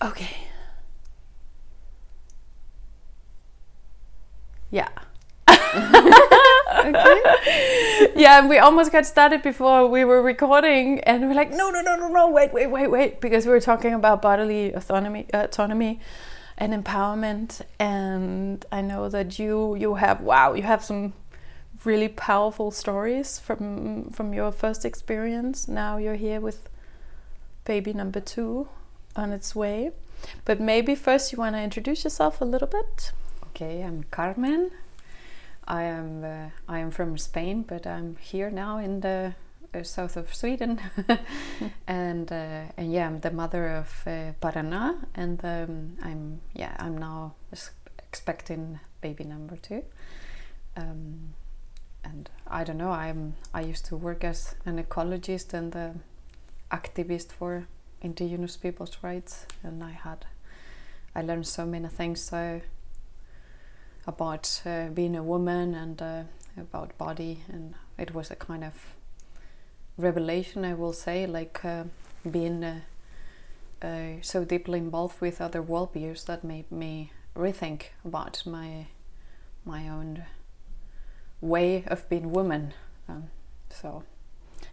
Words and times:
Okay. 0.00 0.36
Yeah. 4.70 4.88
okay. 5.48 7.22
Yeah, 8.14 8.38
and 8.40 8.48
we 8.48 8.58
almost 8.58 8.92
got 8.92 9.06
started 9.06 9.42
before 9.42 9.86
we 9.88 10.04
were 10.04 10.22
recording, 10.22 11.00
and 11.00 11.28
we're 11.28 11.34
like, 11.34 11.50
no, 11.50 11.70
no, 11.70 11.80
no, 11.80 11.96
no, 11.96 12.08
no, 12.08 12.30
wait, 12.30 12.52
wait, 12.52 12.66
wait, 12.66 12.88
wait, 12.88 13.20
because 13.20 13.46
we 13.46 13.52
were 13.52 13.60
talking 13.60 13.94
about 13.94 14.22
bodily 14.22 14.72
autonomy, 14.72 15.26
autonomy, 15.32 16.00
and 16.56 16.72
empowerment. 16.72 17.60
And 17.78 18.64
I 18.72 18.80
know 18.82 19.08
that 19.08 19.38
you 19.38 19.74
you 19.76 19.94
have 19.94 20.20
wow, 20.20 20.54
you 20.54 20.62
have 20.62 20.84
some 20.84 21.12
really 21.84 22.08
powerful 22.08 22.70
stories 22.70 23.38
from 23.38 24.10
from 24.10 24.32
your 24.34 24.52
first 24.52 24.84
experience. 24.84 25.68
Now 25.68 25.96
you're 25.98 26.16
here 26.16 26.40
with 26.40 26.68
baby 27.64 27.92
number 27.92 28.20
two 28.20 28.68
on 29.18 29.32
its 29.32 29.54
way. 29.54 29.90
But 30.44 30.60
maybe 30.60 30.94
first 30.94 31.32
you 31.32 31.38
want 31.38 31.56
to 31.56 31.62
introduce 31.62 32.04
yourself 32.04 32.40
a 32.40 32.44
little 32.44 32.68
bit. 32.68 33.12
Okay, 33.48 33.82
I'm 33.82 34.04
Carmen. 34.10 34.70
I 35.66 35.82
am 35.82 36.24
uh, 36.24 36.48
I 36.66 36.78
am 36.78 36.90
from 36.90 37.18
Spain, 37.18 37.62
but 37.62 37.86
I'm 37.86 38.16
here 38.16 38.50
now 38.50 38.78
in 38.78 39.00
the 39.00 39.34
uh, 39.74 39.82
south 39.82 40.16
of 40.16 40.34
Sweden, 40.34 40.80
and 41.86 42.32
uh, 42.32 42.62
and 42.76 42.92
yeah, 42.92 43.06
I'm 43.06 43.20
the 43.20 43.30
mother 43.30 43.68
of 43.68 44.02
uh, 44.06 44.32
Paraná, 44.40 44.96
and 45.14 45.44
um, 45.44 45.98
I'm 46.02 46.40
yeah 46.54 46.74
I'm 46.78 46.96
now 46.96 47.34
expecting 47.98 48.80
baby 49.02 49.24
number 49.24 49.56
two. 49.56 49.82
Um, 50.76 51.34
and 52.02 52.30
I 52.46 52.64
don't 52.64 52.78
know. 52.78 52.92
I'm 52.92 53.34
I 53.52 53.60
used 53.60 53.84
to 53.86 53.96
work 53.96 54.24
as 54.24 54.54
an 54.64 54.82
ecologist 54.82 55.52
and 55.52 56.00
activist 56.70 57.30
for 57.32 57.66
indigenous 58.02 58.56
people's 58.56 58.98
rights, 59.02 59.46
and 59.62 59.82
I 59.82 59.90
had 59.90 60.26
I 61.14 61.22
learned 61.22 61.46
so 61.46 61.66
many 61.66 61.88
things. 61.88 62.20
So 62.20 62.60
about 64.06 64.62
uh, 64.64 64.88
being 64.88 65.16
a 65.16 65.22
woman 65.22 65.74
and 65.74 66.00
uh, 66.00 66.22
about 66.56 66.96
body, 66.98 67.44
and 67.48 67.74
it 67.98 68.14
was 68.14 68.30
a 68.30 68.36
kind 68.36 68.64
of 68.64 68.96
revelation, 69.96 70.64
I 70.64 70.74
will 70.74 70.92
say, 70.92 71.26
like 71.26 71.64
uh, 71.64 71.84
being 72.30 72.64
uh, 72.64 72.80
uh, 73.82 74.22
so 74.22 74.44
deeply 74.44 74.78
involved 74.78 75.20
with 75.20 75.40
other 75.40 75.62
worldviews 75.62 76.24
that 76.26 76.44
made 76.44 76.70
me 76.70 77.12
rethink 77.36 77.82
about 78.04 78.42
my 78.46 78.86
my 79.64 79.88
own 79.88 80.24
way 81.40 81.84
of 81.86 82.08
being 82.08 82.32
woman. 82.32 82.72
Um, 83.08 83.30
so. 83.70 84.02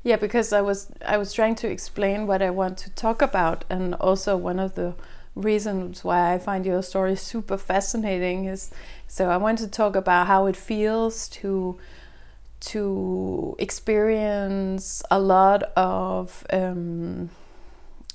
Yeah, 0.06 0.18
because 0.18 0.54
I 0.54 0.62
was 0.62 0.92
I 1.04 1.18
was 1.18 1.34
trying 1.34 1.56
to 1.56 1.68
explain 1.68 2.28
what 2.28 2.44
I 2.44 2.52
want 2.52 2.78
to 2.78 2.92
talk 2.92 3.24
about, 3.24 3.66
and 3.72 3.96
also 3.96 4.38
one 4.38 4.60
of 4.60 4.76
the 4.76 4.94
reasons 5.34 6.04
why 6.04 6.32
I 6.32 6.38
find 6.38 6.64
your 6.64 6.84
story 6.84 7.16
super 7.16 7.58
fascinating 7.58 8.46
is 8.46 8.70
so 9.08 9.32
I 9.32 9.38
want 9.38 9.58
to 9.60 9.68
talk 9.68 9.96
about 9.96 10.28
how 10.28 10.46
it 10.46 10.56
feels 10.56 11.28
to 11.30 11.80
to 12.72 13.56
experience 13.58 15.02
a 15.10 15.20
lot 15.20 15.64
of 15.76 16.46
um, 16.54 17.32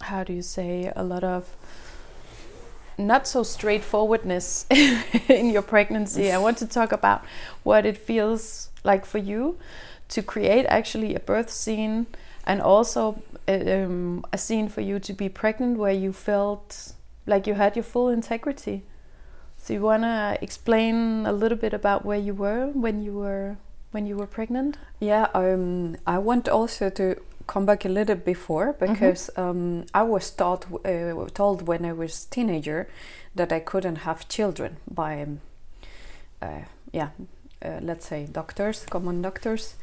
how 0.01 0.23
do 0.23 0.33
you 0.33 0.43
say 0.43 0.93
a 0.95 1.03
lot 1.03 1.25
of 1.25 1.57
not 2.97 3.27
so 3.27 3.43
straightforwardness 3.43 4.65
in 5.29 5.51
your 5.51 5.63
pregnancy. 5.63 6.31
I 6.31 6.39
want 6.39 6.59
to 6.59 6.69
talk 6.69 6.93
about 6.93 7.25
what 7.65 7.85
it 7.85 7.99
feels 7.99 8.69
like 8.85 9.05
for 9.05 9.19
you 9.19 9.59
to 10.11 10.22
create 10.22 10.66
actually 10.66 11.14
a 11.14 11.20
birth 11.20 11.50
scene 11.50 12.06
and 12.44 12.61
also 12.61 13.22
um, 13.48 14.25
a 14.33 14.39
scene 14.39 14.69
for 14.69 14.80
you 14.80 14.98
to 15.00 15.12
be 15.12 15.28
pregnant 15.28 15.78
where 15.78 15.92
you 15.92 16.12
felt 16.12 16.92
like 17.27 17.47
you 17.47 17.55
had 17.55 17.77
your 17.77 17.83
full 17.83 18.08
integrity. 18.08 18.83
So 19.56 19.75
you 19.75 19.83
wanna 19.83 20.38
explain 20.41 21.27
a 21.27 21.33
little 21.33 21.58
bit 21.58 21.75
about 21.75 22.05
where 22.05 22.19
you 22.19 22.34
were 22.34 22.66
when 22.69 23.03
you 23.03 23.12
were 23.12 23.56
when 23.93 24.06
you 24.06 24.16
were 24.16 24.26
pregnant? 24.26 24.76
Yeah, 25.00 25.26
um, 25.34 25.97
I 26.06 26.19
want 26.19 26.49
also 26.49 26.91
to 26.91 27.16
come 27.47 27.66
back 27.66 27.84
a 27.84 27.88
little 27.88 28.16
before 28.16 28.72
mm-hmm. 28.72 28.93
because 28.93 29.31
mm-hmm. 29.37 29.50
um, 29.50 29.87
I 29.93 30.03
was 30.03 30.31
taught 30.31 30.66
uh, 30.84 31.26
told 31.34 31.66
when 31.66 31.84
I 31.84 31.93
was 31.93 32.25
teenager 32.25 32.88
that 33.34 33.53
I 33.53 33.60
couldn't 33.60 33.97
have 33.97 34.28
children 34.28 34.76
by 34.91 35.26
uh, 36.41 36.62
yeah 36.93 37.10
uh, 37.20 37.25
let's 37.62 38.06
say 38.06 38.26
doctors, 38.31 38.84
common 38.87 39.22
doctors. 39.22 39.75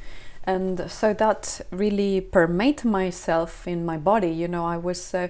And 0.43 0.89
so 0.89 1.13
that 1.13 1.61
really 1.71 2.21
permeate 2.21 2.85
myself 2.85 3.67
in 3.67 3.85
my 3.85 3.97
body. 3.97 4.29
You 4.29 4.47
know, 4.47 4.65
I 4.65 4.77
was 4.77 5.13
uh, 5.13 5.27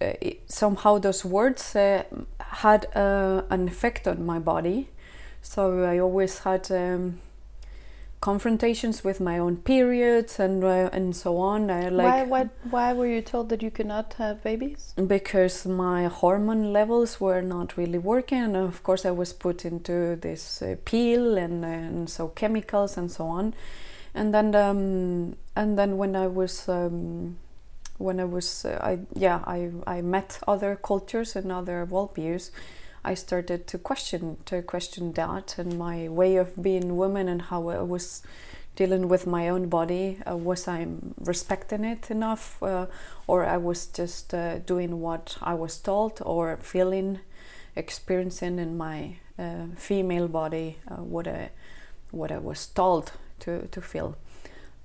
uh, 0.00 0.12
somehow 0.48 0.98
those 0.98 1.24
words 1.24 1.76
uh, 1.76 2.02
had 2.40 2.86
uh, 2.96 3.42
an 3.50 3.68
effect 3.68 4.08
on 4.08 4.26
my 4.26 4.40
body. 4.40 4.88
So 5.42 5.84
I 5.84 5.98
always 6.00 6.40
had 6.40 6.70
um, 6.72 7.20
confrontations 8.24 9.04
with 9.04 9.20
my 9.20 9.38
own 9.38 9.54
periods 9.58 10.40
and 10.40 10.64
uh, 10.64 10.88
and 10.94 11.14
so 11.14 11.36
on. 11.36 11.70
I, 11.70 11.90
like 11.90 12.06
why, 12.06 12.22
why 12.24 12.48
why 12.70 12.92
were 12.94 13.06
you 13.06 13.20
told 13.20 13.50
that 13.50 13.62
you 13.62 13.70
could 13.70 13.86
not 13.86 14.14
have 14.14 14.42
babies? 14.42 14.94
Because 14.96 15.66
my 15.66 16.06
hormone 16.06 16.72
levels 16.72 17.20
were 17.20 17.42
not 17.42 17.76
really 17.76 17.98
working, 17.98 18.42
and 18.42 18.56
of 18.56 18.82
course 18.82 19.04
I 19.04 19.10
was 19.10 19.34
put 19.34 19.66
into 19.66 20.16
this 20.16 20.62
uh, 20.62 20.76
pill 20.86 21.36
and 21.36 21.64
and 21.64 22.08
so 22.08 22.28
chemicals 22.28 22.96
and 22.96 23.12
so 23.12 23.26
on. 23.26 23.54
And 24.14 24.32
then 24.32 24.54
um, 24.54 25.36
and 25.54 25.76
then 25.78 25.98
when 25.98 26.16
I 26.16 26.26
was 26.26 26.66
um, 26.66 27.36
when 27.98 28.18
I 28.20 28.24
was 28.24 28.64
uh, 28.64 28.80
I 28.90 29.00
yeah 29.12 29.40
I 29.46 29.70
I 29.86 30.00
met 30.00 30.40
other 30.48 30.76
cultures 30.76 31.36
and 31.36 31.52
other 31.52 31.86
worldviews. 31.86 32.50
I 33.04 33.14
started 33.14 33.66
to 33.66 33.78
question 33.78 34.38
to 34.46 34.62
question 34.62 35.12
that 35.12 35.58
and 35.58 35.78
my 35.78 36.08
way 36.08 36.36
of 36.36 36.62
being 36.62 36.96
woman 36.96 37.28
and 37.28 37.42
how 37.42 37.68
I 37.68 37.82
was 37.82 38.22
dealing 38.76 39.08
with 39.08 39.26
my 39.26 39.48
own 39.48 39.68
body. 39.68 40.18
Uh, 40.28 40.36
was 40.36 40.66
I 40.66 40.86
respecting 41.18 41.84
it 41.84 42.10
enough, 42.10 42.62
uh, 42.62 42.86
or 43.26 43.44
I 43.44 43.58
was 43.58 43.86
just 43.86 44.32
uh, 44.34 44.58
doing 44.58 45.00
what 45.00 45.36
I 45.42 45.54
was 45.54 45.78
told, 45.78 46.20
or 46.24 46.56
feeling, 46.56 47.20
experiencing 47.76 48.58
in 48.58 48.76
my 48.76 49.16
uh, 49.38 49.66
female 49.76 50.28
body 50.28 50.78
uh, 50.88 50.96
what 50.96 51.28
I 51.28 51.50
what 52.10 52.30
I 52.32 52.38
was 52.38 52.66
told 52.66 53.12
to 53.40 53.68
to 53.68 53.80
feel. 53.80 54.16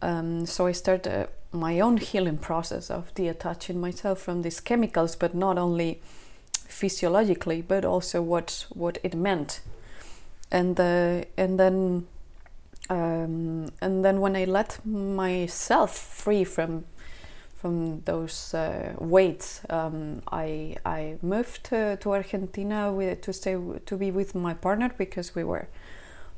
Um, 0.01 0.46
so 0.46 0.68
I 0.68 0.74
started 0.74 1.28
my 1.51 1.80
own 1.80 1.97
healing 1.97 2.38
process 2.38 2.90
of 2.91 3.13
detaching 3.16 3.80
myself 3.81 4.19
from 4.19 4.41
these 4.41 4.59
chemicals, 4.62 5.16
but 5.16 5.34
not 5.34 5.57
only 5.57 6.01
physiologically, 6.69 7.62
but 7.62 7.84
also 7.84 8.22
what 8.22 8.66
what 8.69 8.97
it 9.03 9.16
meant. 9.16 9.62
And 10.52 10.80
uh, 10.80 11.25
and 11.38 11.59
then 11.59 12.07
um, 12.90 13.72
and 13.81 14.06
then 14.06 14.22
when 14.22 14.35
I 14.35 14.46
let 14.46 14.80
myself 14.85 15.91
free 15.97 16.44
from 16.44 16.85
from 17.56 18.02
those 18.06 18.53
uh, 18.53 18.94
weights, 19.00 19.62
um, 19.69 20.22
I 20.31 20.78
I 20.85 21.18
moved 21.22 21.66
to, 21.66 21.97
to 21.97 22.13
Argentina 22.13 22.94
with, 22.94 23.22
to 23.22 23.34
stay 23.34 23.57
to 23.86 23.97
be 23.97 24.12
with 24.12 24.34
my 24.34 24.53
partner 24.53 24.91
because 24.97 25.36
we 25.36 25.44
were 25.44 25.68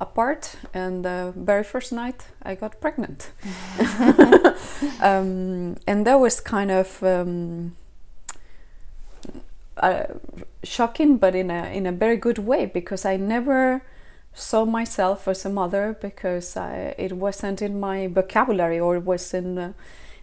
apart 0.00 0.56
and 0.74 1.04
the 1.04 1.32
very 1.36 1.62
first 1.62 1.92
night 1.92 2.26
i 2.42 2.56
got 2.56 2.80
pregnant 2.80 3.30
um, 5.00 5.76
and 5.86 6.04
that 6.04 6.18
was 6.18 6.40
kind 6.40 6.72
of 6.72 7.00
um, 7.04 7.76
uh, 9.82 10.04
shocking 10.62 11.16
but 11.18 11.34
in 11.34 11.50
a 11.50 11.64
in 11.74 11.86
a 11.86 11.92
very 11.92 12.16
good 12.16 12.38
way 12.38 12.66
because 12.66 13.04
i 13.04 13.16
never 13.16 13.82
saw 14.34 14.64
myself 14.64 15.28
as 15.28 15.44
a 15.44 15.50
mother 15.50 15.96
because 16.00 16.56
I, 16.56 16.94
it 16.96 17.12
wasn't 17.12 17.60
in 17.60 17.78
my 17.78 18.06
vocabulary 18.06 18.80
or 18.80 18.96
it 18.96 19.04
was 19.04 19.34
in 19.34 19.58
uh, 19.58 19.72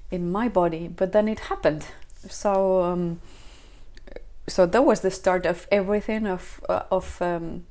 in 0.10 0.32
my 0.32 0.50
body 0.50 0.88
but 0.88 1.12
then 1.12 1.28
it 1.28 1.42
happened 1.42 1.86
so 2.28 2.82
um, 2.82 3.22
so 4.48 4.66
that 4.66 4.84
was 4.84 5.02
the 5.02 5.12
start 5.12 5.46
of 5.46 5.68
everything 5.72 6.26
of 6.26 6.60
uh, 6.68 6.84
of 6.90 7.22
um, 7.22 7.66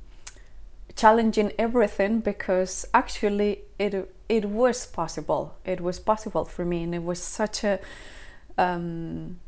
challenging 0.95 1.51
everything 1.57 2.21
because 2.21 2.85
actually 2.93 3.59
it 3.77 4.09
it 4.29 4.45
was 4.45 4.85
possible. 4.85 5.55
It 5.65 5.81
was 5.81 5.99
possible 5.99 6.45
for 6.45 6.63
me, 6.63 6.83
and 6.83 6.93
it 6.93 7.03
was 7.03 7.21
such 7.21 7.63
a 7.63 7.79
um, 8.57 9.39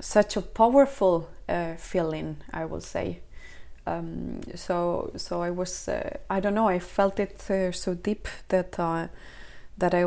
such 0.00 0.36
a 0.36 0.42
powerful 0.42 1.28
uh, 1.48 1.74
feeling. 1.76 2.36
I 2.52 2.64
will 2.64 2.80
say. 2.80 3.20
Um, 3.86 4.40
so 4.54 5.12
so 5.16 5.42
I 5.42 5.50
was 5.50 5.88
uh, 5.88 6.16
I 6.30 6.40
don't 6.40 6.54
know 6.54 6.68
I 6.68 6.78
felt 6.78 7.20
it 7.20 7.50
uh, 7.50 7.70
so 7.70 7.94
deep 7.94 8.28
that 8.48 8.78
uh, 8.78 9.08
that 9.76 9.94
I 9.94 10.04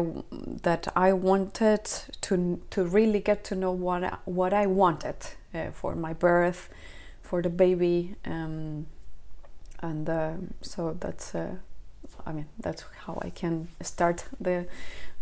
that 0.63 0.87
I 0.95 1.13
wanted 1.13 1.85
to 2.21 2.59
to 2.71 2.83
really 2.83 3.19
get 3.19 3.43
to 3.45 3.55
know 3.55 3.71
what 3.71 4.03
I, 4.03 4.17
what 4.25 4.53
I 4.53 4.65
wanted 4.65 5.15
uh, 5.53 5.71
for 5.71 5.95
my 5.95 6.13
birth, 6.13 6.69
for 7.21 7.41
the 7.41 7.49
baby. 7.49 8.15
Um, 8.25 8.87
and 9.81 10.09
uh, 10.09 10.33
so 10.61 10.97
that's 10.99 11.35
uh, 11.35 11.55
I 12.25 12.31
mean 12.31 12.47
that's 12.59 12.85
how 13.05 13.19
I 13.21 13.29
can 13.29 13.67
start 13.81 14.25
the 14.39 14.65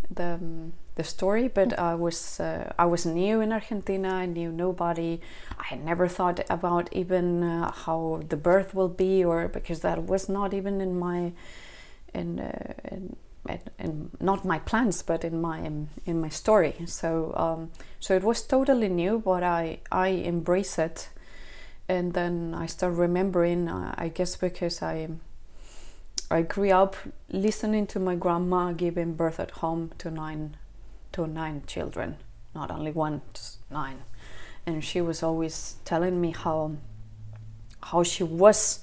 the 0.10 0.36
um, 0.36 0.74
the 0.96 1.04
story. 1.04 1.48
But 1.48 1.78
I 1.78 1.96
was 1.96 2.40
uh, 2.40 2.74
I 2.80 2.86
was 2.86 3.06
new 3.06 3.42
in 3.42 3.52
Argentina. 3.52 4.10
I 4.10 4.26
knew 4.26 4.52
nobody. 4.52 5.22
I 5.60 5.64
had 5.66 5.84
never 5.84 6.08
thought 6.08 6.40
about 6.50 6.90
even 6.92 7.44
uh, 7.44 7.72
how 7.72 8.24
the 8.28 8.38
birth 8.38 8.74
will 8.74 8.90
be, 8.90 9.24
or 9.24 9.48
because 9.48 9.82
that 9.82 10.06
was 10.06 10.28
not 10.28 10.54
even 10.54 10.82
in 10.82 10.98
my 10.98 11.34
in, 12.14 12.40
uh, 12.40 12.74
in 12.92 13.16
in 13.78 14.10
not 14.20 14.46
my 14.46 14.60
plans, 14.60 15.04
but 15.04 15.24
in 15.24 15.42
my 15.42 15.60
in 15.60 16.22
my 16.22 16.30
story. 16.30 16.76
So 16.86 17.34
um, 17.36 17.72
so 18.00 18.16
it 18.16 18.24
was 18.24 18.42
totally 18.42 18.90
new, 18.90 19.20
but 19.20 19.44
I 19.44 19.80
I 19.92 20.08
embrace 20.08 20.80
it, 20.80 21.10
and 21.88 22.14
then 22.14 22.56
I 22.58 22.66
start 22.66 22.94
remembering. 22.94 23.68
Uh, 23.68 23.94
I 23.98 24.08
guess 24.08 24.36
because 24.36 24.82
I 24.82 25.10
I 26.32 26.42
grew 26.42 26.72
up 26.72 26.96
listening 27.30 27.86
to 27.88 28.00
my 28.00 28.16
grandma 28.16 28.72
giving 28.72 29.14
birth 29.14 29.40
at 29.40 29.52
home 29.52 29.92
to 30.00 30.10
nine 30.10 30.58
to 31.16 31.28
nine 31.28 31.64
children, 31.66 32.18
not 32.54 32.72
only 32.72 32.92
one, 32.92 33.22
just 33.34 33.60
nine, 33.72 34.00
and 34.66 34.84
she 34.84 35.02
was 35.02 35.24
always 35.24 35.76
telling 35.86 36.22
me 36.22 36.32
how 36.32 36.72
how 37.82 38.04
she 38.04 38.24
was 38.24 38.80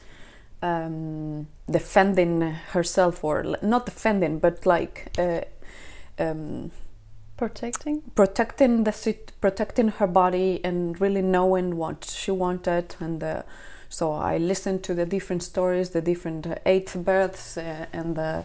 um, 0.62 1.46
defending 1.68 2.40
herself 2.72 3.24
or 3.24 3.44
not 3.62 3.84
defending 3.84 4.38
but 4.38 4.64
like 4.64 5.10
uh, 5.18 5.40
um, 6.18 6.70
protecting? 7.36 8.02
protecting 8.14 8.84
the 8.84 9.16
protecting 9.40 9.88
her 9.88 10.06
body 10.06 10.60
and 10.64 11.00
really 11.00 11.22
knowing 11.22 11.76
what 11.76 12.04
she 12.04 12.30
wanted. 12.30 12.94
And 13.00 13.22
uh, 13.22 13.42
so 13.88 14.12
I 14.12 14.38
listened 14.38 14.82
to 14.84 14.94
the 14.94 15.04
different 15.04 15.42
stories 15.42 15.90
the 15.90 16.00
different 16.00 16.46
uh, 16.46 16.54
eighth 16.64 16.96
births 16.96 17.56
uh, 17.56 17.86
and 17.92 18.18
uh, 18.18 18.42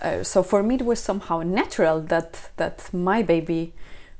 uh, 0.00 0.22
so 0.22 0.42
for 0.42 0.62
me 0.62 0.76
it 0.76 0.84
was 0.84 1.00
somehow 1.00 1.42
natural 1.42 2.00
that 2.00 2.50
that 2.56 2.88
my 2.92 3.22
baby 3.22 3.72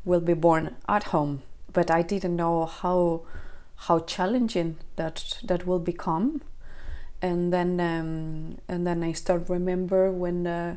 will 0.05 0.21
be 0.21 0.35
born 0.35 0.77
at 0.89 1.05
home. 1.05 1.43
But 1.73 1.91
I 1.91 2.03
didn't 2.03 2.37
know 2.37 2.67
how 2.67 3.23
how 3.77 4.01
challenging 4.01 4.77
that 4.97 5.39
that 5.45 5.67
will 5.67 5.79
become. 5.79 6.43
And 7.21 7.53
then 7.53 7.81
um, 7.81 8.59
and 8.69 8.87
then 8.87 9.03
I 9.03 9.13
start 9.13 9.49
remember 9.49 10.11
when 10.11 10.47
uh, 10.47 10.77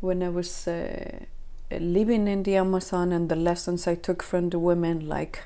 when 0.00 0.22
I 0.22 0.28
was 0.28 0.66
uh, 0.68 1.24
living 1.70 2.28
in 2.28 2.42
the 2.42 2.56
Amazon 2.56 3.12
and 3.12 3.28
the 3.28 3.36
lessons 3.36 3.86
I 3.86 3.94
took 3.94 4.22
from 4.22 4.50
the 4.50 4.58
women 4.58 5.08
like 5.08 5.40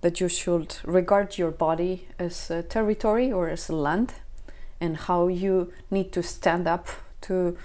that 0.00 0.20
you 0.20 0.28
should 0.28 0.76
regard 0.84 1.38
your 1.38 1.50
body 1.50 2.08
as 2.18 2.50
a 2.50 2.62
territory 2.62 3.32
or 3.32 3.48
as 3.48 3.68
a 3.68 3.74
land 3.74 4.14
and 4.80 4.96
how 4.96 5.28
you 5.28 5.72
need 5.90 6.12
to 6.12 6.22
stand 6.22 6.66
up 6.66 6.88
to 7.22 7.56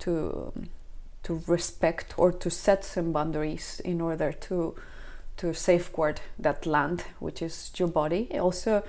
to 0.00 0.52
to 1.22 1.42
respect 1.46 2.14
or 2.16 2.32
to 2.32 2.50
set 2.50 2.84
some 2.84 3.12
boundaries 3.12 3.80
in 3.84 4.00
order 4.00 4.32
to 4.32 4.74
to 5.36 5.54
safeguard 5.54 6.20
that 6.38 6.66
land 6.66 7.04
which 7.18 7.42
is 7.42 7.70
your 7.76 7.88
body 7.88 8.28
also 8.38 8.82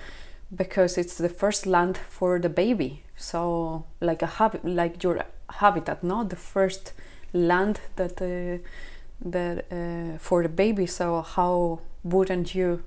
because 0.55 0.97
it's 0.97 1.17
the 1.17 1.29
first 1.29 1.65
land 1.65 1.97
for 1.97 2.39
the 2.39 2.49
baby. 2.49 3.03
So 3.15 3.85
like 3.99 4.21
a 4.21 4.27
hab- 4.27 4.61
like 4.63 5.03
your 5.03 5.23
habitat, 5.49 6.03
not 6.03 6.29
the 6.29 6.35
first 6.35 6.93
land 7.33 7.79
that 7.95 8.21
uh, 8.21 8.57
that 9.23 9.65
uh, 9.71 10.17
for 10.17 10.43
the 10.43 10.49
baby. 10.49 10.85
So 10.85 11.21
how 11.21 11.79
wouldn't 12.03 12.53
you 12.55 12.83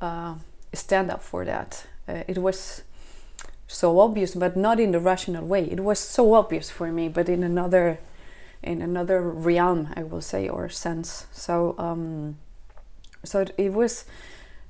uh, 0.00 0.34
stand 0.72 1.10
up 1.10 1.22
for 1.22 1.44
that? 1.44 1.86
Uh, 2.08 2.24
it 2.28 2.38
was 2.38 2.82
so 3.72 3.98
obvious, 4.00 4.34
but 4.34 4.56
not 4.56 4.78
in 4.78 4.92
the 4.92 5.00
rational 5.00 5.44
way. 5.44 5.64
It 5.64 5.80
was 5.80 5.98
so 5.98 6.34
obvious 6.34 6.70
for 6.70 6.92
me, 6.92 7.08
but 7.08 7.28
in 7.28 7.42
another 7.42 7.98
in 8.62 8.80
another 8.80 9.20
realm, 9.20 9.88
I 9.96 10.04
will 10.04 10.20
say, 10.20 10.48
or 10.48 10.68
sense. 10.68 11.26
So 11.32 11.74
um, 11.78 12.36
so 13.24 13.44
it, 13.56 13.72
was 13.72 14.04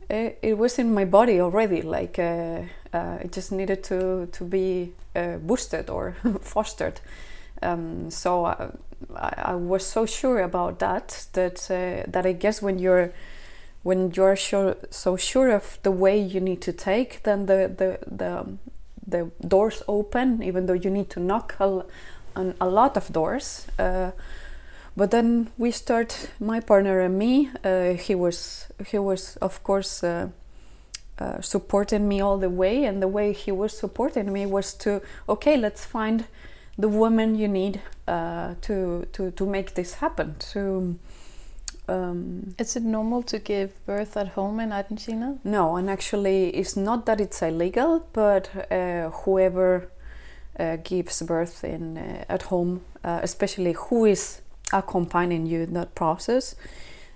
it, 0.09 0.39
it 0.43 0.59
was 0.59 0.79
in 0.79 0.95
my 0.95 1.05
body 1.05 1.41
already. 1.41 1.83
Like 1.83 2.19
uh, 2.19 2.63
uh, 2.93 3.19
it 3.21 3.33
just 3.33 3.53
needed 3.53 3.83
to 3.85 4.29
to 4.33 4.45
be 4.45 4.93
uh, 5.15 5.37
boosted 5.37 5.91
or 5.91 6.17
fostered. 6.41 7.01
Um, 7.63 8.11
so 8.11 8.47
I, 8.47 8.71
I, 9.17 9.55
was 9.55 9.87
so 9.87 10.05
sure 10.05 10.41
about 10.41 10.81
that 10.81 11.27
that 11.35 11.71
uh, 11.71 12.11
that 12.11 12.27
I 12.27 12.33
guess 12.33 12.61
when 12.61 12.79
you're 12.79 13.13
when 13.83 14.11
you're 14.13 14.37
sure, 14.37 14.77
so 14.91 15.17
sure 15.17 15.51
of 15.51 15.79
the 15.83 15.91
way 15.91 16.19
you 16.21 16.41
need 16.41 16.61
to 16.63 16.73
take, 16.73 17.23
then 17.23 17.47
the 17.47 17.71
the 17.77 17.99
the, 18.07 18.59
the 19.07 19.31
doors 19.47 19.83
open, 19.89 20.43
even 20.43 20.67
though 20.67 20.73
you 20.73 20.91
need 20.91 21.11
to 21.11 21.21
knock 21.21 21.57
a, 21.61 21.85
on 22.37 22.55
a 22.61 22.69
lot 22.69 22.97
of 22.97 23.13
doors. 23.13 23.67
Uh, 23.79 24.13
but 24.97 25.11
then 25.11 25.51
we 25.57 25.71
start 25.71 26.31
my 26.39 26.61
partner 26.61 27.01
and 27.01 27.19
me 27.19 27.51
uh, 27.65 27.95
he 27.95 28.15
was 28.15 28.69
he 28.87 28.99
was 28.99 29.37
of 29.37 29.63
course 29.63 30.05
uh, 30.05 30.29
uh, 31.19 31.41
supporting 31.41 32.09
me 32.09 32.21
all 32.21 32.39
the 32.39 32.51
way 32.51 32.85
and 32.85 33.03
the 33.03 33.09
way 33.09 33.33
he 33.33 33.53
was 33.53 33.77
supporting 33.77 34.33
me 34.33 34.45
was 34.45 34.75
to 34.75 35.01
okay 35.29 35.57
let's 35.57 35.85
find 35.85 36.27
the 36.79 36.89
woman 36.89 37.35
you 37.35 37.49
need 37.49 37.81
uh, 38.07 38.55
to 38.61 39.07
to 39.13 39.31
to 39.31 39.47
make 39.47 39.75
this 39.75 39.95
happen 39.95 40.35
to 40.39 40.99
um, 41.93 42.55
is 42.59 42.77
it 42.77 42.83
normal 42.83 43.23
to 43.25 43.39
give 43.39 43.71
birth 43.87 44.17
at 44.17 44.29
home 44.29 44.61
in 44.61 44.73
Argentina? 44.73 45.39
No, 45.45 45.77
and 45.77 45.91
actually, 45.91 46.51
it's 46.51 46.77
not 46.77 47.07
that 47.07 47.21
it's 47.21 47.43
illegal, 47.43 48.07
but 48.13 48.49
uh, 48.71 49.11
whoever 49.11 49.91
uh, 50.59 50.77
gives 50.85 51.23
birth 51.23 51.65
in 51.65 51.97
at 52.29 52.43
home, 52.43 52.83
especially 53.05 53.73
who 53.73 54.05
is 54.07 54.43
accompanying 54.73 55.47
you 55.47 55.63
in 55.63 55.75
that 55.75 55.95
process, 55.95 56.55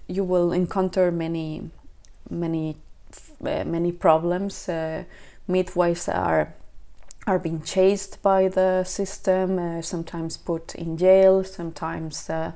you 0.06 0.24
will 0.24 0.52
encounter 0.52 1.10
many, 1.10 1.70
many, 2.30 2.76
uh, 3.44 3.64
many 3.64 3.92
problems. 3.92 4.68
Uh, 4.68 5.04
midwives 5.48 6.08
are 6.08 6.54
are 7.26 7.40
being 7.40 7.60
chased 7.62 8.22
by 8.22 8.46
the 8.46 8.84
system, 8.84 9.58
uh, 9.58 9.82
sometimes 9.82 10.36
put 10.36 10.76
in 10.76 10.96
jail, 10.96 11.42
sometimes 11.42 12.30
uh, 12.30 12.52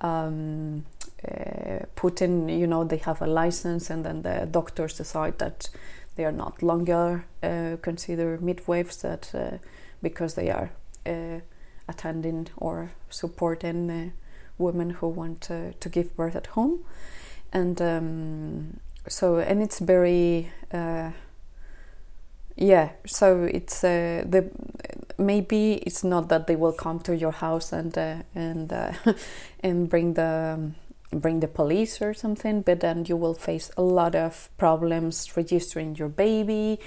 um, 0.00 0.86
uh, 1.26 1.86
put 1.94 2.22
in. 2.22 2.48
You 2.48 2.66
know, 2.66 2.84
they 2.84 2.98
have 2.98 3.22
a 3.22 3.26
license, 3.26 3.90
and 3.90 4.04
then 4.04 4.22
the 4.22 4.46
doctors 4.50 4.96
decide 4.96 5.38
that 5.38 5.70
they 6.16 6.24
are 6.24 6.32
not 6.32 6.62
longer 6.62 7.24
uh, 7.42 7.76
considered 7.82 8.42
midwives 8.42 8.96
that 8.98 9.60
because 10.02 10.34
they 10.34 10.50
are 10.50 10.70
attending 11.88 12.48
or 12.56 12.90
supporting 13.08 14.12
women 14.58 14.90
who 14.90 15.08
want 15.08 15.40
to, 15.40 15.88
give 15.88 16.14
birth 16.16 16.36
at 16.36 16.48
home 16.48 16.84
and 17.52 17.80
um, 17.80 18.80
so 19.08 19.38
and 19.38 19.62
it's 19.62 19.78
very 19.78 20.50
uh, 20.72 21.10
yeah 22.56 22.90
so 23.06 23.44
it's 23.44 23.82
uh, 23.84 24.24
the 24.26 24.50
maybe 25.16 25.74
it's 25.74 26.04
not 26.04 26.28
that 26.28 26.46
they 26.46 26.56
will 26.56 26.72
come 26.72 27.00
to 27.00 27.16
your 27.16 27.32
house 27.32 27.72
and 27.72 27.96
uh, 27.96 28.16
and 28.34 28.72
uh, 28.72 28.92
and 29.60 29.88
bring 29.88 30.14
the 30.14 30.54
um, 30.58 30.74
bring 31.10 31.40
the 31.40 31.48
police 31.48 32.02
or 32.02 32.12
something 32.12 32.62
but 32.62 32.80
then 32.80 33.04
you 33.06 33.16
will 33.16 33.34
face 33.34 33.70
a 33.76 33.82
lot 33.82 34.14
of 34.14 34.50
problems 34.58 35.36
registering 35.36 35.94
your 35.96 36.08
baby 36.08 36.78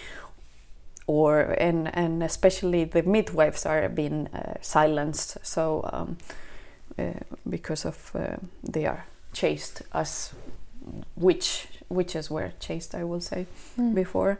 or 1.07 1.41
and 1.59 1.93
and 1.95 2.23
especially 2.23 2.83
the 2.83 3.03
midwives 3.03 3.65
are 3.65 3.89
being 3.89 4.27
uh, 4.27 4.53
silenced 4.61 5.37
so 5.41 5.89
um, 5.91 6.17
uh, 6.99 7.13
because 7.49 7.85
of 7.85 8.11
uh, 8.15 8.37
they 8.63 8.85
are 8.85 9.05
chased 9.33 9.81
as 9.93 10.33
witch 11.15 11.67
witches 11.89 12.29
were 12.29 12.51
chased 12.59 12.93
I 12.93 13.03
will 13.03 13.21
say 13.21 13.47
mm. 13.77 13.95
before 13.95 14.39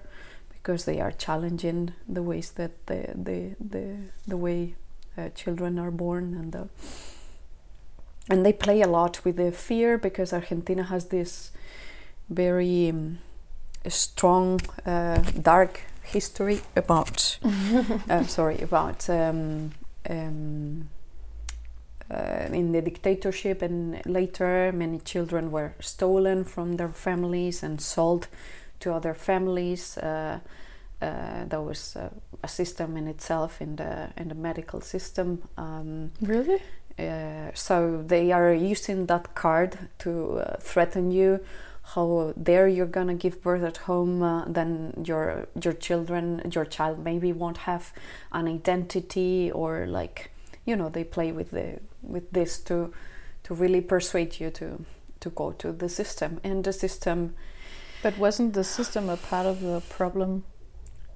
because 0.49 0.85
they 0.85 1.01
are 1.01 1.11
challenging 1.11 1.93
the 2.07 2.21
ways 2.21 2.51
that 2.51 2.85
the 2.85 3.09
the 3.15 3.55
the, 3.59 3.95
the 4.27 4.37
way 4.37 4.75
uh, 5.17 5.29
children 5.29 5.79
are 5.79 5.91
born 5.91 6.33
and 6.33 6.51
the, 6.51 6.69
and 8.29 8.45
they 8.45 8.53
play 8.53 8.81
a 8.81 8.87
lot 8.87 9.23
with 9.25 9.37
the 9.37 9.51
fear 9.51 9.97
because 9.97 10.33
Argentina 10.33 10.83
has 10.83 11.05
this 11.05 11.51
very 12.29 12.89
um, 12.89 13.19
strong 13.87 14.61
uh, 14.85 15.17
dark 15.41 15.81
history 16.03 16.61
about 16.75 17.39
uh, 18.09 18.23
sorry 18.23 18.59
about 18.61 19.09
um, 19.09 19.71
um, 20.09 20.89
uh, 22.11 22.47
in 22.51 22.71
the 22.73 22.81
dictatorship, 22.81 23.61
and 23.61 24.05
later 24.05 24.71
many 24.73 24.99
children 24.99 25.49
were 25.49 25.73
stolen 25.79 26.43
from 26.43 26.75
their 26.75 26.89
families 26.89 27.63
and 27.63 27.79
sold 27.79 28.27
to 28.81 28.93
other 28.93 29.13
families. 29.13 29.97
Uh, 29.97 30.39
uh, 31.01 31.45
there 31.45 31.61
was 31.61 31.97
a 32.43 32.47
system 32.47 32.97
in 32.97 33.07
itself 33.07 33.61
in 33.61 33.77
the 33.77 34.09
in 34.17 34.27
the 34.27 34.35
medical 34.35 34.81
system. 34.81 35.41
Um, 35.57 36.11
really? 36.21 36.61
Uh, 37.07 37.51
so 37.53 38.03
they 38.05 38.31
are 38.31 38.53
using 38.53 39.05
that 39.07 39.35
card 39.35 39.77
to 39.99 40.39
uh, 40.39 40.57
threaten 40.59 41.11
you. 41.11 41.39
How 41.83 42.33
dare 42.41 42.67
you're 42.67 42.85
gonna 42.85 43.15
give 43.15 43.41
birth 43.41 43.63
at 43.63 43.77
home? 43.77 44.21
Uh, 44.21 44.45
then 44.45 45.03
your 45.05 45.47
your 45.61 45.73
children, 45.73 46.41
your 46.53 46.65
child 46.65 46.99
maybe 47.03 47.33
won't 47.33 47.57
have 47.57 47.93
an 48.31 48.47
identity 48.47 49.51
or 49.51 49.87
like 49.87 50.31
you 50.65 50.75
know 50.75 50.89
they 50.89 51.03
play 51.03 51.31
with 51.31 51.51
the 51.51 51.79
with 52.01 52.31
this 52.31 52.59
to 52.59 52.93
to 53.43 53.53
really 53.53 53.81
persuade 53.81 54.39
you 54.39 54.49
to 54.51 54.85
to 55.19 55.29
go 55.29 55.51
to 55.51 55.71
the 55.71 55.89
system 55.89 56.39
and 56.43 56.63
the 56.63 56.73
system 56.73 57.33
but 58.03 58.17
wasn't 58.17 58.53
the 58.53 58.63
system 58.63 59.09
a 59.09 59.17
part 59.17 59.45
of 59.45 59.61
the 59.61 59.81
problem 59.89 60.43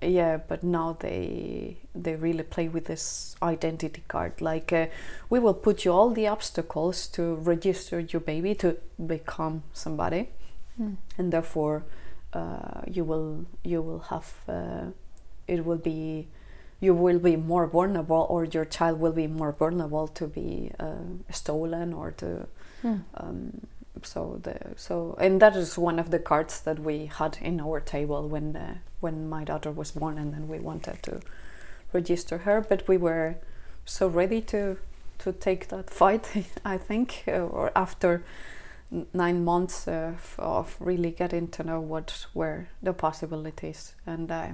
yeah 0.02 0.38
but 0.38 0.64
now 0.64 0.98
they 1.00 1.78
they 1.94 2.16
really 2.16 2.44
play 2.44 2.68
with 2.68 2.86
this 2.86 3.36
identity 3.42 4.04
card 4.08 4.42
like 4.42 4.72
uh, 4.74 4.88
we 5.30 5.40
will 5.40 5.54
put 5.54 5.86
you 5.86 5.92
all 5.92 6.12
the 6.12 6.28
obstacles 6.28 7.08
to 7.08 7.36
register 7.36 8.00
your 8.00 8.20
baby 8.20 8.54
to 8.54 8.78
become 9.06 9.64
somebody 9.74 10.30
mm. 10.80 10.96
and 11.18 11.32
therefore 11.32 11.84
uh, 12.34 12.82
you 12.88 13.04
will 13.04 13.46
you 13.64 13.82
will 13.82 14.00
have 14.00 14.34
uh, 14.48 14.86
it 15.48 15.66
will 15.66 15.78
be 15.78 16.28
you 16.82 16.94
will 16.94 17.20
be 17.20 17.36
more 17.36 17.66
vulnerable 17.68 18.28
or 18.30 18.44
your 18.46 18.66
child 18.66 19.00
will 19.00 19.14
be 19.14 19.28
more 19.28 19.52
vulnerable 19.52 20.08
to 20.08 20.28
be 20.28 20.72
uh, 20.80 20.96
stolen 21.32 21.94
or 21.94 22.12
to 22.12 22.48
mm. 22.84 23.02
um, 23.16 23.62
so 24.04 24.40
the 24.44 24.58
so 24.76 25.16
and 25.20 25.42
that 25.42 25.56
is 25.56 25.78
one 25.78 26.00
of 26.00 26.12
the 26.12 26.20
cards 26.20 26.62
that 26.62 26.80
we 26.80 27.06
had 27.06 27.38
in 27.42 27.60
our 27.60 27.80
table 27.80 28.28
when 28.28 28.80
when 29.00 29.30
my 29.30 29.44
daughter 29.44 29.72
was 29.72 29.92
born 29.92 30.18
and 30.18 30.34
then 30.34 30.48
we 30.48 30.60
wanted 30.60 31.02
to 31.04 31.20
register 31.94 32.40
her 32.40 32.62
but 32.62 32.88
we 32.88 32.98
were 32.98 33.36
so 33.86 34.08
ready 34.08 34.42
to 34.42 34.78
to 35.18 35.32
take 35.32 35.68
that 35.70 35.90
fight 35.90 36.30
i 36.66 36.78
think 36.78 37.24
uh, 37.28 37.32
or 37.32 37.72
after 37.76 38.24
nine 39.14 39.44
months 39.44 39.88
uh, 39.88 40.14
of 40.38 40.78
really 40.80 41.12
getting 41.12 41.48
to 41.48 41.64
know 41.64 41.80
what 41.80 42.28
were 42.36 42.68
the 42.84 42.94
possibilities. 42.94 43.96
And 44.06 44.32
I, 44.32 44.54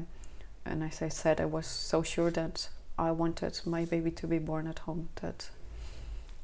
and 0.65 0.83
as 0.83 1.01
i 1.01 1.09
said 1.09 1.41
i 1.41 1.45
was 1.45 1.65
so 1.65 2.03
sure 2.03 2.31
that 2.31 2.69
i 2.97 3.11
wanted 3.11 3.59
my 3.65 3.85
baby 3.85 4.11
to 4.11 4.27
be 4.27 4.39
born 4.39 4.67
at 4.67 4.79
home 4.79 5.09
that 5.21 5.49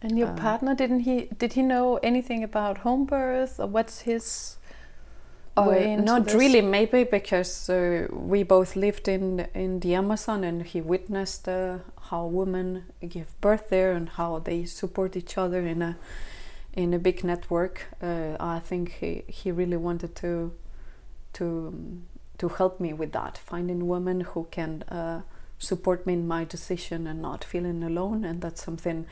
and 0.02 0.18
your 0.18 0.30
uh, 0.30 0.36
partner 0.36 0.76
didn't 0.76 1.02
he 1.02 1.28
did 1.38 1.54
he 1.54 1.62
know 1.62 1.98
anything 2.04 2.44
about 2.44 2.80
home 2.80 3.06
birth 3.06 3.60
or 3.60 3.68
what's 3.68 4.02
his 4.02 4.58
uh, 5.56 5.96
not 6.04 6.26
this? 6.26 6.36
really 6.36 6.62
maybe 6.62 7.04
because 7.04 7.70
uh, 7.70 8.08
we 8.12 8.44
both 8.44 8.76
lived 8.76 9.08
in 9.08 9.48
in 9.56 9.80
the 9.80 9.96
amazon 9.96 10.44
and 10.44 10.64
he 10.64 10.82
witnessed 10.82 11.48
uh, 11.48 11.80
how 12.10 12.26
women 12.26 12.84
give 13.10 13.40
birth 13.42 13.70
there 13.70 13.94
and 13.94 14.10
how 14.10 14.40
they 14.40 14.66
support 14.66 15.16
each 15.16 15.38
other 15.38 15.66
in 15.66 15.82
a 15.82 15.98
in 16.74 16.94
a 16.94 17.00
big 17.00 17.24
network 17.24 17.88
uh, 18.04 18.38
i 18.40 18.60
think 18.60 18.92
he, 19.00 19.24
he 19.28 19.52
really 19.52 19.78
wanted 19.78 20.16
to 20.16 20.54
to 21.34 22.02
to 22.38 22.50
help 22.50 22.80
me 22.80 22.94
with 22.94 23.12
that 23.14 23.38
finding 23.38 23.88
women 23.88 24.22
who 24.22 24.48
can 24.52 24.84
uh, 24.84 25.22
support 25.58 26.06
me 26.06 26.14
in 26.14 26.28
my 26.28 26.44
decision 26.44 27.08
and 27.08 27.20
not 27.20 27.44
feeling 27.44 27.84
alone 27.84 28.24
and 28.24 28.42
that's 28.42 28.64
something 28.64 29.08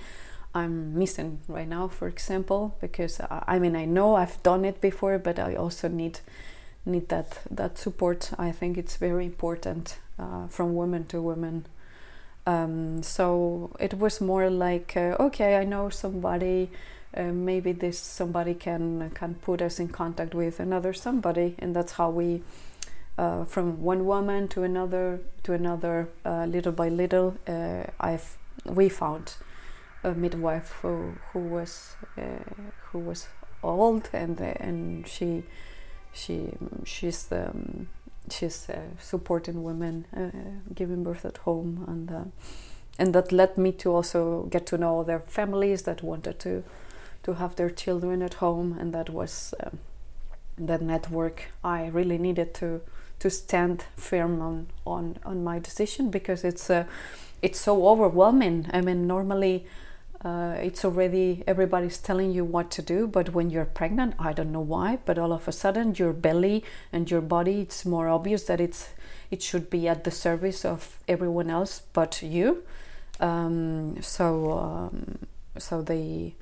I'm 0.55 0.97
missing 0.97 1.39
right 1.49 1.67
now, 1.67 1.89
for 1.89 2.07
example, 2.07 2.77
because 2.79 3.19
I, 3.19 3.43
I 3.45 3.59
mean 3.59 3.75
I 3.75 3.85
know 3.85 4.15
I've 4.15 4.41
done 4.41 4.63
it 4.63 4.79
before, 4.79 5.19
but 5.19 5.37
I 5.37 5.55
also 5.55 5.89
need 5.89 6.19
need 6.85 7.09
that 7.09 7.39
that 7.51 7.77
support. 7.77 8.31
I 8.39 8.51
think 8.51 8.77
it's 8.77 8.95
very 8.95 9.25
important 9.25 9.99
uh, 10.17 10.47
from 10.47 10.73
woman 10.73 11.05
to 11.07 11.21
woman. 11.21 11.65
Um, 12.47 13.03
so 13.03 13.75
it 13.79 13.95
was 13.95 14.21
more 14.21 14.49
like, 14.49 14.95
uh, 14.95 15.15
okay, 15.19 15.57
I 15.57 15.65
know 15.65 15.89
somebody. 15.89 16.69
Uh, 17.17 17.31
maybe 17.31 17.71
this 17.71 17.99
somebody 17.99 18.53
can 18.53 19.09
can 19.13 19.35
put 19.35 19.61
us 19.61 19.79
in 19.79 19.89
contact 19.89 20.33
with 20.33 20.59
another 20.59 20.93
somebody, 20.93 21.55
and 21.59 21.75
that's 21.75 21.93
how 21.93 22.09
we, 22.09 22.43
uh, 23.17 23.45
from 23.45 23.81
one 23.81 24.05
woman 24.05 24.47
to 24.49 24.63
another 24.63 25.19
to 25.43 25.53
another, 25.53 26.09
uh, 26.25 26.45
little 26.45 26.71
by 26.71 26.89
little, 26.89 27.35
uh, 27.47 27.83
I've 27.99 28.37
we 28.65 28.89
found 28.89 29.35
a 30.05 30.13
midwife 30.13 30.69
who 30.81 31.15
who 31.31 31.39
was 31.39 31.95
uh, 32.17 32.21
who 32.91 32.99
was 32.99 33.27
old 33.63 34.09
and 34.13 34.39
uh, 34.39 34.53
and 34.59 35.07
she 35.07 35.43
she 36.13 36.49
she's 36.83 37.31
um, 37.31 37.87
she's 38.29 38.69
uh, 38.69 38.79
supporting 38.99 39.63
women 39.63 40.05
giving 40.73 41.03
birth 41.03 41.25
at 41.25 41.37
home 41.37 41.83
and 41.87 42.31
and 42.97 43.13
that 43.13 43.31
led 43.31 43.57
me 43.57 43.71
to 43.71 43.91
also 43.91 44.43
get 44.43 44.65
to 44.67 44.77
know 44.77 45.03
their 45.03 45.19
families 45.19 45.81
that 45.83 46.01
wanted 46.01 46.39
to 46.39 46.63
to 47.23 47.33
have 47.33 47.55
their 47.55 47.69
children 47.69 48.21
at 48.21 48.35
home 48.35 48.77
and 48.79 48.93
that 48.93 49.09
was 49.09 49.53
um, 49.63 49.79
that 50.57 50.81
network 50.81 51.51
I 51.63 51.87
really 51.87 52.17
needed 52.17 52.53
to 52.55 52.81
to 53.19 53.29
stand 53.29 53.85
firm 53.95 54.41
on 54.41 54.67
on 54.85 55.17
on 55.25 55.43
my 55.43 55.59
decision 55.59 56.09
because 56.09 56.43
it's 56.43 56.69
uh, 56.69 56.85
it's 57.41 57.59
so 57.59 57.87
overwhelming. 57.87 58.69
I 58.71 58.81
mean 58.81 59.07
normally 59.07 59.65
uh, 60.25 60.55
it's 60.59 60.83
already 60.83 61.43
everybody's 61.47 61.97
telling 61.99 62.31
you 62.31 62.43
what 62.43 62.69
to 62.71 62.81
do 62.81 63.07
but 63.07 63.29
when 63.33 63.49
you're 63.49 63.71
pregnant 63.79 64.13
i 64.19 64.33
don't 64.33 64.51
know 64.51 64.67
why 64.75 64.97
but 65.05 65.17
all 65.17 65.31
of 65.31 65.47
a 65.47 65.51
sudden 65.51 65.95
your 65.95 66.11
belly 66.11 66.63
and 66.91 67.09
your 67.09 67.21
body 67.21 67.61
it's 67.61 67.85
more 67.85 68.09
obvious 68.09 68.43
that 68.43 68.59
it's 68.59 68.89
it 69.31 69.41
should 69.41 69.69
be 69.69 69.87
at 69.87 70.03
the 70.03 70.11
service 70.11 70.65
of 70.65 70.99
everyone 71.07 71.49
else 71.49 71.81
but 71.93 72.21
you. 72.21 72.63
Um, 73.19 74.01
so 74.01 74.51
um, 74.51 75.19
so 75.57 75.81
they 75.81 76.35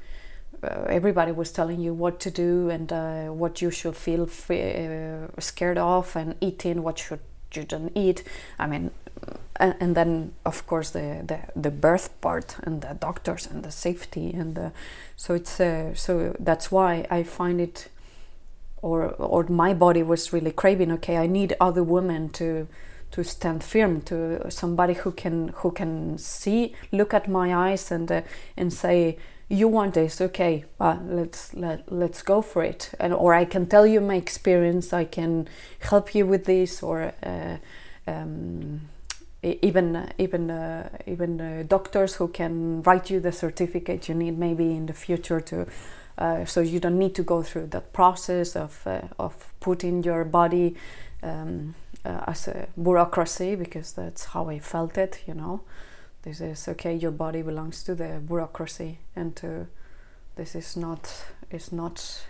uh, 0.64 0.86
everybody 0.88 1.32
was 1.32 1.52
telling 1.52 1.80
you 1.80 1.94
what 1.94 2.20
to 2.22 2.32
do 2.32 2.70
and 2.70 2.92
uh, 2.92 3.26
what 3.28 3.62
you 3.62 3.70
should 3.70 3.96
feel 3.96 4.24
f- 4.24 4.50
uh, 4.50 5.28
scared 5.40 5.78
of 5.78 6.16
and 6.16 6.36
eating 6.42 6.84
what 6.84 6.98
should 6.98 7.20
you 7.56 7.64
don't 7.64 7.92
eat. 7.96 8.24
I 8.60 8.68
mean 8.68 8.92
and, 9.58 9.76
and, 9.80 9.96
then 9.96 10.34
of 10.46 10.66
course 10.68 10.90
the, 10.92 11.24
the, 11.26 11.40
the 11.60 11.72
birth 11.72 12.20
part 12.22 12.58
and 12.64 12.82
the 12.82 12.96
doctors 13.00 13.48
and 13.48 13.64
the 13.64 13.72
safety 13.72 14.32
and 14.34 14.56
the 14.56 14.72
so 15.16 15.36
it's 15.36 15.60
uh, 15.60 15.94
so 15.94 16.36
that's 16.40 16.72
why 16.72 17.06
I 17.10 17.24
find 17.24 17.62
it 17.62 17.90
or 18.82 19.10
or 19.12 19.44
my 19.44 19.74
body 19.74 20.04
was 20.04 20.34
really 20.34 20.52
craving 20.52 20.92
okay 20.94 21.18
I 21.18 21.28
need 21.28 21.56
other 21.60 21.84
women 21.84 22.30
to 22.32 22.68
to 23.12 23.24
stand 23.24 23.64
firm 23.64 24.02
to 24.02 24.50
somebody 24.50 24.96
who 24.96 25.12
can 25.12 25.50
who 25.58 25.72
can 25.72 26.18
see 26.18 26.74
look 26.92 27.14
at 27.14 27.28
my 27.28 27.54
eyes 27.54 27.92
and 27.92 28.12
uh, 28.12 28.22
and 28.58 28.74
say 28.74 29.18
you 29.54 29.68
want 29.68 29.94
this 29.94 30.20
okay 30.20 30.66
uh, 30.80 30.98
let's 31.06 31.54
let, 31.54 31.92
let's 31.92 32.22
go 32.22 32.42
for 32.42 32.64
it. 32.64 32.92
And 33.00 33.14
or 33.14 33.34
I 33.34 33.46
can 33.46 33.66
tell 33.66 33.86
you 33.86 34.02
my 34.02 34.16
experience 34.16 34.92
I 34.94 35.06
can 35.06 35.48
help 35.80 36.16
you 36.16 36.26
with 36.26 36.46
this 36.46 36.82
or 36.82 37.14
uh, 37.24 37.58
um, 38.08 38.82
even 39.44 40.12
even 40.18 40.50
uh, 40.50 40.90
even 41.06 41.42
uh, 41.42 41.64
doctors 41.68 42.16
who 42.16 42.28
can 42.28 42.82
write 42.84 43.10
you 43.10 43.20
the 43.20 43.32
certificate 43.32 44.10
you 44.10 44.16
need 44.16 44.38
maybe 44.38 44.72
in 44.72 44.86
the 44.86 44.94
future 44.94 45.42
to 45.42 45.68
uh, 46.18 46.46
so 46.46 46.62
you 46.62 46.80
don't 46.80 46.98
need 46.98 47.16
to 47.16 47.24
go 47.24 47.44
through 47.44 47.68
that 47.68 47.94
process 47.94 48.56
of 48.56 48.82
uh, 48.86 49.02
of 49.20 49.54
putting 49.60 50.04
your 50.04 50.24
body 50.24 50.76
um, 51.22 51.76
uh, 52.06 52.24
as 52.28 52.48
a 52.48 52.68
bureaucracy 52.82 53.56
because 53.56 53.94
that's 53.94 54.26
how 54.26 54.50
I 54.50 54.60
felt 54.60 54.98
it 54.98 55.24
you 55.28 55.34
know 55.34 55.62
this 56.24 56.42
is 56.42 56.68
okay 56.68 56.96
your 56.96 57.12
body 57.12 57.42
belongs 57.42 57.84
to 57.84 57.96
the 57.96 58.22
bureaucracy 58.26 59.00
and 59.16 59.36
to 59.36 59.68
this 60.36 60.56
is 60.56 60.76
not 60.76 61.26
is 61.52 61.72
not 61.72 62.26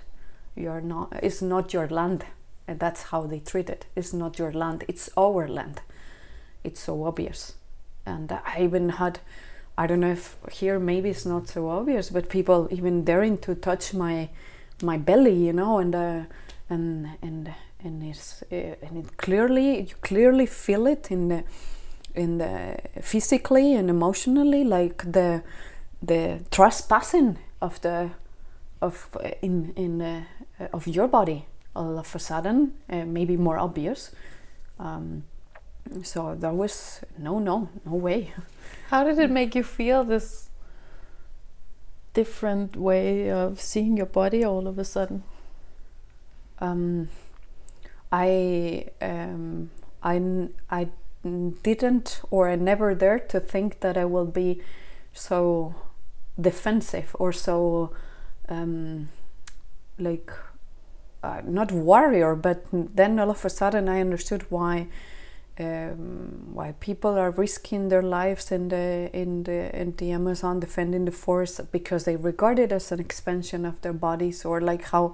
you're 0.56 0.82
not 0.82 1.14
it's 1.24 1.42
not 1.42 1.74
your 1.74 1.88
land. 1.88 2.26
And 2.68 2.80
that's 2.80 3.04
how 3.04 3.24
they 3.24 3.40
treat 3.40 3.70
it. 3.70 3.86
It's 3.96 4.14
not 4.14 4.40
your 4.40 4.52
land 4.52 4.84
it's 4.88 5.10
our 5.18 5.48
land. 5.48 5.82
It's 6.64 6.82
so 6.82 7.04
obvious. 7.04 7.54
And 8.06 8.32
I 8.32 8.62
even 8.62 8.90
had, 8.90 9.20
I 9.78 9.88
don't 9.88 10.02
know 10.02 10.12
if 10.12 10.38
here 10.52 10.80
maybe 10.80 11.10
it's 11.10 11.26
not 11.26 11.48
so 11.48 11.70
obvious, 11.70 12.10
but 12.10 12.30
people 12.30 12.68
even 12.72 13.04
daring 13.04 13.38
to 13.40 13.56
touch 13.56 13.94
my 13.94 14.30
my 14.82 14.98
belly, 14.98 15.46
you 15.46 15.54
know, 15.54 15.80
and 15.80 15.96
uh, 15.96 16.22
and 16.70 17.10
and 17.22 17.54
and 17.84 18.04
it's 18.04 18.44
uh, 18.52 18.76
and 18.82 18.98
it 18.98 19.18
clearly 19.18 19.82
you 19.82 19.96
clearly 20.02 20.46
feel 20.46 20.88
it 20.88 21.12
in 21.12 21.30
the 21.30 21.44
in 22.16 22.38
the 22.38 22.78
physically 23.02 23.76
and 23.76 23.90
emotionally, 23.90 24.64
like 24.64 25.12
the 25.12 25.44
the 26.02 26.42
trespassing 26.52 27.38
of 27.62 27.80
the 27.82 28.12
of 28.82 29.10
uh, 29.16 29.30
in 29.42 29.74
in 29.76 30.02
uh, 30.02 30.24
of 30.74 30.88
your 30.88 31.08
body 31.08 31.46
all 31.76 31.98
of 31.98 32.16
a 32.16 32.20
sudden, 32.20 32.74
uh, 32.90 33.04
maybe 33.06 33.36
more 33.36 33.58
obvious. 33.58 34.12
Um, 34.80 35.24
so 36.02 36.36
there 36.36 36.54
was 36.54 37.02
no 37.18 37.40
no 37.40 37.70
no 37.86 37.96
way 37.96 38.34
how 38.90 39.04
did 39.04 39.20
it 39.20 39.30
make 39.30 39.56
you 39.56 39.64
feel 39.64 40.04
this 40.04 40.50
different 42.14 42.76
way 42.76 43.30
of 43.30 43.60
seeing 43.60 43.98
your 43.98 44.06
body 44.06 44.44
all 44.44 44.68
of 44.68 44.80
a 44.80 44.86
sudden 44.86 45.24
um, 46.60 47.10
i 48.12 48.86
um, 49.02 49.70
i 50.02 50.48
i 50.70 50.88
didn't 51.24 52.22
or 52.32 52.50
i 52.50 52.56
never 52.56 52.94
dared 52.94 53.30
to 53.30 53.40
think 53.40 53.80
that 53.80 53.98
i 53.98 54.06
will 54.06 54.26
be 54.26 54.62
so 55.14 55.74
defensive 56.40 57.16
or 57.20 57.32
so 57.32 57.92
um, 58.50 59.10
like 59.98 60.32
uh, 61.24 61.42
not 61.46 61.72
warrior 61.72 62.36
but 62.36 62.66
then 62.72 63.20
all 63.20 63.30
of 63.30 63.46
a 63.46 63.50
sudden 63.50 63.88
i 63.88 64.02
understood 64.02 64.46
why 64.50 64.88
um, 65.60 66.50
why 66.54 66.74
people 66.80 67.12
are 67.12 67.30
risking 67.30 67.90
their 67.90 68.02
lives 68.02 68.52
in 68.52 68.70
the 68.70 69.10
in 69.14 69.44
the 69.44 69.76
in 69.80 69.96
the 69.98 70.12
Amazon 70.12 70.60
defending 70.60 71.06
the 71.06 71.12
forest 71.12 71.72
because 71.72 72.06
they 72.06 72.16
regard 72.16 72.58
it 72.58 72.72
as 72.72 72.92
an 72.92 73.00
expansion 73.00 73.66
of 73.66 73.80
their 73.82 73.94
bodies, 73.94 74.46
or 74.46 74.60
like 74.62 74.86
how, 74.86 75.14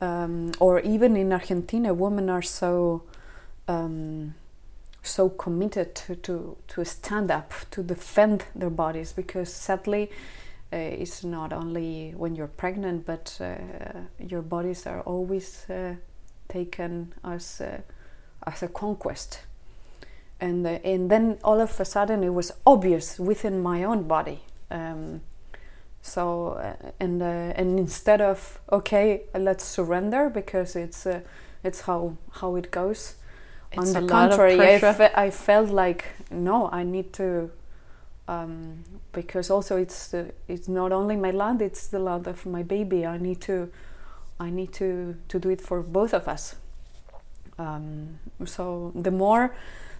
um, 0.00 0.52
or 0.60 0.80
even 0.80 1.16
in 1.16 1.32
Argentina, 1.32 1.92
women 1.92 2.30
are 2.30 2.42
so 2.42 3.02
um, 3.68 4.34
so 5.06 5.28
committed 5.28 5.94
to, 5.94 6.16
to 6.16 6.56
to 6.68 6.84
stand 6.84 7.30
up 7.30 7.52
to 7.70 7.82
defend 7.82 8.44
their 8.54 8.70
bodies 8.70 9.12
because 9.12 9.52
sadly. 9.52 10.10
Uh, 10.72 10.78
it's 10.78 11.22
not 11.22 11.52
only 11.52 12.12
when 12.16 12.34
you're 12.34 12.48
pregnant, 12.48 13.06
but 13.06 13.38
uh, 13.40 13.54
your 14.18 14.42
bodies 14.42 14.84
are 14.84 15.00
always 15.02 15.64
uh, 15.70 15.94
taken 16.48 17.14
as 17.22 17.62
as 18.44 18.62
a 18.64 18.68
conquest 18.68 19.42
and 20.40 20.66
uh, 20.66 20.78
and 20.84 21.10
then 21.10 21.38
all 21.42 21.60
of 21.60 21.78
a 21.80 21.84
sudden 21.84 22.22
it 22.22 22.34
was 22.34 22.52
obvious 22.66 23.18
within 23.18 23.62
my 23.62 23.84
own 23.84 24.04
body. 24.04 24.40
Um, 24.70 25.22
so 26.02 26.50
uh, 26.50 26.90
and 27.00 27.22
uh, 27.22 27.52
and 27.56 27.78
instead 27.78 28.20
of 28.20 28.60
okay, 28.70 29.22
let's 29.34 29.64
surrender 29.64 30.28
because 30.28 30.76
it's 30.76 31.06
uh, 31.06 31.20
it's 31.64 31.82
how 31.82 32.16
how 32.32 32.56
it 32.56 32.70
goes. 32.70 33.16
On 33.78 33.92
the 33.92 34.06
contrary, 34.06 34.60
I, 34.60 34.78
fe- 34.78 35.12
I 35.14 35.30
felt 35.30 35.70
like 35.70 36.04
no, 36.30 36.68
I 36.70 36.82
need 36.82 37.12
to. 37.14 37.50
Um, 38.28 38.82
because 39.12 39.50
also 39.50 39.76
it's 39.76 40.08
the, 40.08 40.32
it's 40.48 40.66
not 40.68 40.92
only 40.92 41.16
my 41.16 41.30
land; 41.30 41.62
it's 41.62 41.86
the 41.86 41.98
land 41.98 42.26
of 42.26 42.44
my 42.44 42.62
baby. 42.62 43.06
I 43.06 43.18
need 43.18 43.40
to, 43.42 43.70
I 44.40 44.50
need 44.50 44.72
to 44.74 45.16
to 45.28 45.38
do 45.38 45.50
it 45.50 45.60
for 45.60 45.82
both 45.82 46.12
of 46.12 46.26
us. 46.28 46.56
Um, 47.58 48.18
so 48.44 48.92
the 48.94 49.10
more 49.10 49.54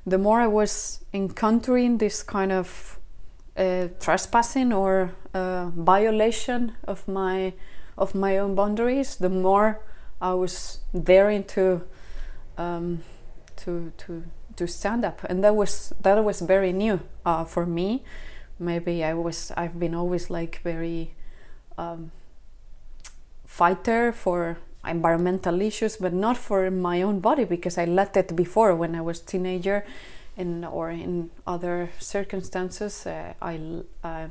the 0.06 0.18
more 0.18 0.40
I 0.40 0.46
was 0.46 1.04
encountering 1.12 1.98
this 1.98 2.22
kind 2.22 2.52
of 2.52 2.98
uh, 3.56 3.88
trespassing 4.00 4.72
or 4.72 5.12
uh, 5.34 5.70
violation 5.74 6.72
of 6.84 7.06
my 7.08 7.52
of 7.96 8.14
my 8.14 8.38
own 8.38 8.54
boundaries, 8.54 9.16
the 9.16 9.28
more 9.28 9.80
I 10.20 10.34
was 10.34 10.80
daring 10.92 11.44
to 11.44 11.82
um, 12.58 13.02
to 13.66 13.92
to 13.98 14.22
to 14.56 14.66
stand 14.66 15.04
up, 15.04 15.22
and 15.24 15.44
that 15.44 15.54
was 15.54 15.92
that 16.00 16.24
was 16.24 16.40
very 16.40 16.72
new 16.72 17.00
uh, 17.26 17.44
for 17.44 17.66
me. 17.66 18.02
Maybe 18.58 19.04
I 19.04 19.12
was 19.12 19.52
I've 19.56 19.78
been 19.78 19.94
always 19.94 20.30
like 20.30 20.60
very 20.64 21.14
um, 21.76 22.12
fighter 23.44 24.12
for 24.12 24.58
environmental 24.86 25.60
issues, 25.60 25.96
but 25.96 26.12
not 26.12 26.36
for 26.36 26.70
my 26.70 27.02
own 27.02 27.20
body 27.20 27.44
because 27.44 27.76
I 27.76 27.84
let 27.84 28.16
it 28.16 28.34
before 28.34 28.74
when 28.74 28.94
I 28.94 29.00
was 29.00 29.20
teenager, 29.20 29.84
in 30.36 30.64
or 30.64 30.90
in 30.90 31.30
other 31.46 31.90
circumstances. 31.98 33.06
Uh, 33.06 33.34
I 33.42 33.60
uh, 34.04 34.28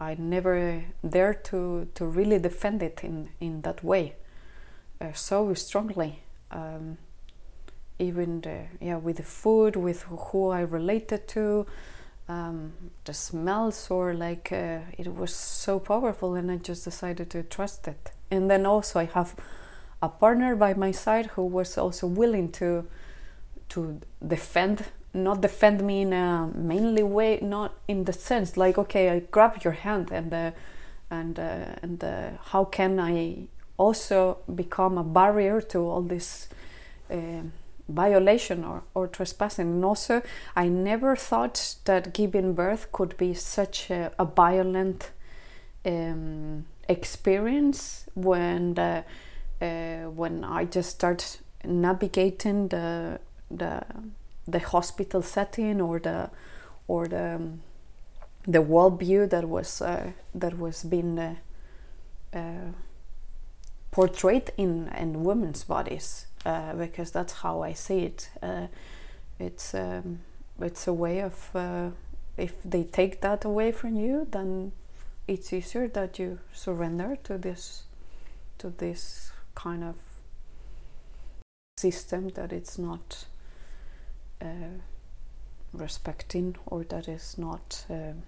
I 0.00 0.16
never 0.18 0.84
dared 1.08 1.44
to 1.44 1.86
to 1.94 2.06
really 2.06 2.38
defend 2.38 2.82
it 2.82 3.04
in 3.04 3.28
in 3.40 3.60
that 3.62 3.84
way 3.84 4.14
uh, 5.00 5.12
so 5.12 5.54
strongly. 5.54 6.22
Um, 6.50 6.98
even 7.98 8.40
the, 8.40 8.64
yeah 8.80 8.96
with 8.96 9.16
the 9.16 9.22
food, 9.22 9.76
with 9.76 10.02
who 10.02 10.50
I 10.50 10.60
related 10.60 11.28
to. 11.28 11.66
Um, 12.26 12.72
the 13.04 13.12
smells 13.12 13.90
or 13.90 14.14
like 14.14 14.50
uh, 14.50 14.78
it 14.96 15.14
was 15.14 15.34
so 15.34 15.78
powerful 15.78 16.34
and 16.36 16.50
i 16.50 16.56
just 16.56 16.82
decided 16.84 17.28
to 17.28 17.42
trust 17.42 17.86
it 17.86 18.12
and 18.30 18.50
then 18.50 18.64
also 18.64 18.98
i 19.00 19.04
have 19.04 19.36
a 20.00 20.08
partner 20.08 20.56
by 20.56 20.72
my 20.72 20.90
side 20.90 21.26
who 21.34 21.44
was 21.44 21.76
also 21.76 22.06
willing 22.06 22.50
to 22.52 22.86
to 23.68 24.00
defend 24.26 24.84
not 25.12 25.40
defend 25.40 25.80
me 25.82 26.02
in 26.02 26.12
a 26.12 26.50
mainly 26.54 27.02
way 27.02 27.38
not 27.40 27.72
in 27.88 28.04
the 28.04 28.12
sense 28.12 28.56
like 28.56 28.76
okay 28.76 29.10
i 29.10 29.20
grab 29.30 29.62
your 29.62 29.72
hand 29.72 30.10
and 30.10 30.34
uh, 30.34 30.50
and 31.10 31.38
uh, 31.38 31.66
and 31.82 32.02
uh, 32.02 32.30
how 32.50 32.64
can 32.64 32.98
i 32.98 33.46
also 33.76 34.38
become 34.54 34.98
a 34.98 35.04
barrier 35.04 35.60
to 35.60 35.78
all 35.78 36.02
this 36.02 36.48
uh, 37.10 37.42
violation 37.88 38.64
or, 38.64 38.82
or 38.94 39.06
trespassing. 39.06 39.74
And 39.74 39.84
also 39.84 40.22
i 40.56 40.68
never 40.68 41.16
thought 41.16 41.76
that 41.84 42.14
giving 42.14 42.54
birth 42.54 42.90
could 42.92 43.16
be 43.16 43.34
such 43.34 43.90
a, 43.90 44.10
a 44.18 44.24
violent 44.24 45.10
um, 45.84 46.64
experience 46.88 48.06
when 48.14 48.74
the 48.74 49.04
uh, 49.60 50.10
when 50.10 50.44
I 50.44 50.64
just 50.64 50.90
start 50.90 51.38
navigating 51.64 52.68
the 52.68 53.20
the 53.50 53.82
the 54.46 54.58
hospital 54.58 55.22
setting 55.22 55.80
or 55.80 55.98
the 55.98 56.30
or 56.88 57.06
the 57.06 57.36
um, 57.36 57.62
the 58.46 58.58
worldview 58.58 59.30
that 59.30 59.48
was 59.48 59.80
uh, 59.80 60.10
that 60.34 60.58
was 60.58 60.84
being 60.84 61.18
uh, 61.18 61.34
uh, 62.34 62.72
portrayed 63.90 64.52
in 64.56 64.88
in 64.98 65.24
women's 65.24 65.64
bodies 65.64 66.26
uh, 66.44 66.74
because 66.74 67.10
that's 67.10 67.32
how 67.32 67.62
I 67.62 67.72
see 67.72 68.00
it. 68.00 68.30
Uh, 68.42 68.66
it's 69.38 69.74
um, 69.74 70.20
it's 70.60 70.86
a 70.86 70.92
way 70.92 71.20
of 71.20 71.50
uh, 71.54 71.90
if 72.36 72.62
they 72.64 72.84
take 72.84 73.20
that 73.20 73.44
away 73.44 73.72
from 73.72 73.96
you, 73.96 74.26
then 74.30 74.72
it's 75.26 75.52
easier 75.52 75.88
that 75.88 76.18
you 76.18 76.38
surrender 76.52 77.16
to 77.24 77.38
this 77.38 77.84
to 78.58 78.70
this 78.70 79.32
kind 79.54 79.82
of 79.82 79.96
system 81.76 82.28
that 82.30 82.52
it's 82.52 82.78
not 82.78 83.26
uh, 84.42 84.78
respecting 85.72 86.56
or 86.66 86.84
that 86.84 87.08
is 87.08 87.36
not 87.36 87.84
um, 87.90 88.22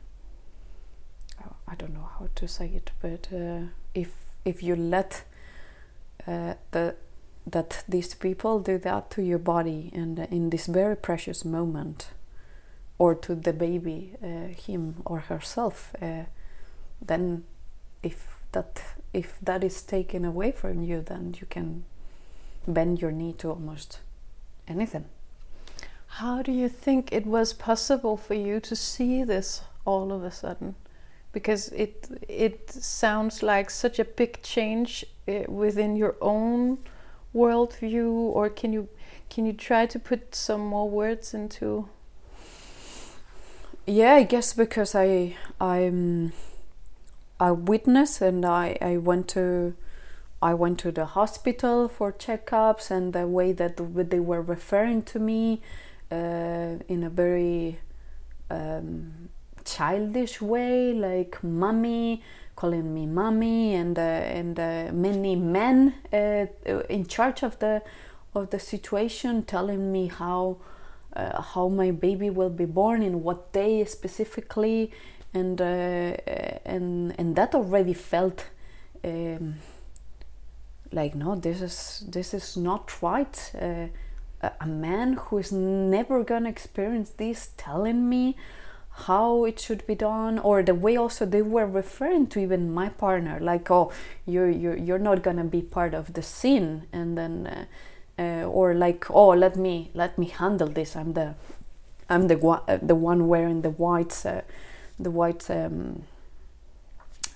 I 1.68 1.74
don't 1.74 1.94
know 1.94 2.08
how 2.18 2.28
to 2.34 2.48
say 2.48 2.70
it 2.74 2.90
but 3.00 3.28
uh, 3.32 3.66
if 3.94 4.12
if 4.44 4.62
you 4.62 4.76
let 4.76 5.24
uh, 6.26 6.54
the 6.70 6.96
that 7.46 7.84
these 7.88 8.14
people 8.14 8.58
do 8.58 8.78
that 8.78 9.10
to 9.10 9.22
your 9.22 9.38
body 9.38 9.90
and 9.94 10.18
in 10.30 10.50
this 10.50 10.66
very 10.66 10.96
precious 10.96 11.44
moment 11.44 12.08
or 12.98 13.14
to 13.14 13.34
the 13.34 13.52
baby 13.52 14.14
uh, 14.22 14.48
him 14.48 14.96
or 15.04 15.20
herself 15.20 15.94
uh, 16.02 16.24
then 17.00 17.44
if 18.02 18.36
that 18.52 18.82
if 19.12 19.38
that 19.42 19.64
is 19.64 19.82
taken 19.82 20.24
away 20.24 20.52
from 20.52 20.82
you, 20.82 21.00
then 21.00 21.34
you 21.40 21.46
can 21.46 21.84
bend 22.66 23.00
your 23.00 23.12
knee 23.12 23.32
to 23.38 23.50
almost 23.50 24.00
anything. 24.68 25.06
How 26.20 26.42
do 26.42 26.52
you 26.52 26.68
think 26.68 27.12
it 27.12 27.26
was 27.26 27.52
possible 27.52 28.16
for 28.16 28.34
you 28.34 28.60
to 28.60 28.76
see 28.76 29.24
this 29.24 29.62
all 29.84 30.12
of 30.12 30.22
a 30.22 30.30
sudden? 30.30 30.74
Because 31.32 31.68
it 31.68 32.08
it 32.28 32.70
sounds 32.70 33.42
like 33.42 33.70
such 33.70 33.98
a 33.98 34.04
big 34.04 34.42
change 34.42 35.04
eh, 35.28 35.44
within 35.48 35.96
your 35.96 36.16
own 36.20 36.78
worldview. 37.36 38.10
Or 38.10 38.48
can 38.48 38.72
you 38.72 38.88
can 39.28 39.46
you 39.46 39.52
try 39.52 39.86
to 39.86 39.98
put 39.98 40.34
some 40.34 40.60
more 40.60 40.88
words 40.88 41.34
into? 41.34 41.88
Yeah, 43.86 44.14
I 44.14 44.24
guess 44.24 44.52
because 44.52 44.94
I 44.94 45.36
I'm 45.60 46.32
a 47.38 47.52
witness 47.54 48.20
and 48.20 48.44
I, 48.44 48.76
I 48.80 48.96
went 48.96 49.28
to 49.28 49.74
I 50.42 50.54
went 50.54 50.78
to 50.80 50.92
the 50.92 51.06
hospital 51.06 51.88
for 51.88 52.12
checkups 52.12 52.90
and 52.90 53.12
the 53.12 53.26
way 53.26 53.52
that 53.52 53.76
they 54.10 54.20
were 54.20 54.42
referring 54.42 55.02
to 55.02 55.18
me 55.18 55.62
uh, 56.10 56.76
in 56.88 57.02
a 57.02 57.10
very 57.10 57.80
um, 58.50 59.30
childish 59.64 60.40
way, 60.40 60.92
like 60.92 61.42
mommy, 61.42 62.22
calling 62.56 62.92
me 62.92 63.06
mommy, 63.06 63.74
and 63.74 63.98
and 63.98 64.56
many 64.92 65.36
men 65.36 65.94
uh, 66.12 66.46
in 66.88 67.06
charge 67.06 67.42
of 67.42 67.58
the 67.58 67.82
of 68.34 68.50
the 68.50 68.58
situation 68.58 69.42
telling 69.44 69.92
me 69.92 70.08
how 70.08 70.56
uh, 71.14 71.40
how 71.40 71.68
my 71.68 71.90
baby 71.90 72.30
will 72.30 72.50
be 72.50 72.64
born 72.64 73.02
in 73.02 73.22
what 73.22 73.52
day 73.52 73.84
specifically. 73.84 74.92
And 75.34 75.60
uh, 75.60 75.64
and 76.64 77.14
and 77.18 77.36
that 77.36 77.54
already 77.54 77.94
felt 77.94 78.46
um, 79.04 79.56
like 80.92 81.14
no 81.14 81.36
this 81.36 81.60
is 81.60 82.04
this 82.08 82.32
is 82.34 82.56
not 82.56 83.02
right. 83.02 83.52
Uh, 83.60 83.88
a 84.60 84.66
man 84.66 85.14
who 85.14 85.38
is 85.38 85.50
never 85.52 86.22
gonna 86.22 86.48
experience 86.48 87.10
this 87.10 87.50
telling 87.56 88.08
me 88.08 88.36
how 89.04 89.44
it 89.44 89.60
should 89.60 89.86
be 89.86 89.94
done 89.94 90.38
or 90.38 90.62
the 90.62 90.74
way 90.74 90.96
also 90.96 91.26
they 91.26 91.42
were 91.42 91.66
referring 91.66 92.26
to 92.26 92.38
even 92.38 92.72
my 92.72 92.88
partner 92.88 93.38
like 93.40 93.70
oh 93.70 93.92
you're 94.24 94.50
you're, 94.50 94.76
you're 94.76 94.98
not 94.98 95.22
gonna 95.22 95.44
be 95.44 95.60
part 95.60 95.92
of 95.92 96.14
the 96.14 96.22
scene 96.22 96.86
and 96.92 97.16
then 97.16 97.46
uh, 97.46 97.64
uh, 98.18 98.46
or 98.46 98.74
like 98.74 99.10
oh 99.10 99.28
let 99.28 99.56
me 99.56 99.90
let 99.92 100.16
me 100.16 100.26
handle 100.26 100.68
this. 100.68 100.96
I'm 100.96 101.12
the 101.12 101.34
i'm 102.08 102.28
the, 102.28 102.80
the 102.82 102.94
one 102.94 103.28
wearing 103.28 103.60
the 103.62 103.70
white 103.70 104.24
uh, 104.24 104.40
the 104.98 105.10
white 105.10 105.50
um, 105.50 106.04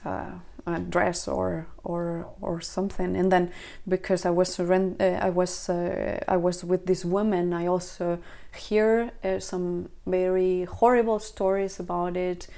uh, 0.05 0.31
a 0.67 0.79
dress 0.79 1.29
or 1.29 1.67
or 1.85 2.27
or 2.41 2.61
something. 2.61 3.17
And 3.17 3.31
then 3.31 3.51
because 3.87 4.25
I 4.27 4.31
was 4.31 4.59
uh, 4.59 5.19
I 5.23 5.31
was 5.31 5.69
uh, 5.69 6.21
I 6.29 6.37
was 6.37 6.65
with 6.65 6.87
this 6.87 7.05
woman, 7.05 7.53
I 7.53 7.67
also 7.67 8.19
hear 8.57 9.13
uh, 9.25 9.39
some 9.39 9.91
very 10.07 10.65
horrible 10.65 11.19
stories 11.19 11.81
about 11.81 12.17
it. 12.17 12.49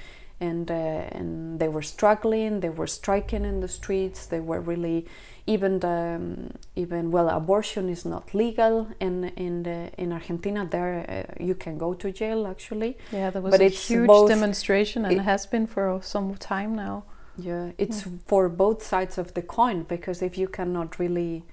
And, 0.41 0.69
uh, 0.73 0.75
and 0.75 1.61
they 1.61 1.69
were 1.69 1.83
struggling, 1.83 2.59
they 2.59 2.69
were 2.69 2.89
striking 2.89 3.45
in 3.45 3.61
the 3.61 3.69
streets, 3.69 4.27
they 4.27 4.41
were 4.41 4.61
really 4.61 5.07
even 5.47 5.81
the, 5.81 6.17
um, 6.17 6.51
even 6.77 7.11
well 7.11 7.29
abortion 7.29 7.89
is 7.89 8.05
not 8.05 8.33
legal 8.35 8.89
in 9.01 9.25
in 9.37 9.63
the, 9.65 9.91
in 9.99 10.13
Argentina 10.13 10.67
there 10.71 11.27
uh, 11.29 11.45
you 11.45 11.55
can 11.55 11.79
go 11.79 11.95
to 11.95 12.13
jail 12.13 12.47
actually 12.47 12.97
yeah 13.13 13.31
there 13.31 13.43
was 13.43 13.51
but 13.51 13.61
a 13.61 13.65
it's 13.65 13.89
huge 13.89 14.07
both, 14.07 14.29
demonstration 14.29 15.05
and 15.05 15.15
it, 15.15 15.23
has 15.23 15.47
been 15.47 15.67
for 15.67 16.01
some 16.03 16.37
time 16.37 16.75
now 16.75 17.05
yeah 17.39 17.73
it's 17.79 18.07
yeah. 18.07 18.13
for 18.27 18.49
both 18.49 18.83
sides 18.83 19.19
of 19.19 19.35
the 19.35 19.43
coin 19.43 19.83
because 19.85 20.23
if 20.23 20.37
you 20.37 20.49
cannot 20.49 20.99
really 20.99 21.45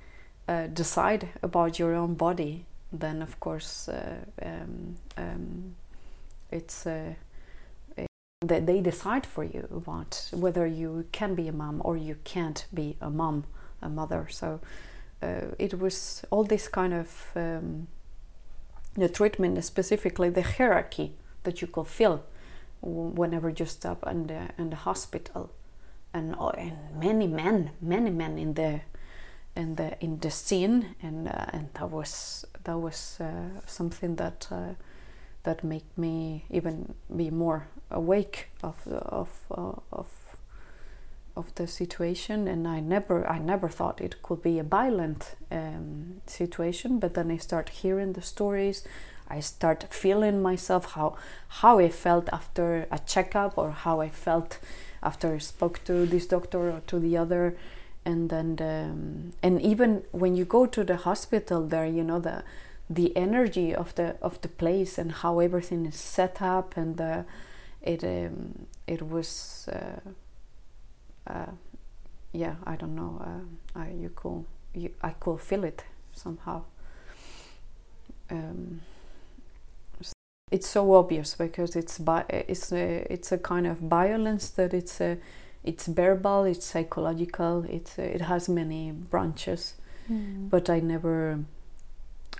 uh, 0.47 0.67
decide 0.67 1.29
about 1.41 1.79
your 1.79 1.93
own 1.93 2.13
body 2.15 2.65
then 2.91 3.21
of 3.21 3.39
course 3.39 3.87
uh, 3.87 4.17
um, 4.41 4.95
um, 5.17 5.75
it's 6.51 6.85
uh, 6.85 7.13
that 8.41 8.65
they 8.65 8.79
decide 8.79 9.25
for 9.25 9.43
you 9.43 9.81
what 9.85 10.29
whether 10.33 10.65
you 10.65 11.05
can 11.11 11.35
be 11.35 11.47
a 11.47 11.51
mom 11.51 11.81
or 11.83 11.97
you 11.97 12.15
can't 12.23 12.65
be 12.73 12.95
a 13.01 13.09
mom 13.09 13.43
a 13.81 13.89
mother. 13.89 14.27
So 14.29 14.59
uh, 15.21 15.55
it 15.57 15.79
was 15.79 16.23
all 16.29 16.43
this 16.43 16.67
kind 16.67 16.93
of 16.93 17.31
um, 17.35 17.87
the 18.95 19.09
treatment, 19.09 19.63
specifically 19.63 20.29
the 20.29 20.41
hierarchy 20.41 21.13
that 21.43 21.61
you 21.61 21.67
could 21.67 21.87
feel 21.87 22.23
whenever 22.81 23.49
you 23.49 23.65
stop 23.65 24.05
in 24.07 24.27
the 24.27 24.49
in 24.57 24.69
the 24.69 24.75
hospital, 24.77 25.51
and, 26.13 26.35
oh, 26.39 26.49
and 26.49 26.77
many 26.99 27.27
men, 27.27 27.71
many 27.81 28.09
men 28.09 28.37
in 28.37 28.53
the 28.53 28.81
in 29.55 29.75
the 29.75 30.01
in 30.01 30.19
the 30.19 30.31
scene, 30.31 30.95
and 31.01 31.27
uh, 31.27 31.45
and 31.51 31.69
that 31.73 31.89
was 31.89 32.45
that 32.63 32.77
was 32.77 33.17
uh, 33.19 33.59
something 33.65 34.15
that 34.15 34.47
uh, 34.51 34.73
that 35.43 35.63
made 35.63 35.97
me 35.97 36.45
even 36.49 36.93
be 37.15 37.29
more 37.29 37.67
awake 37.91 38.49
of 38.63 38.87
of 38.87 39.29
uh, 39.51 39.73
of 39.91 40.07
of 41.35 41.53
the 41.55 41.67
situation. 41.67 42.47
And 42.47 42.67
I 42.67 42.79
never 42.79 43.27
I 43.27 43.39
never 43.39 43.69
thought 43.69 44.01
it 44.01 44.21
could 44.21 44.41
be 44.41 44.59
a 44.59 44.63
violent 44.63 45.35
um, 45.51 46.21
situation. 46.25 46.99
But 46.99 47.13
then 47.13 47.31
I 47.31 47.37
start 47.37 47.69
hearing 47.69 48.13
the 48.13 48.21
stories. 48.21 48.83
I 49.27 49.41
start 49.41 49.85
feeling 49.89 50.41
myself 50.41 50.93
how 50.93 51.17
how 51.61 51.79
I 51.79 51.89
felt 51.89 52.29
after 52.31 52.87
a 52.91 52.99
checkup 52.99 53.57
or 53.57 53.71
how 53.71 54.01
I 54.01 54.09
felt 54.09 54.59
after 55.01 55.35
I 55.35 55.37
spoke 55.39 55.83
to 55.85 56.05
this 56.05 56.27
doctor 56.27 56.71
or 56.71 56.81
to 56.87 56.99
the 56.99 57.17
other 57.17 57.57
and 58.05 58.29
then 58.29 58.57
um, 58.61 59.33
and 59.43 59.61
even 59.61 60.03
when 60.11 60.35
you 60.35 60.45
go 60.45 60.65
to 60.65 60.83
the 60.83 60.97
hospital 60.97 61.65
there 61.67 61.85
you 61.85 62.03
know 62.03 62.19
the 62.19 62.43
the 62.89 63.15
energy 63.15 63.75
of 63.75 63.93
the 63.95 64.15
of 64.21 64.41
the 64.41 64.47
place 64.47 64.97
and 64.97 65.11
how 65.11 65.39
everything 65.39 65.85
is 65.85 65.95
set 65.95 66.41
up 66.41 66.75
and 66.77 66.99
it 67.81 68.03
um, 68.03 68.65
it 68.87 69.01
was 69.01 69.69
uh, 69.71 70.09
uh, 71.27 71.51
yeah, 72.31 72.55
I 72.65 72.75
don't 72.75 72.95
know. 72.95 73.21
Uh, 73.21 73.79
I 73.79 73.89
you 73.91 74.11
could 74.15 74.45
you, 74.73 74.91
I 75.01 75.11
could 75.11 75.39
feel 75.39 75.63
it 75.63 75.83
somehow. 76.13 76.63
Um, 78.29 78.81
it's 80.51 80.67
so 80.67 80.93
obvious 80.93 81.35
because 81.35 81.75
it's 81.75 81.97
bi- 81.97 82.25
it's 82.29 82.71
a, 82.71 83.05
it's 83.09 83.31
a 83.31 83.37
kind 83.37 83.67
of 83.67 83.77
violence 83.77 84.49
that 84.51 84.73
it's 84.73 84.99
a, 85.01 85.17
it's 85.63 85.87
verbal, 85.87 86.43
it's 86.45 86.65
psychological, 86.65 87.65
it's 87.69 87.97
a, 87.99 88.15
it 88.15 88.21
has 88.21 88.49
many 88.49 88.91
branches. 88.91 89.75
Mm. 90.09 90.49
But 90.49 90.69
I 90.69 90.79
never 90.79 91.39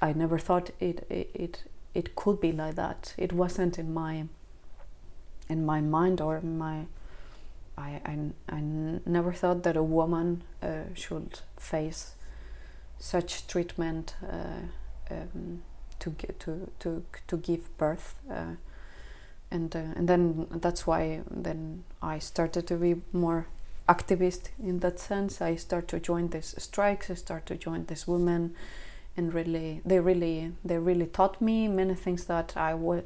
I 0.02 0.14
never 0.14 0.40
thought 0.40 0.72
it, 0.80 1.06
it 1.10 1.30
it 1.34 1.64
it 1.94 2.16
could 2.16 2.40
be 2.40 2.52
like 2.52 2.76
that. 2.76 3.14
It 3.18 3.34
wasn't 3.34 3.78
in 3.78 3.94
my 3.94 4.26
in 5.48 5.66
my 5.66 5.82
mind 5.82 6.22
or 6.22 6.42
my 6.42 6.86
I, 7.78 8.02
I, 8.06 8.18
I 8.50 8.62
never 8.62 9.32
thought 9.32 9.64
that 9.64 9.78
a 9.78 9.84
woman 9.84 10.44
uh, 10.62 10.94
should 10.94 11.40
face 11.58 12.16
such 13.00 13.48
treatment 13.48 14.16
uh, 14.22 15.14
um, 15.14 15.62
to, 16.00 16.12
to, 16.40 16.72
to, 16.80 17.04
to 17.28 17.38
give 17.38 17.76
birth. 17.78 18.16
Uh, 18.30 18.56
and, 19.52 19.76
uh, 19.76 19.80
and 19.96 20.08
then 20.08 20.48
that's 20.52 20.86
why 20.86 21.22
then 21.30 21.84
I 22.02 22.20
started 22.20 22.68
to 22.68 22.76
be 22.76 23.02
more 23.12 23.48
activist 23.88 24.50
in 24.64 24.80
that 24.80 25.00
sense. 25.00 25.42
I 25.42 25.56
start 25.56 25.88
to 25.90 26.00
join 26.00 26.30
these 26.30 26.54
strikes, 26.58 27.10
I 27.10 27.16
start 27.16 27.46
to 27.48 27.56
join 27.56 27.86
these 27.86 28.08
women 28.08 28.56
and 29.18 29.34
really 29.34 29.82
they 29.84 30.00
really 30.00 30.54
they 30.64 30.78
really 30.78 31.08
taught 31.08 31.42
me 31.42 31.68
many 31.68 31.96
things 31.96 32.26
that 32.26 32.56
I 32.56 32.72
w- 32.72 33.04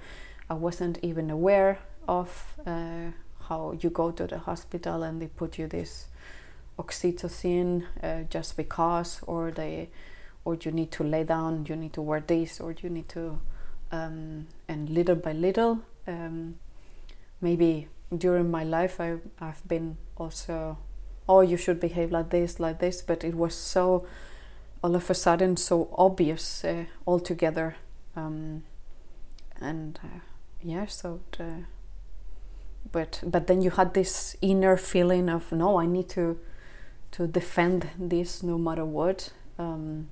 I 0.49 0.53
wasn't 0.53 0.99
even 1.01 1.29
aware 1.29 1.79
of 2.07 2.57
uh, 2.67 3.11
how 3.47 3.77
you 3.79 3.89
go 3.89 4.11
to 4.11 4.27
the 4.27 4.39
hospital 4.39 5.03
and 5.03 5.21
they 5.21 5.27
put 5.27 5.57
you 5.57 5.67
this 5.67 6.07
oxytocin 6.77 7.85
uh, 8.01 8.23
just 8.29 8.57
because, 8.57 9.21
or 9.27 9.51
they, 9.51 9.89
or 10.45 10.57
you 10.61 10.71
need 10.71 10.91
to 10.91 11.03
lay 11.03 11.23
down, 11.23 11.65
you 11.67 11.75
need 11.75 11.93
to 11.93 12.01
wear 12.01 12.19
this, 12.19 12.59
or 12.59 12.75
you 12.81 12.89
need 12.89 13.09
to, 13.09 13.39
um, 13.91 14.47
and 14.67 14.89
little 14.89 15.15
by 15.15 15.31
little, 15.33 15.79
um, 16.07 16.55
maybe 17.41 17.87
during 18.15 18.51
my 18.51 18.63
life 18.63 18.99
I, 18.99 19.17
I've 19.39 19.65
been 19.67 19.97
also, 20.17 20.77
oh, 21.27 21.41
you 21.41 21.57
should 21.57 21.79
behave 21.79 22.11
like 22.11 22.29
this, 22.29 22.59
like 22.59 22.79
this, 22.79 23.01
but 23.01 23.23
it 23.23 23.35
was 23.35 23.55
so, 23.55 24.05
all 24.83 24.95
of 24.95 25.09
a 25.09 25.13
sudden, 25.13 25.57
so 25.57 25.89
obvious 25.97 26.63
uh, 26.65 26.85
altogether, 27.07 27.75
um, 28.15 28.63
and 29.61 29.99
uh, 30.03 30.19
yeah, 30.61 30.85
so. 30.85 31.21
The, 31.37 31.65
but 32.91 33.21
but 33.25 33.47
then 33.47 33.61
you 33.61 33.71
had 33.71 33.93
this 33.93 34.35
inner 34.41 34.75
feeling 34.77 35.29
of 35.29 35.51
no 35.51 35.79
i 35.79 35.85
need 35.85 36.09
to 36.09 36.37
to 37.11 37.27
defend 37.27 37.89
this 37.97 38.43
no 38.43 38.57
matter 38.57 38.83
what 38.83 39.31
um, 39.59 40.09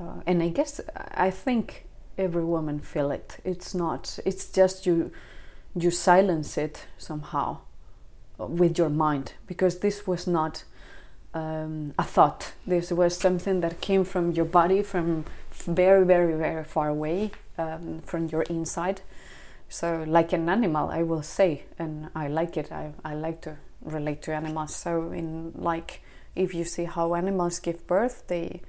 uh, 0.00 0.20
and 0.26 0.42
i 0.42 0.48
guess 0.48 0.80
i 1.14 1.30
think 1.30 1.86
every 2.16 2.44
woman 2.44 2.78
feel 2.80 3.10
it 3.10 3.38
it's 3.44 3.74
not 3.74 4.18
it's 4.24 4.50
just 4.50 4.86
you 4.86 5.10
you 5.74 5.90
silence 5.90 6.58
it 6.58 6.86
somehow 6.96 7.58
uh, 8.40 8.46
with 8.46 8.78
your 8.78 8.88
mind 8.88 9.34
because 9.46 9.78
this 9.78 10.06
was 10.06 10.26
not 10.26 10.64
um, 11.34 11.92
a 11.98 12.02
thought 12.02 12.52
this 12.66 12.90
was 12.90 13.16
something 13.16 13.60
that 13.60 13.80
came 13.80 14.04
from 14.04 14.32
your 14.32 14.46
body 14.46 14.82
from 14.82 15.24
very 15.52 16.04
very 16.04 16.34
very 16.34 16.64
far 16.64 16.88
away 16.88 17.30
um, 17.58 18.00
from 18.00 18.28
your 18.28 18.42
inside 18.42 19.02
so, 19.68 20.04
like 20.06 20.32
an 20.32 20.48
animal, 20.48 20.88
I 20.88 21.02
will 21.02 21.22
say, 21.22 21.64
and 21.78 22.08
I 22.14 22.28
like 22.28 22.56
it. 22.56 22.72
I, 22.72 22.92
I 23.04 23.14
like 23.14 23.42
to 23.42 23.56
relate 23.82 24.22
to 24.22 24.34
animals. 24.34 24.74
So, 24.74 25.12
in 25.12 25.52
like, 25.54 26.02
if 26.34 26.54
you 26.54 26.64
see 26.64 26.84
how 26.84 27.14
animals 27.14 27.58
give 27.58 27.86
birth, 27.86 28.24
they 28.28 28.62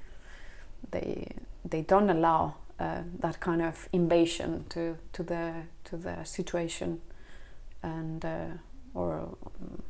they 0.91 1.28
they 1.69 1.82
don't 1.82 2.10
allow 2.10 2.56
uh, 2.80 3.02
that 3.19 3.39
kind 3.39 3.62
of 3.62 3.89
invasion 3.91 4.65
to 4.69 4.97
to 5.13 5.23
the 5.23 5.54
to 5.86 5.97
the 5.97 6.23
situation, 6.23 7.02
and 7.84 8.25
uh, 8.25 8.45
or 8.93 9.19
um, 9.45 9.84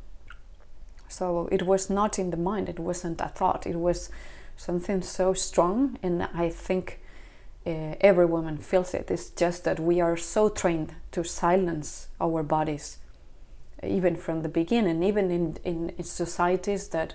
so 1.08 1.48
it 1.52 1.64
was 1.64 1.90
not 1.90 2.20
in 2.20 2.30
the 2.32 2.38
mind. 2.38 2.70
It 2.70 2.80
wasn't 2.80 3.22
a 3.22 3.28
thought. 3.28 3.66
It 3.66 3.76
was 3.76 4.10
something 4.58 5.02
so 5.02 5.34
strong, 5.34 5.98
and 6.04 6.28
I 6.34 6.50
think 6.50 7.00
uh, 7.66 7.96
every 8.02 8.26
woman 8.26 8.58
feels 8.58 8.94
it. 8.94 9.10
It's 9.12 9.30
just 9.30 9.64
that 9.64 9.80
we 9.80 10.02
are 10.02 10.18
so 10.18 10.50
trained 10.50 10.96
to 11.12 11.24
silence 11.24 12.08
our 12.20 12.44
bodies, 12.44 12.98
even 13.84 14.16
from 14.16 14.42
the 14.42 14.50
beginning, 14.50 15.04
even 15.04 15.32
in, 15.32 15.58
in, 15.64 15.90
in 15.98 16.04
societies 16.04 16.90
that 16.90 17.14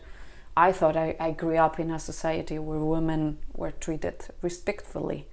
I 0.57 0.73
thought 0.73 0.97
I, 0.97 1.17
I, 1.19 1.33
grew 1.33 1.57
up 1.57 1.81
in 1.81 1.91
a 1.91 1.99
society 1.99 2.59
where 2.59 2.79
women 2.79 3.39
were 3.55 3.73
treated 3.73 4.27
respectfully, 4.41 5.27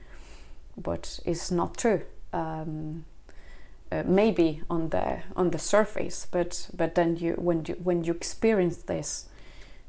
but 0.75 1.19
it's 1.25 1.51
not 1.51 1.77
true. 1.77 2.01
Um, 2.33 3.05
uh, 3.91 4.03
maybe 4.05 4.61
on 4.69 4.89
the 4.89 5.19
on 5.35 5.51
the 5.51 5.59
surface, 5.59 6.25
but 6.31 6.69
but 6.73 6.95
then 6.95 7.17
you 7.17 7.33
when 7.33 7.65
you 7.65 7.75
when 7.83 8.03
you 8.03 8.13
experience 8.13 8.77
this, 8.77 9.27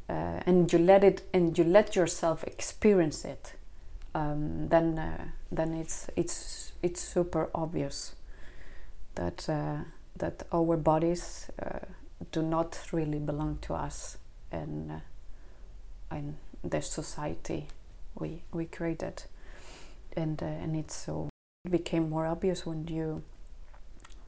uh, 0.09 0.41
and 0.45 0.73
you 0.73 0.79
let 0.79 1.05
it 1.05 1.23
and 1.33 1.57
you 1.57 1.65
let 1.65 1.95
yourself 1.97 2.45
experience 2.45 3.25
it, 3.25 3.55
um, 4.15 4.69
then 4.69 4.99
uh, 4.99 5.25
then 5.53 5.73
it's 5.73 6.11
it's 6.17 6.73
it's 6.83 7.01
super 7.01 7.49
obvious 7.55 8.17
that 9.15 9.49
uh, 9.49 9.85
that 10.17 10.43
our 10.53 10.77
bodies 10.77 11.49
uh, 11.63 11.79
do 12.33 12.43
not 12.43 12.79
really 12.93 13.19
belong 13.19 13.59
to 13.63 13.75
us 13.75 14.19
and 14.51 15.01
in 16.13 16.37
the 16.63 16.81
society 16.81 17.69
we 18.15 18.43
we 18.53 18.65
created 18.67 19.25
and 20.17 20.43
and 20.43 20.77
it's 20.77 20.95
so 20.95 21.29
it 21.65 21.71
became 21.71 22.09
more 22.09 22.27
obvious 22.27 22.65
when 22.67 22.87
you 22.87 23.23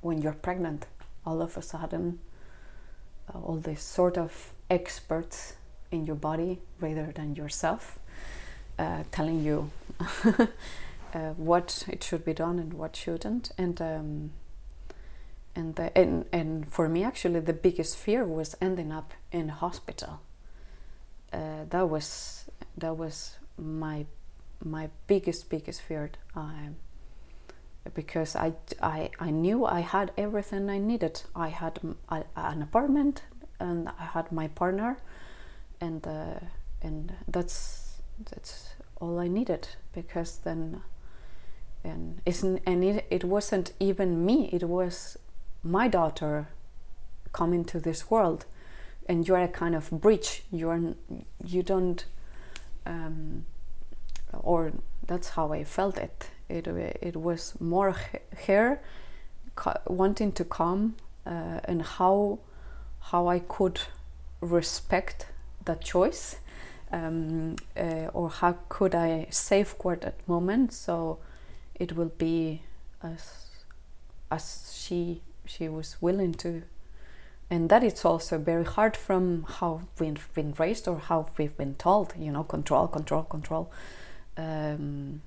when 0.00 0.20
you're 0.20 0.32
pregnant 0.32 0.86
all 1.24 1.40
of 1.40 1.56
a 1.56 1.62
sudden 1.62 2.18
all 3.32 3.56
these 3.56 3.80
sort 3.80 4.18
of 4.18 4.52
experts 4.70 5.54
in 5.90 6.06
your 6.06 6.16
body 6.16 6.60
rather 6.80 7.12
than 7.14 7.34
yourself, 7.34 7.98
uh, 8.78 9.04
telling 9.10 9.42
you 9.42 9.70
uh, 11.14 11.30
what 11.36 11.84
it 11.88 12.02
should 12.02 12.24
be 12.24 12.34
done 12.34 12.58
and 12.58 12.74
what 12.74 12.96
shouldn't. 12.96 13.52
And 13.56 13.80
um, 13.80 14.30
and, 15.56 15.76
the, 15.76 15.96
and 15.96 16.26
and 16.32 16.68
for 16.68 16.88
me, 16.88 17.04
actually, 17.04 17.40
the 17.40 17.52
biggest 17.52 17.96
fear 17.96 18.26
was 18.26 18.56
ending 18.60 18.92
up 18.92 19.12
in 19.30 19.48
hospital. 19.48 20.20
Uh, 21.34 21.64
that 21.70 21.88
was 21.88 22.44
that 22.78 22.96
was 22.96 23.38
my 23.58 24.06
my 24.64 24.88
biggest 25.06 25.50
biggest 25.50 25.82
fear. 25.82 26.10
Um, 26.36 26.76
because 27.92 28.34
I, 28.34 28.54
I, 28.80 29.10
I 29.20 29.30
knew 29.30 29.66
I 29.66 29.80
had 29.80 30.12
everything 30.16 30.70
I 30.70 30.78
needed. 30.78 31.22
I 31.36 31.48
had 31.48 31.78
a, 32.08 32.24
an 32.34 32.62
apartment 32.62 33.24
and 33.60 33.88
I 33.88 34.04
had 34.04 34.32
my 34.32 34.48
partner, 34.48 34.96
and 35.80 36.06
uh, 36.06 36.40
and 36.82 37.12
that's 37.28 38.00
that's 38.30 38.74
all 39.00 39.18
I 39.18 39.28
needed 39.28 39.68
because 39.92 40.38
then 40.38 40.82
and 41.82 42.20
isn't 42.24 42.62
and 42.66 42.82
it, 42.84 43.06
it 43.10 43.24
wasn't 43.24 43.72
even 43.78 44.24
me. 44.24 44.48
It 44.52 44.64
was 44.64 45.18
my 45.62 45.88
daughter 45.88 46.48
coming 47.32 47.64
to 47.66 47.80
this 47.80 48.10
world, 48.10 48.46
and 49.08 49.26
you're 49.26 49.38
a 49.38 49.48
kind 49.48 49.74
of 49.74 49.90
bridge. 49.90 50.42
You're 50.50 50.94
you 51.44 51.62
don't. 51.62 52.04
Um, 52.86 53.46
or 54.32 54.72
that's 55.06 55.30
how 55.30 55.52
I 55.52 55.64
felt 55.64 55.96
it 55.96 56.30
it, 56.48 56.66
it 57.00 57.16
was 57.16 57.54
more 57.60 57.96
her 58.46 58.80
wanting 59.86 60.32
to 60.32 60.44
come 60.44 60.96
uh, 61.26 61.60
and 61.64 61.82
how 61.82 62.38
how 63.00 63.28
I 63.28 63.38
could 63.38 63.80
respect 64.40 65.28
that 65.64 65.80
choice 65.80 66.36
um, 66.92 67.56
uh, 67.76 68.08
or 68.12 68.30
how 68.30 68.58
could 68.68 68.94
I 68.94 69.26
safeguard 69.30 70.02
that 70.02 70.26
moment 70.28 70.72
so 70.72 71.18
it 71.74 71.96
will 71.96 72.12
be 72.18 72.62
as 73.02 73.46
as 74.30 74.72
she 74.74 75.22
she 75.46 75.68
was 75.68 75.96
willing 76.00 76.34
to 76.34 76.62
and 77.54 77.68
that 77.68 77.84
it's 77.84 78.04
also 78.04 78.36
very 78.36 78.64
hard 78.64 78.96
from 78.96 79.44
how 79.58 79.82
we've 80.00 80.28
been 80.34 80.52
raised 80.58 80.88
or 80.88 80.98
how 80.98 81.28
we've 81.38 81.56
been 81.56 81.74
told 81.76 82.12
you 82.18 82.32
know 82.32 82.42
control 82.42 82.88
control 82.88 83.22
control 83.22 83.70
um, 84.36 85.22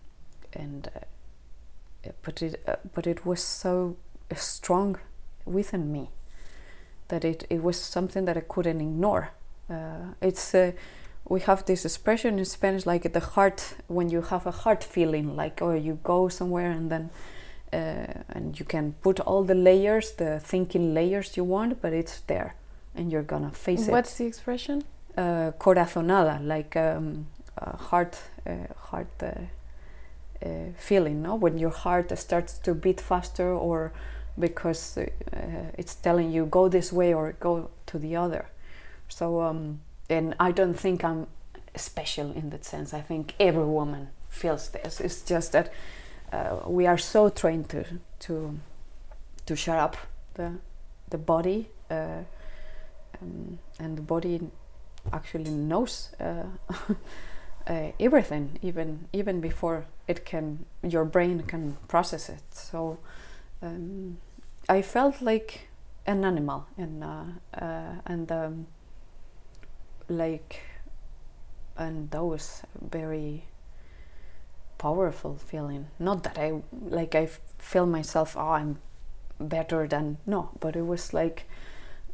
and 0.53 0.89
uh, 0.95 2.09
but 2.21 2.41
it 2.41 2.61
uh, 2.67 2.75
but 2.93 3.07
it 3.07 3.25
was 3.25 3.41
so 3.41 3.95
strong 4.35 4.97
within 5.45 5.91
me 5.91 6.09
that 7.07 7.23
it, 7.23 7.45
it 7.49 7.63
was 7.63 7.79
something 7.79 8.25
that 8.25 8.35
I 8.35 8.41
couldn't 8.41 8.81
ignore. 8.81 9.31
Uh, 9.69 10.13
it's 10.21 10.53
uh, 10.53 10.73
we 11.29 11.39
have 11.41 11.65
this 11.65 11.85
expression 11.85 12.39
in 12.39 12.45
Spanish 12.45 12.85
like 12.85 13.13
the 13.13 13.19
heart 13.19 13.75
when 13.87 14.09
you 14.09 14.21
have 14.21 14.45
a 14.45 14.51
heart 14.51 14.83
feeling 14.83 15.35
like 15.35 15.61
or 15.61 15.71
oh, 15.71 15.75
you 15.75 15.99
go 16.03 16.27
somewhere 16.27 16.71
and 16.71 16.91
then 16.91 17.09
and 17.71 18.59
you 18.59 18.65
can 18.65 18.93
put 19.01 19.19
all 19.19 19.43
the 19.43 19.55
layers 19.55 20.11
the 20.13 20.39
thinking 20.39 20.93
layers 20.93 21.35
you 21.37 21.43
want 21.43 21.81
but 21.81 21.93
it's 21.93 22.21
there 22.27 22.55
and 22.95 23.11
you're 23.11 23.23
gonna 23.23 23.51
face 23.51 23.79
What's 23.79 23.87
it. 23.87 23.91
What's 23.91 24.17
the 24.17 24.25
expression? 24.25 24.83
Uh, 25.17 25.51
corazonada 25.59 26.45
like 26.45 26.75
um, 26.75 27.27
heart 27.89 28.19
heart 28.89 29.07
uh, 30.45 30.71
feeling, 30.77 31.23
no? 31.23 31.35
When 31.35 31.57
your 31.57 31.71
heart 31.71 32.15
starts 32.17 32.59
to 32.59 32.75
beat 32.75 33.01
faster, 33.01 33.51
or 33.51 33.91
because 34.37 34.97
uh, 34.97 35.05
it's 35.77 35.95
telling 35.95 36.31
you 36.31 36.45
go 36.45 36.69
this 36.69 36.93
way 36.93 37.11
or 37.13 37.33
go 37.39 37.71
to 37.87 37.97
the 37.97 38.15
other. 38.15 38.49
So, 39.07 39.41
um, 39.41 39.79
and 40.09 40.35
I 40.39 40.51
don't 40.51 40.75
think 40.75 41.03
I'm 41.03 41.25
special 41.75 42.31
in 42.31 42.51
that 42.51 42.65
sense. 42.65 42.93
I 42.93 43.01
think 43.01 43.33
every 43.39 43.65
woman 43.65 44.09
feels 44.29 44.69
this. 44.69 45.01
It's 45.01 45.21
just 45.23 45.53
that 45.53 45.73
uh, 46.31 46.57
we 46.67 46.87
are 46.87 46.97
so 46.97 47.29
trained 47.29 47.69
to 47.69 47.85
to 48.19 48.59
to 49.45 49.55
shut 49.55 49.77
up 49.77 49.97
the 50.33 50.53
the 51.09 51.17
body, 51.17 51.69
uh, 51.89 52.23
um, 53.21 53.59
and 53.79 53.97
the 53.97 54.01
body 54.01 54.41
actually 55.13 55.51
knows 55.51 56.09
uh, 56.19 56.43
uh, 57.67 57.91
everything, 57.99 58.59
even 58.61 59.07
even 59.13 59.41
before 59.41 59.85
it 60.07 60.25
can 60.25 60.65
your 60.83 61.05
brain 61.05 61.43
can 61.43 61.77
process 61.87 62.29
it. 62.29 62.43
So 62.51 62.97
um, 63.61 64.17
I 64.69 64.81
felt 64.81 65.21
like 65.21 65.69
an 66.05 66.25
animal, 66.25 66.65
and 66.77 67.03
uh, 67.03 68.01
and 68.05 68.31
um, 68.31 68.67
like 70.09 70.61
and 71.77 72.13
was 72.13 72.63
very 72.81 73.43
powerful 74.77 75.35
feeling. 75.35 75.87
Not 75.99 76.23
that 76.23 76.37
I 76.37 76.61
like 76.71 77.15
I 77.15 77.27
feel 77.57 77.85
myself. 77.85 78.35
Oh, 78.37 78.51
I'm 78.51 78.79
better 79.39 79.87
than 79.87 80.17
no, 80.25 80.49
but 80.59 80.75
it 80.75 80.85
was 80.85 81.13
like. 81.13 81.45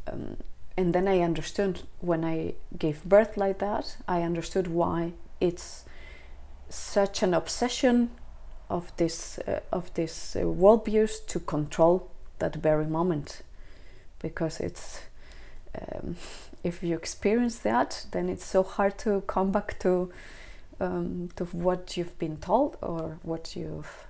Um, 0.07 0.37
and 0.75 0.93
then 0.93 1.07
I 1.07 1.19
understood 1.19 1.81
when 1.99 2.25
I 2.25 2.55
gave 2.77 3.03
birth 3.03 3.37
like 3.37 3.59
that, 3.59 3.97
I 4.07 4.23
understood 4.23 4.67
why 4.67 5.13
it's 5.39 5.85
such 6.69 7.21
an 7.21 7.33
obsession 7.33 8.09
of 8.69 8.91
this 8.97 9.37
uh, 9.39 9.59
of 9.71 9.93
this 9.93 10.35
uh, 10.35 10.39
worldviews 10.39 11.25
to 11.27 11.39
control 11.39 12.09
that 12.39 12.55
very 12.55 12.87
moment 12.87 13.43
because 14.19 14.59
it's 14.59 15.01
um, 15.79 16.15
if 16.63 16.81
you 16.81 16.95
experience 16.95 17.59
that 17.59 18.05
then 18.11 18.29
it's 18.29 18.45
so 18.45 18.63
hard 18.63 18.97
to 18.97 19.21
come 19.27 19.51
back 19.51 19.77
to 19.79 20.11
um, 20.79 21.29
to 21.35 21.45
what 21.45 21.97
you've 21.97 22.17
been 22.19 22.37
told 22.37 22.77
or 22.81 23.19
what 23.23 23.55
you've 23.55 24.07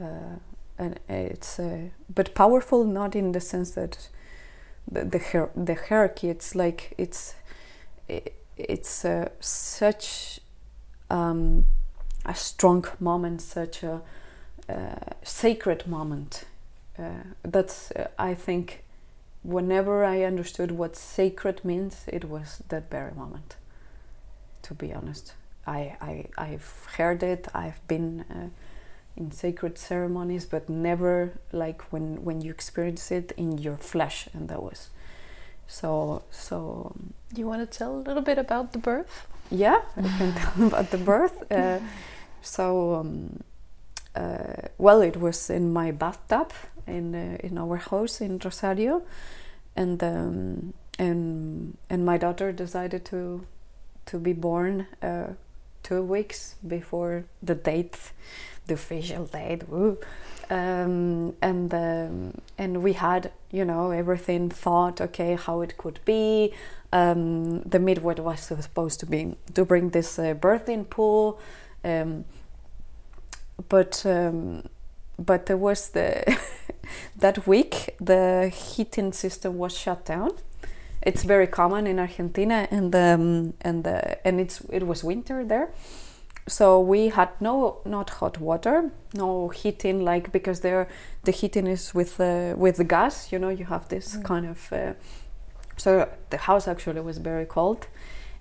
uh, 0.00 0.36
and 0.78 0.98
it's 1.08 1.58
uh, 1.58 1.88
but 2.12 2.34
powerful 2.34 2.84
not 2.84 3.14
in 3.14 3.32
the 3.32 3.40
sense 3.40 3.72
that 3.72 4.08
the 4.90 5.04
the, 5.04 5.18
hier- 5.18 5.50
the 5.54 5.74
hierarchy 5.74 6.28
it's 6.28 6.54
like 6.54 6.94
it's 6.98 7.34
it, 8.08 8.34
it's 8.56 9.04
uh, 9.04 9.28
such 9.40 10.40
um, 11.10 11.64
a 12.24 12.34
strong 12.34 12.84
moment, 13.00 13.42
such 13.42 13.82
a 13.82 14.00
uh, 14.68 14.94
sacred 15.22 15.86
moment. 15.86 16.44
Uh, 16.98 17.24
that's, 17.42 17.90
uh, 17.92 18.08
I 18.18 18.34
think, 18.34 18.84
whenever 19.42 20.04
I 20.04 20.22
understood 20.22 20.70
what 20.70 20.96
sacred 20.96 21.64
means, 21.64 22.04
it 22.06 22.24
was 22.24 22.62
that 22.68 22.90
very 22.90 23.12
moment. 23.12 23.56
To 24.64 24.74
be 24.74 24.92
honest, 24.92 25.34
I, 25.66 25.96
I 26.00 26.24
I've 26.38 26.86
heard 26.96 27.22
it. 27.22 27.48
I've 27.54 27.80
been 27.86 28.24
uh, 28.30 28.48
in 29.16 29.30
sacred 29.30 29.78
ceremonies, 29.78 30.46
but 30.46 30.68
never 30.68 31.32
like 31.52 31.82
when 31.92 32.24
when 32.24 32.40
you 32.40 32.50
experience 32.50 33.10
it 33.10 33.32
in 33.36 33.58
your 33.58 33.76
flesh, 33.76 34.28
and 34.32 34.48
that 34.48 34.62
was 34.62 34.90
so 35.66 36.22
so. 36.30 36.94
You 37.36 37.46
want 37.46 37.60
to 37.70 37.78
tell 37.78 37.96
a 37.96 38.02
little 38.08 38.22
bit 38.22 38.38
about 38.38 38.72
the 38.72 38.78
birth? 38.78 39.26
Yeah, 39.50 39.80
I 39.96 40.02
can 40.18 40.32
tell 40.34 40.66
about 40.72 40.90
the 40.90 40.98
birth. 40.98 41.50
Uh, 41.50 41.80
so 42.42 42.94
um, 42.94 43.40
uh, 44.14 44.68
well, 44.78 45.02
it 45.02 45.16
was 45.16 45.50
in 45.50 45.72
my 45.72 45.90
bathtub 45.90 46.52
in 46.86 47.14
uh, 47.14 47.36
in 47.40 47.58
our 47.58 47.76
house 47.76 48.20
in 48.20 48.38
Rosario, 48.38 49.02
and 49.76 50.02
um, 50.02 50.74
and 50.98 51.76
and 51.90 52.04
my 52.04 52.18
daughter 52.18 52.52
decided 52.52 53.04
to 53.06 53.46
to 54.06 54.18
be 54.18 54.32
born 54.32 54.86
uh, 55.02 55.28
two 55.82 56.02
weeks 56.02 56.56
before 56.66 57.24
the 57.42 57.54
date, 57.54 58.12
the 58.66 58.74
official 58.74 59.26
date. 59.26 59.62
Um, 60.50 61.34
and 61.40 61.72
um, 61.72 62.34
and 62.58 62.82
we 62.82 62.92
had 62.92 63.32
you 63.50 63.64
know 63.64 63.92
everything 63.92 64.50
thought 64.50 65.00
okay 65.00 65.36
how 65.36 65.62
it 65.62 65.76
could 65.78 66.00
be. 66.04 66.52
Um, 66.92 67.62
the 67.62 67.78
midwife 67.78 68.20
was 68.20 68.40
supposed 68.40 69.00
to 69.00 69.06
be 69.06 69.36
to 69.54 69.64
bring 69.64 69.90
this 69.90 70.18
uh, 70.18 70.34
birthing 70.34 70.88
pool. 70.88 71.40
Um, 71.82 72.24
but 73.68 74.04
um, 74.06 74.68
but 75.18 75.46
there 75.46 75.56
was 75.56 75.90
the 75.90 76.38
that 77.16 77.46
week 77.46 77.94
the 78.00 78.48
heating 78.48 79.12
system 79.12 79.58
was 79.58 79.76
shut 79.76 80.04
down 80.04 80.32
it's 81.04 81.22
very 81.22 81.46
common 81.46 81.86
in 81.86 81.98
Argentina 81.98 82.66
and 82.70 82.94
um, 82.94 83.54
and 83.60 83.84
the, 83.84 84.26
and 84.26 84.40
it's 84.40 84.62
it 84.70 84.86
was 84.86 85.04
winter 85.04 85.44
there 85.44 85.70
so 86.46 86.80
we 86.80 87.08
had 87.08 87.30
no 87.40 87.78
not 87.84 88.10
hot 88.10 88.38
water 88.38 88.90
no 89.14 89.48
heating 89.48 90.04
like 90.04 90.30
because 90.32 90.60
there 90.60 90.88
the 91.24 91.32
heating 91.32 91.66
is 91.66 91.94
with 91.94 92.20
uh, 92.20 92.54
with 92.56 92.76
the 92.76 92.84
gas 92.84 93.32
you 93.32 93.38
know 93.38 93.48
you 93.48 93.64
have 93.64 93.88
this 93.88 94.16
mm. 94.16 94.24
kind 94.24 94.46
of 94.46 94.72
uh, 94.72 94.92
so 95.76 96.08
the 96.30 96.36
house 96.36 96.68
actually 96.68 97.00
was 97.00 97.18
very 97.18 97.46
cold 97.46 97.86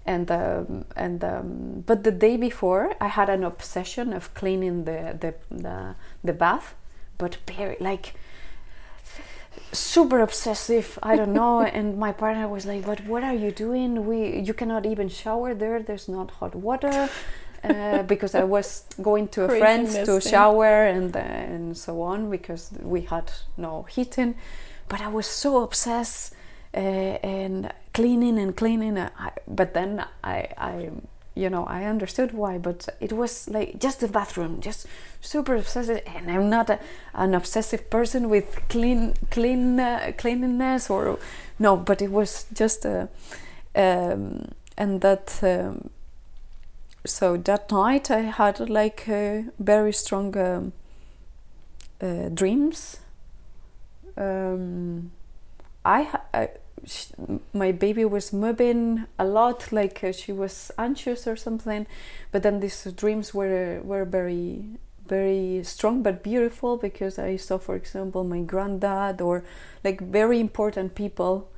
and 0.06 0.30
um, 0.32 0.86
and 0.95 1.23
um, 1.23 1.84
but 1.86 2.04
the 2.04 2.12
day 2.12 2.36
before 2.36 2.93
I 2.99 3.08
had 3.08 3.30
an 3.30 3.43
obsession 3.43 4.12
of 4.12 4.34
cleaning 4.34 4.84
the 4.84 5.17
the 5.19 5.34
the, 5.49 5.95
the 6.23 6.34
bath 6.34 6.76
but 7.17 7.38
very 7.47 7.78
like 7.80 8.13
super 9.72 10.20
obsessive 10.20 11.00
i 11.02 11.16
don't 11.16 11.34
know 11.34 11.62
and 11.78 11.98
my 11.98 12.12
partner 12.12 12.48
was 12.48 12.66
like 12.66 12.86
but 12.86 13.06
what 13.06 13.24
are 13.24 13.34
you 13.34 13.52
doing? 13.52 14.06
We 14.06 14.39
you 14.39 14.54
cannot 14.54 14.86
even 14.86 15.10
shower 15.10 15.54
there 15.54 15.82
there's 15.82 16.08
not 16.08 16.32
hot 16.32 16.56
water. 16.56 17.10
Uh, 17.63 18.04
because 18.13 18.36
i 18.36 18.44
was 18.44 18.84
going 19.02 19.26
to 19.30 19.46
a 19.46 19.48
friend's 19.48 19.94
to 20.04 20.20
shower 20.20 20.84
and 20.84 21.16
uh, 21.16 21.20
and 21.20 21.78
so 21.78 22.02
on 22.02 22.30
because 22.30 22.72
we 22.82 23.02
had 23.02 23.32
no 23.58 23.84
heating. 23.84 24.36
But 24.89 25.02
i 25.02 25.08
was 25.08 25.28
so 25.28 25.63
obsessed 25.63 26.34
uh, 26.76 26.78
and 26.78 27.72
cleaning 27.94 28.38
and 28.38 28.56
cleaning 28.56 28.98
I, 28.98 29.32
but 29.48 29.74
then 29.74 30.06
i 30.24 30.48
i 30.58 30.89
you 31.36 31.50
know 31.50 31.65
i 31.65 31.84
understood 31.86 32.32
why 32.32 32.58
but 32.58 32.88
it 33.00 33.13
was 33.13 33.50
like 33.50 33.80
just 33.80 34.00
the 34.00 34.08
bathroom 34.08 34.62
just 34.62 34.86
super 35.22 35.56
obsessive 35.56 36.02
and 36.06 36.30
i'm 36.30 36.50
not 36.50 36.69
a, 36.69 36.80
an 37.13 37.34
obsessive 37.34 37.89
person 37.89 38.30
with 38.30 38.60
clean 38.69 39.13
clean 39.32 39.80
uh, 39.80 40.12
cleanliness 40.17 40.89
or 40.89 41.17
no 41.60 41.76
but 41.76 42.02
it 42.02 42.12
was 42.12 42.46
just 42.54 42.86
a 42.86 43.10
um, 43.76 44.52
and 44.78 45.02
that 45.02 45.39
um, 45.43 45.89
so 47.06 47.36
that 47.38 47.72
night 47.72 48.12
i 48.12 48.19
had 48.22 48.60
like 48.69 49.10
uh, 49.10 49.41
very 49.60 49.91
strong 49.91 50.38
um, 50.38 50.74
uh, 52.04 52.30
dreams. 52.30 52.98
Um, 54.17 55.12
I, 55.86 56.19
I 56.34 56.50
she, 56.86 57.08
my 57.54 57.72
baby 57.72 58.06
was 58.06 58.34
moving 58.34 59.06
a 59.17 59.26
lot, 59.26 59.72
like 59.72 60.04
uh, 60.04 60.12
she 60.12 60.32
was 60.32 60.72
anxious 60.78 61.28
or 61.28 61.36
something. 61.36 61.88
But 62.32 62.43
then 62.43 62.60
these 62.60 62.84
dreams 62.96 63.34
were 63.34 63.82
were 63.84 64.06
very 64.06 64.80
very 65.08 65.62
strong 65.63 66.02
but 66.02 66.24
beautiful 66.24 66.78
because 66.78 67.19
I 67.19 67.36
saw, 67.36 67.58
for 67.58 67.76
example, 67.76 68.24
my 68.24 68.39
granddad 68.41 69.22
or 69.22 69.43
like 69.84 70.02
very 70.02 70.39
important 70.39 70.96
people. 70.96 71.50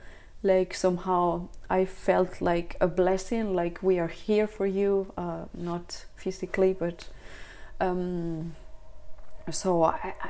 Like 0.44 0.76
somehow 0.76 1.48
I 1.70 1.86
felt 1.86 2.40
like 2.40 2.76
a 2.80 2.88
blessing, 2.88 3.56
like 3.56 3.82
we 3.82 3.98
are 3.98 4.08
here 4.08 4.48
for 4.48 4.68
you, 4.68 5.12
uh, 5.18 5.46
not 5.56 6.06
physically, 6.16 6.74
but 6.74 7.08
um, 7.80 8.54
so 9.50 9.84
I, 9.84 10.14
I, 10.22 10.30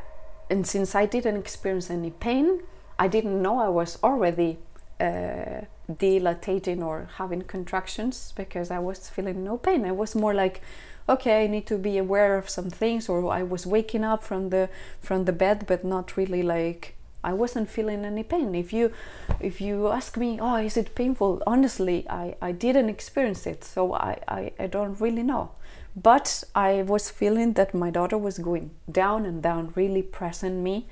and 0.49 0.65
since 0.65 0.95
I 0.95 1.05
didn't 1.05 1.36
experience 1.36 1.89
any 1.89 2.12
pain, 2.12 2.62
I 2.97 3.10
didn't 3.10 3.41
know 3.41 3.60
I 3.60 3.67
was 3.67 3.99
already 4.03 4.60
uh, 4.99 5.62
dilating 5.93 6.81
or 6.81 7.10
having 7.17 7.41
contractions 7.41 8.34
because 8.36 8.71
I 8.71 8.79
was 8.79 9.10
feeling 9.10 9.43
no 9.43 9.58
pain. 9.58 9.86
I 9.86 9.91
was 9.91 10.15
more 10.15 10.34
like, 10.34 10.62
okay, 11.08 11.43
I 11.43 11.47
need 11.47 11.67
to 11.67 11.77
be 11.77 11.97
aware 11.97 12.38
of 12.38 12.49
some 12.49 12.69
things, 12.69 13.10
or 13.10 13.31
I 13.31 13.43
was 13.43 13.65
waking 13.65 14.03
up 14.03 14.23
from 14.23 14.49
the 14.49 14.69
from 15.01 15.25
the 15.25 15.34
bed, 15.34 15.65
but 15.67 15.84
not 15.84 16.17
really 16.17 16.43
like 16.43 16.95
I 17.23 17.34
wasn't 17.34 17.69
feeling 17.69 18.05
any 18.05 18.23
pain. 18.23 18.55
If 18.55 18.71
you 18.71 18.91
if 19.39 19.60
you 19.60 19.88
ask 19.89 20.15
me, 20.17 20.39
oh, 20.39 20.55
is 20.58 20.77
it 20.77 20.95
painful? 20.95 21.41
Honestly, 21.47 22.05
I, 22.10 22.36
I 22.41 22.51
didn't 22.51 22.89
experience 22.89 23.47
it, 23.47 23.63
so 23.63 23.93
I, 23.93 24.19
I, 24.27 24.51
I 24.60 24.67
don't 24.67 24.99
really 25.01 25.23
know. 25.23 25.51
But 25.95 26.43
I 26.53 26.84
was 26.84 27.10
feeling 27.10 27.53
that 27.53 27.73
my 27.73 27.89
daughter 27.89 28.17
was 28.17 28.38
going 28.38 28.71
down 28.91 29.25
and 29.25 29.41
down, 29.41 29.73
really 29.75 30.03
pressing 30.03 30.63
me, 30.63 30.88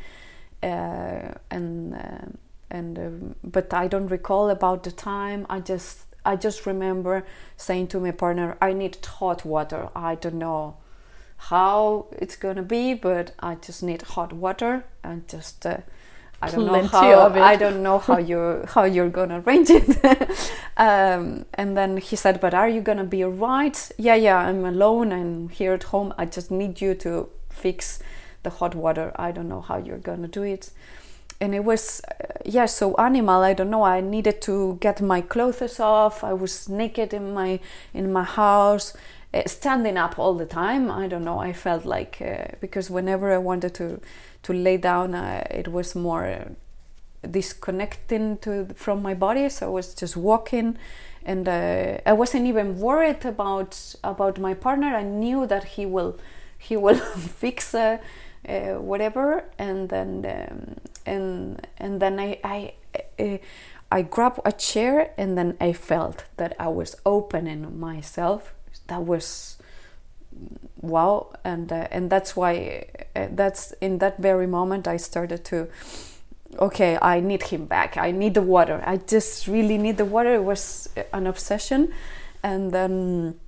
uh, 0.62 1.36
and. 1.52 1.94
Uh, 1.96 2.38
and 2.74 3.00
um, 3.00 3.36
but 3.44 3.74
I 3.74 3.88
don't 3.88 4.08
recall 4.08 4.50
about 4.50 4.84
the 4.84 4.92
time. 4.92 5.46
I 5.50 5.60
just 5.60 6.00
I 6.26 6.36
just 6.36 6.66
remember 6.66 7.26
saying 7.56 7.88
to 7.90 8.00
my 8.00 8.12
partner, 8.12 8.58
"I 8.62 8.74
need 8.74 8.98
hot 9.06 9.46
water. 9.46 9.90
I 9.96 10.16
don't 10.16 10.40
know 10.40 10.78
how 11.50 12.08
it's 12.12 12.36
gonna 12.36 12.64
be, 12.64 12.94
but 12.96 13.34
I 13.40 13.56
just 13.56 13.84
need 13.84 14.02
hot 14.02 14.34
water 14.34 14.84
and 15.04 15.28
just." 15.30 15.66
Uh, 15.66 15.78
I 16.42 16.50
don't 16.50 16.66
know 16.66 16.84
how 16.84 17.30
I 17.30 17.56
don't 17.56 17.82
know 17.82 18.00
how 18.00 18.18
you 18.18 18.66
how 18.74 18.84
you're 18.84 19.10
gonna 19.10 19.40
arrange 19.40 19.70
it. 19.70 19.88
um, 20.78 21.46
and 21.54 21.78
then 21.78 21.98
he 21.98 22.16
said, 22.18 22.42
"But 22.42 22.54
are 22.54 22.68
you 22.68 22.82
gonna 22.82 23.06
be 23.06 23.24
alright?" 23.24 23.92
Yeah, 23.98 24.16
yeah. 24.16 24.38
I'm 24.38 24.66
alone. 24.66 25.14
I'm 25.14 25.50
here 25.50 25.74
at 25.74 25.84
home. 25.84 26.14
I 26.18 26.26
just 26.26 26.52
need 26.52 26.82
you 26.82 26.96
to 26.96 27.30
fix 27.50 28.00
the 28.42 28.50
hot 28.50 28.76
water. 28.76 29.14
I 29.16 29.32
don't 29.32 29.48
know 29.48 29.62
how 29.62 29.78
you're 29.78 30.04
gonna 30.10 30.28
do 30.28 30.44
it 30.44 30.72
and 31.40 31.54
it 31.54 31.64
was 31.64 32.02
uh, 32.10 32.26
yeah 32.46 32.66
so 32.66 32.96
animal 32.96 33.42
i 33.42 33.54
don't 33.54 33.70
know 33.70 33.84
i 33.84 34.02
needed 34.02 34.42
to 34.42 34.78
get 34.80 35.02
my 35.02 35.22
clothes 35.22 35.80
off 35.80 36.24
i 36.24 36.34
was 36.34 36.70
naked 36.70 37.14
in 37.14 37.34
my 37.34 37.60
in 37.94 38.12
my 38.12 38.24
house 38.24 38.94
uh, 39.34 39.42
standing 39.46 39.98
up 39.98 40.20
all 40.20 40.34
the 40.34 40.46
time 40.46 40.92
i 40.92 41.08
don't 41.08 41.24
know 41.24 41.40
i 41.40 41.52
felt 41.52 41.86
like 41.86 42.22
uh, 42.22 42.46
because 42.60 42.90
whenever 42.90 43.34
i 43.34 43.38
wanted 43.38 43.74
to 43.74 44.00
to 44.42 44.54
lay 44.54 44.78
down 44.78 45.16
uh, 45.16 45.46
it 45.50 45.68
was 45.68 45.96
more 45.96 46.26
uh, 46.26 46.46
disconnecting 47.30 48.38
to 48.38 48.68
from 48.76 49.02
my 49.02 49.14
body 49.14 49.50
so 49.50 49.68
i 49.68 49.70
was 49.70 49.94
just 49.94 50.16
walking 50.16 50.78
and 51.26 51.48
uh, 51.48 51.98
i 52.06 52.14
wasn't 52.14 52.46
even 52.46 52.80
worried 52.80 53.26
about 53.26 53.96
about 54.04 54.40
my 54.40 54.54
partner 54.54 54.96
i 54.96 55.04
knew 55.04 55.48
that 55.48 55.64
he 55.64 55.86
will 55.86 56.18
he 56.58 56.78
will 56.78 56.96
fix 57.40 57.74
whatever, 58.46 59.46
and 59.58 59.90
then 59.90 60.26
um, 60.26 60.76
and 61.06 61.66
and 61.78 62.02
then 62.02 62.20
I 62.20 62.40
I. 62.44 62.74
Uh, 63.20 63.38
I 63.94 64.02
grabbed 64.02 64.40
a 64.44 64.52
chair 64.52 65.14
and 65.20 65.38
then 65.38 65.56
I 65.62 65.72
felt 65.72 66.24
that 66.38 66.56
I 66.58 66.68
was 66.70 66.96
opening 67.06 67.80
myself. 67.80 68.56
That 68.88 69.06
was 69.06 69.58
wow, 70.82 71.32
and 71.44 71.72
uh, 71.72 71.88
and 71.92 72.10
that's 72.10 72.36
why 72.36 72.88
uh, 73.16 73.28
that's 73.32 73.72
in 73.74 74.00
that 74.00 74.18
very 74.18 74.48
moment 74.48 74.88
I 74.88 74.98
started 74.98 75.46
to. 75.46 75.68
Okay, 76.58 76.98
I 77.04 77.20
need 77.20 77.44
him 77.44 77.66
back. 77.66 77.96
I 77.96 78.10
need 78.10 78.34
the 78.34 78.42
water. 78.42 78.82
I 78.84 78.98
just 78.98 79.48
really 79.48 79.78
need 79.78 79.98
the 79.98 80.06
water. 80.06 80.34
It 80.34 80.44
was 80.44 80.90
an 81.14 81.28
obsession, 81.28 81.94
and 82.42 82.72
then 82.72 83.40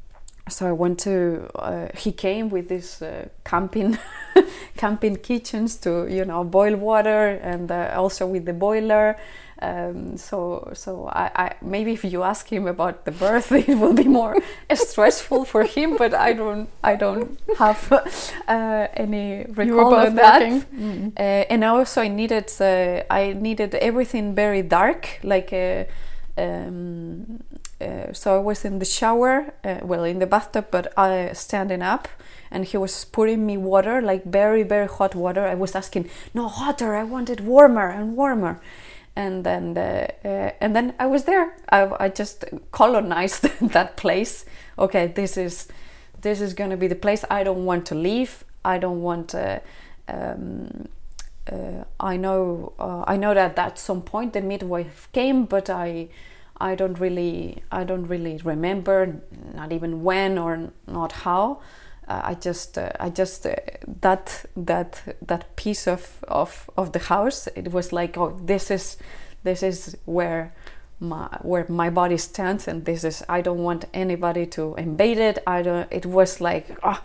so 0.47 0.67
I 0.67 0.71
went 0.71 0.99
to. 1.01 1.49
Uh, 1.55 1.87
he 1.95 2.11
came 2.11 2.49
with 2.49 2.69
this 2.69 3.01
uh, 3.01 3.29
camping, 3.43 3.97
camping 4.77 5.17
kitchens 5.17 5.75
to 5.77 6.07
you 6.07 6.25
know 6.25 6.43
boil 6.43 6.75
water, 6.75 7.39
and 7.41 7.71
uh, 7.71 7.93
also 7.95 8.27
with 8.27 8.45
the 8.45 8.53
boiler. 8.53 9.17
Um, 9.61 10.17
so 10.17 10.69
so 10.73 11.07
I, 11.07 11.31
I, 11.35 11.55
maybe 11.61 11.93
if 11.93 12.03
you 12.03 12.23
ask 12.23 12.51
him 12.51 12.67
about 12.67 13.05
the 13.05 13.11
birth, 13.11 13.51
it 13.69 13.77
will 13.77 13.93
be 13.93 14.03
more 14.03 14.37
stressful 14.73 15.45
for 15.45 15.63
him. 15.63 15.97
But 15.97 16.13
I 16.13 16.33
don't 16.33 16.69
I 16.83 16.95
don't 16.95 17.39
have 17.57 17.91
uh, 17.91 18.87
any 18.93 19.45
recall 19.49 19.95
of 19.95 20.15
that. 20.15 20.41
Mm. 20.41 21.13
and 21.17 21.63
also 21.63 22.01
I 22.01 22.07
needed 22.07 22.51
uh, 22.59 23.03
I 23.09 23.33
needed 23.33 23.73
everything 23.75 24.35
very 24.35 24.61
dark, 24.61 25.19
like. 25.23 25.53
Um, 26.37 27.39
uh, 27.81 28.13
so 28.13 28.37
I 28.37 28.39
was 28.39 28.63
in 28.63 28.79
the 28.79 28.85
shower, 28.85 29.53
uh, 29.63 29.79
well, 29.83 30.05
in 30.05 30.19
the 30.19 30.25
bathtub, 30.25 30.67
but 30.71 30.97
uh, 30.97 31.33
standing 31.33 31.81
up, 31.81 32.07
and 32.49 32.63
he 32.63 32.77
was 32.77 33.03
pouring 33.03 33.45
me 33.45 33.57
water, 33.57 34.01
like 34.01 34.23
very, 34.23 34.63
very 34.63 34.87
hot 34.87 35.13
water. 35.13 35.45
I 35.45 35.55
was 35.55 35.75
asking, 35.75 36.09
no 36.33 36.47
hotter, 36.47 36.95
I 36.95 37.03
want 37.03 37.29
it 37.29 37.41
warmer 37.41 37.89
and 37.89 38.15
warmer. 38.15 38.61
And 39.17 39.43
then, 39.43 39.77
uh, 39.77 40.07
uh, 40.23 40.51
and 40.61 40.75
then 40.75 40.93
I 40.99 41.05
was 41.07 41.25
there. 41.25 41.57
I, 41.69 41.89
I 41.99 42.09
just 42.09 42.45
colonized 42.71 43.43
that 43.71 43.97
place. 43.97 44.45
Okay, 44.79 45.07
this 45.07 45.35
is, 45.35 45.67
this 46.21 46.39
is 46.39 46.53
going 46.53 46.69
to 46.69 46.77
be 46.77 46.87
the 46.87 46.95
place. 46.95 47.25
I 47.29 47.43
don't 47.43 47.65
want 47.65 47.85
to 47.87 47.95
leave. 47.95 48.45
I 48.63 48.77
don't 48.77 49.01
want. 49.01 49.35
Um, 50.07 50.87
I 51.99 52.17
know. 52.17 52.73
I 52.79 53.17
know 53.17 53.33
that 53.33 53.57
at 53.59 53.77
some 53.77 54.01
point 54.01 54.33
the 54.33 54.41
midwife 54.41 55.07
came, 55.13 55.45
but 55.45 55.69
I 55.69 56.09
I 56.57 56.75
don't 56.75 56.99
really 56.99 57.63
I 57.71 57.83
don't 57.83 58.07
really 58.07 58.39
remember 58.43 59.21
not 59.53 59.71
even 59.71 60.03
when 60.03 60.37
or 60.37 60.71
not 60.87 61.11
how. 61.11 61.61
Uh, 62.07 62.21
I 62.23 62.33
just 62.35 62.77
uh, 62.77 62.91
I 62.99 63.09
just 63.09 63.45
uh, 63.45 63.55
that 64.01 64.45
that 64.55 65.17
that 65.21 65.55
piece 65.55 65.87
of, 65.87 66.23
of 66.27 66.69
of 66.77 66.91
the 66.91 66.99
house 66.99 67.47
it 67.55 67.71
was 67.71 67.91
like 67.91 68.17
oh 68.17 68.39
this 68.45 68.69
is 68.69 68.97
this 69.43 69.63
is 69.63 69.97
where 70.05 70.53
my 70.99 71.27
where 71.41 71.65
my 71.67 71.89
body 71.89 72.17
stands 72.17 72.67
and 72.67 72.85
this 72.85 73.03
is 73.03 73.23
I 73.27 73.41
don't 73.41 73.63
want 73.63 73.85
anybody 73.93 74.45
to 74.47 74.75
invade 74.75 75.17
it. 75.17 75.39
I 75.47 75.61
don't. 75.61 75.87
It 75.91 76.05
was 76.05 76.39
like 76.39 76.77
oh, 76.83 77.01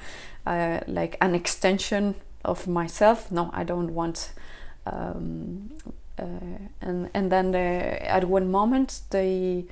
like 0.87 1.17
an 1.21 1.35
extension 1.35 2.15
of 2.45 2.67
myself. 2.67 3.31
No, 3.31 3.51
I 3.53 3.65
don't 3.65 3.95
want 3.95 4.33
um, 4.87 5.71
and 6.81 7.11
and 7.15 7.33
then 7.33 7.55
at 7.55 8.25
one 8.25 8.51
moment 8.51 9.01
they 9.11 9.67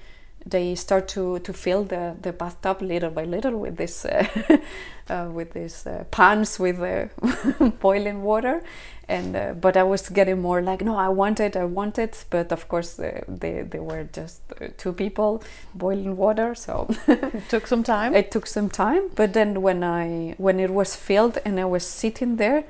they 0.47 0.75
start 0.75 1.09
to, 1.09 1.39
to 1.41 1.53
fill 1.53 1.85
the, 1.85 2.17
the 2.21 2.33
bathtub 2.33 2.81
little 2.81 3.11
by 3.11 3.25
little 3.25 3.57
with 3.59 3.77
this 3.77 4.05
uh, 4.05 4.27
uh, 5.11 5.29
with 5.33 5.53
these 5.53 5.87
uh, 5.87 6.05
pans 6.11 6.59
with 6.59 6.79
boiling 7.81 8.23
water. 8.23 8.63
And 9.11 9.35
uh, 9.35 9.55
but 9.55 9.77
I 9.77 9.85
was 9.85 10.11
getting 10.11 10.43
more 10.43 10.61
like 10.61 10.83
no 10.83 10.95
I 10.97 11.09
want 11.09 11.41
it 11.41 11.57
I 11.57 11.65
want 11.65 11.99
it. 11.99 12.25
But 12.29 12.53
of 12.53 12.69
course 12.69 12.99
uh, 12.99 13.23
they, 13.27 13.63
they 13.63 13.79
were 13.79 14.05
just 14.13 14.43
two 14.77 14.93
people 14.93 15.43
boiling 15.75 16.17
water 16.17 16.55
so 16.55 16.89
it 17.09 17.49
took 17.49 17.67
some 17.67 17.83
time. 17.83 18.15
it 18.15 18.31
took 18.31 18.47
some 18.47 18.69
time. 18.69 19.09
But 19.15 19.33
then 19.33 19.63
when 19.63 19.83
I 19.83 20.35
when 20.37 20.61
it 20.61 20.71
was 20.71 20.95
filled 20.95 21.39
and 21.45 21.59
I 21.59 21.65
was 21.65 21.87
sitting 21.87 22.37
there 22.37 22.65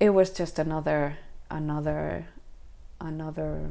it 0.00 0.10
was 0.10 0.30
just 0.30 0.58
another 0.58 1.18
another 1.50 2.26
another 3.00 3.70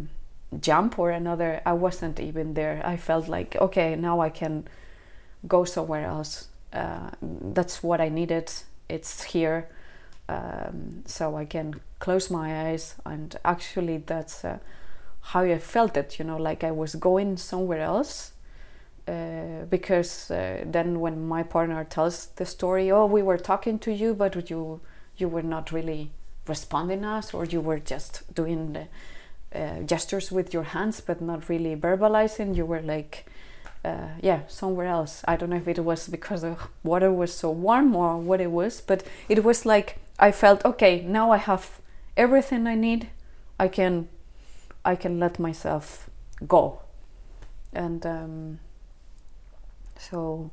jump 0.62 1.00
or 1.00 1.12
another 1.12 1.62
i 1.66 1.74
wasn't 1.74 2.20
even 2.20 2.54
there. 2.54 2.82
I 2.86 2.98
felt 2.98 3.28
like 3.28 3.56
okay 3.56 3.96
now 3.96 4.20
i 4.22 4.30
can 4.30 4.68
go 5.48 5.64
somewhere 5.64 6.06
else. 6.06 6.48
Uh, 6.74 7.12
that's 7.22 7.84
what 7.84 8.02
i 8.02 8.10
needed. 8.10 8.52
It's 8.90 9.24
here. 9.24 9.68
Um, 10.28 11.04
so 11.06 11.38
i 11.38 11.46
can 11.46 11.80
close 12.00 12.32
my 12.32 12.70
eyes 12.70 12.96
and 13.06 13.36
actually 13.46 13.98
that's 13.98 14.44
uh, 14.44 14.58
how 15.22 15.42
i 15.42 15.60
felt 15.60 15.96
it 15.98 16.18
you 16.18 16.26
know 16.26 16.38
like 16.38 16.64
i 16.64 16.72
was 16.72 16.96
going 16.96 17.38
somewhere 17.38 17.82
else 17.82 18.32
uh, 19.08 19.66
because 19.70 20.32
uh, 20.32 20.64
then 20.66 21.00
when 21.00 21.28
my 21.28 21.44
partner 21.44 21.84
tells 21.84 22.28
the 22.38 22.46
story 22.46 22.92
oh 22.92 23.06
we 23.06 23.22
were 23.22 23.38
talking 23.38 23.78
to 23.78 23.92
you 23.92 24.14
but 24.16 24.50
you 24.50 24.82
you 25.18 25.28
were 25.28 25.44
not 25.44 25.72
really 25.72 26.12
responding 26.48 27.06
us 27.06 27.34
or 27.34 27.46
you 27.46 27.62
were 27.62 27.80
just 27.80 28.24
doing 28.34 28.74
the 28.74 28.88
uh, 29.56 29.80
gestures 29.82 30.32
with 30.32 30.54
your 30.54 30.64
hands 30.64 31.02
but 31.02 31.22
not 31.22 31.50
really 31.50 31.76
verbalizing. 31.76 32.56
You 32.56 32.66
were 32.66 32.82
like 32.82 33.26
uh, 33.84 34.10
yeah 34.22 34.42
somewhere 34.48 34.88
else. 34.88 35.24
I 35.28 35.36
don't 35.36 35.50
know 35.50 35.58
if 35.58 35.68
it 35.68 35.80
was 35.80 36.08
because 36.08 36.42
the 36.42 36.58
water 36.84 37.12
was 37.12 37.34
so 37.34 37.52
warm 37.52 37.96
or 37.96 38.18
what 38.18 38.42
it 38.42 38.52
was 38.52 38.82
but 38.82 39.04
it 39.30 39.44
was 39.44 39.66
like 39.66 39.98
i 40.18 40.32
felt 40.32 40.64
okay 40.64 41.02
now 41.02 41.32
i 41.32 41.38
have 41.38 41.82
everything 42.18 42.68
i 42.68 42.76
need. 42.76 43.10
I 43.60 43.68
can 43.68 44.10
i 44.84 44.96
can 44.96 45.20
let 45.20 45.40
myself 45.40 46.10
go. 46.48 46.82
And 47.74 48.06
um, 48.06 48.60
so 49.98 50.52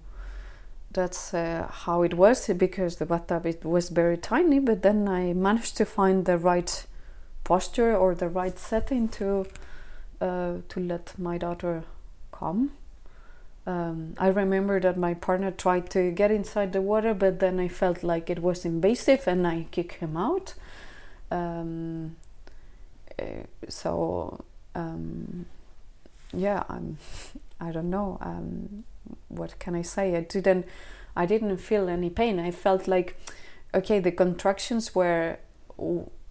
that's 0.93 1.33
uh, 1.35 1.69
how 1.71 2.03
it 2.03 2.15
was 2.15 2.49
because 2.49 2.97
the 2.97 3.07
bathtub 3.07 3.47
it 3.47 3.65
was 3.65 3.89
very 3.89 4.17
tiny 4.17 4.59
but 4.59 4.83
then 4.83 5.09
i 5.09 5.33
managed 5.33 5.77
to 5.79 5.85
find 5.85 6.27
the 6.27 6.37
right 6.37 6.87
posture 7.53 7.97
or 7.97 8.15
the 8.15 8.29
right 8.29 8.59
setting 8.59 9.09
to 9.09 9.47
uh, 10.21 10.55
to 10.69 10.81
let 10.81 11.15
my 11.19 11.37
daughter 11.39 11.83
come 12.31 12.71
um, 13.67 14.15
i 14.19 14.29
remember 14.29 14.81
that 14.81 14.97
my 14.97 15.15
partner 15.15 15.51
tried 15.51 15.91
to 15.91 16.11
get 16.11 16.31
inside 16.31 16.73
the 16.73 16.81
water 16.81 17.15
but 17.15 17.41
then 17.41 17.61
i 17.61 17.69
felt 17.69 18.03
like 18.03 18.31
it 18.31 18.41
was 18.49 18.65
invasive 18.65 19.27
and 19.27 19.47
i 19.47 19.67
kicked 19.71 19.97
him 19.97 20.17
out 20.17 20.55
um, 21.31 22.17
uh, 23.19 23.25
so 23.69 24.45
um, 24.75 25.47
yeah 26.33 26.63
i'm 26.69 26.99
i 27.61 27.71
don't 27.71 27.91
know 27.91 28.19
um, 28.21 28.85
what 29.29 29.59
can 29.59 29.75
I 29.75 29.83
say? 29.83 30.17
I 30.17 30.21
didn't 30.21 30.67
I 31.17 31.27
didn't 31.27 31.59
feel 31.59 31.89
any 31.89 32.11
pain. 32.11 32.39
I 32.39 32.51
felt 32.51 32.89
like 32.89 33.17
okay, 33.75 34.01
the 34.01 34.13
contractions 34.13 34.95
were 34.95 35.39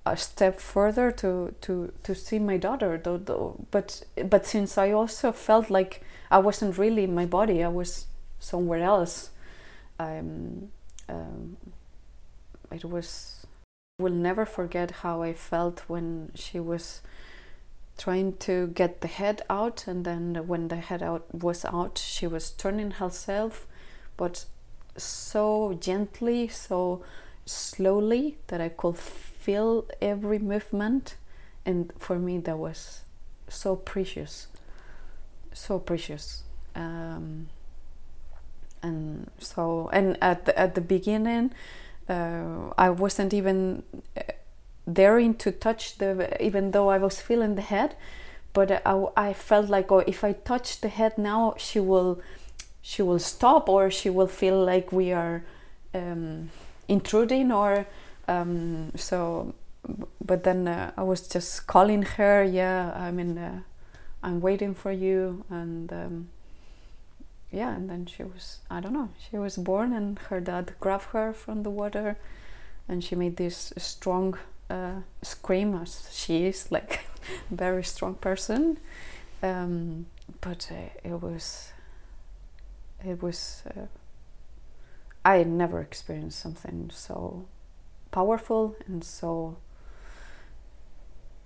a 0.05 0.17
step 0.17 0.59
further 0.59 1.11
to 1.11 1.53
to 1.61 1.93
to 2.03 2.15
see 2.15 2.39
my 2.39 2.57
daughter. 2.57 2.99
Though, 3.03 3.17
though, 3.17 3.65
but 3.71 4.03
but 4.25 4.45
since 4.45 4.77
I 4.77 4.91
also 4.91 5.31
felt 5.31 5.69
like 5.69 6.01
I 6.29 6.39
wasn't 6.39 6.77
really 6.77 7.03
in 7.03 7.13
my 7.13 7.25
body, 7.25 7.63
I 7.63 7.67
was 7.67 8.07
somewhere 8.39 8.81
else. 8.83 9.29
Um, 9.99 10.69
um, 11.07 11.57
it 12.71 12.85
was. 12.85 13.45
I 13.99 14.03
will 14.03 14.13
never 14.13 14.47
forget 14.47 14.91
how 15.03 15.21
I 15.21 15.33
felt 15.33 15.81
when 15.87 16.31
she 16.33 16.59
was 16.59 17.01
trying 17.97 18.33
to 18.37 18.67
get 18.67 19.01
the 19.01 19.07
head 19.07 19.43
out 19.47 19.85
and 19.85 20.05
then 20.05 20.47
when 20.47 20.69
the 20.69 20.77
head 20.77 21.03
out 21.03 21.23
was 21.35 21.63
out 21.65 21.99
she 21.99 22.25
was 22.25 22.49
turning 22.49 22.89
herself 22.91 23.67
but 24.17 24.45
so 24.97 25.77
gently 25.79 26.47
so 26.47 27.03
slowly 27.45 28.37
that 28.47 28.59
i 28.59 28.69
could 28.69 28.97
feel 29.41 29.85
every 30.01 30.39
movement 30.39 31.15
and 31.65 31.91
for 31.97 32.17
me 32.17 32.37
that 32.37 32.57
was 32.57 33.01
so 33.47 33.75
precious 33.75 34.47
so 35.53 35.79
precious. 35.79 36.43
Um, 36.75 37.49
and 38.81 39.29
so 39.37 39.89
and 39.91 40.17
at 40.21 40.45
the, 40.45 40.57
at 40.57 40.73
the 40.73 40.81
beginning 40.81 41.53
uh, 42.09 42.71
i 42.77 42.89
wasn't 42.89 43.31
even 43.31 43.83
daring 44.91 45.35
to 45.35 45.51
touch 45.51 45.97
the 45.97 46.35
even 46.43 46.71
though 46.71 46.89
I 46.89 46.97
was 46.97 47.21
feeling 47.21 47.55
the 47.55 47.61
head 47.61 47.95
but 48.53 48.81
I, 48.85 49.05
I 49.15 49.33
felt 49.33 49.69
like 49.69 49.91
oh 49.91 49.99
if 49.99 50.23
I 50.23 50.33
touch 50.33 50.81
the 50.81 50.89
head 50.89 51.17
now 51.17 51.55
she 51.57 51.79
will 51.79 52.19
she 52.81 53.01
will 53.01 53.19
stop 53.19 53.69
or 53.69 53.91
she 53.91 54.09
will 54.09 54.27
feel 54.27 54.63
like 54.63 54.91
we 54.91 55.13
are 55.13 55.43
um, 55.93 56.49
intruding 56.87 57.51
or 57.51 57.85
um, 58.31 58.91
so 58.95 59.53
but 60.23 60.43
then 60.43 60.67
uh, 60.67 60.91
I 60.95 61.03
was 61.03 61.27
just 61.27 61.67
calling 61.67 62.03
her 62.03 62.43
yeah 62.43 62.91
I 62.95 63.11
mean 63.11 63.37
uh, 63.37 63.61
I'm 64.23 64.41
waiting 64.41 64.75
for 64.75 64.91
you 64.91 65.43
and 65.49 65.91
um, 65.91 66.29
yeah 67.51 67.75
and 67.75 67.89
then 67.89 68.05
she 68.05 68.23
was 68.23 68.59
I 68.69 68.79
don't 68.79 68.93
know 68.93 69.09
she 69.29 69.37
was 69.37 69.57
born 69.57 69.93
and 69.93 70.19
her 70.29 70.39
dad 70.39 70.73
grabbed 70.79 71.05
her 71.11 71.33
from 71.33 71.63
the 71.63 71.69
water 71.69 72.17
and 72.87 73.03
she 73.03 73.15
made 73.15 73.37
this 73.37 73.73
strong 73.77 74.37
uh, 74.69 75.01
scream 75.21 75.75
as 75.75 76.09
she 76.11 76.45
is 76.45 76.71
like 76.71 77.01
very 77.51 77.83
strong 77.83 78.15
person. 78.15 78.77
Um, 79.43 80.05
but 80.39 80.69
uh, 80.71 80.89
it 81.03 81.21
was 81.21 81.71
it 83.03 83.21
was 83.21 83.63
uh, 83.67 83.87
I 85.25 85.43
never 85.43 85.81
experienced 85.81 86.39
something 86.39 86.89
so 86.93 87.45
powerful 88.11 88.75
and 88.87 89.03
so 89.03 89.57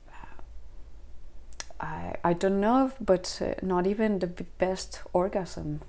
uh, 0.10 0.42
I 1.80 2.16
I 2.24 2.34
don't 2.34 2.60
know 2.60 2.88
if, 2.88 2.96
but 3.00 3.42
uh, 3.42 3.54
not 3.62 3.88
even 3.88 4.20
the 4.20 4.28
best 4.58 5.02
orgasm 5.14 5.82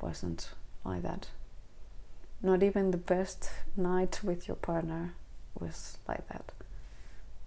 wasn't 0.00 0.50
like 0.84 1.02
that. 1.02 1.28
Not 2.42 2.62
even 2.62 2.90
the 2.90 2.98
best 2.98 3.50
night 3.76 4.20
with 4.22 4.46
your 4.46 4.56
partner 4.56 5.14
was 5.58 5.98
like 6.06 6.28
that. 6.28 6.52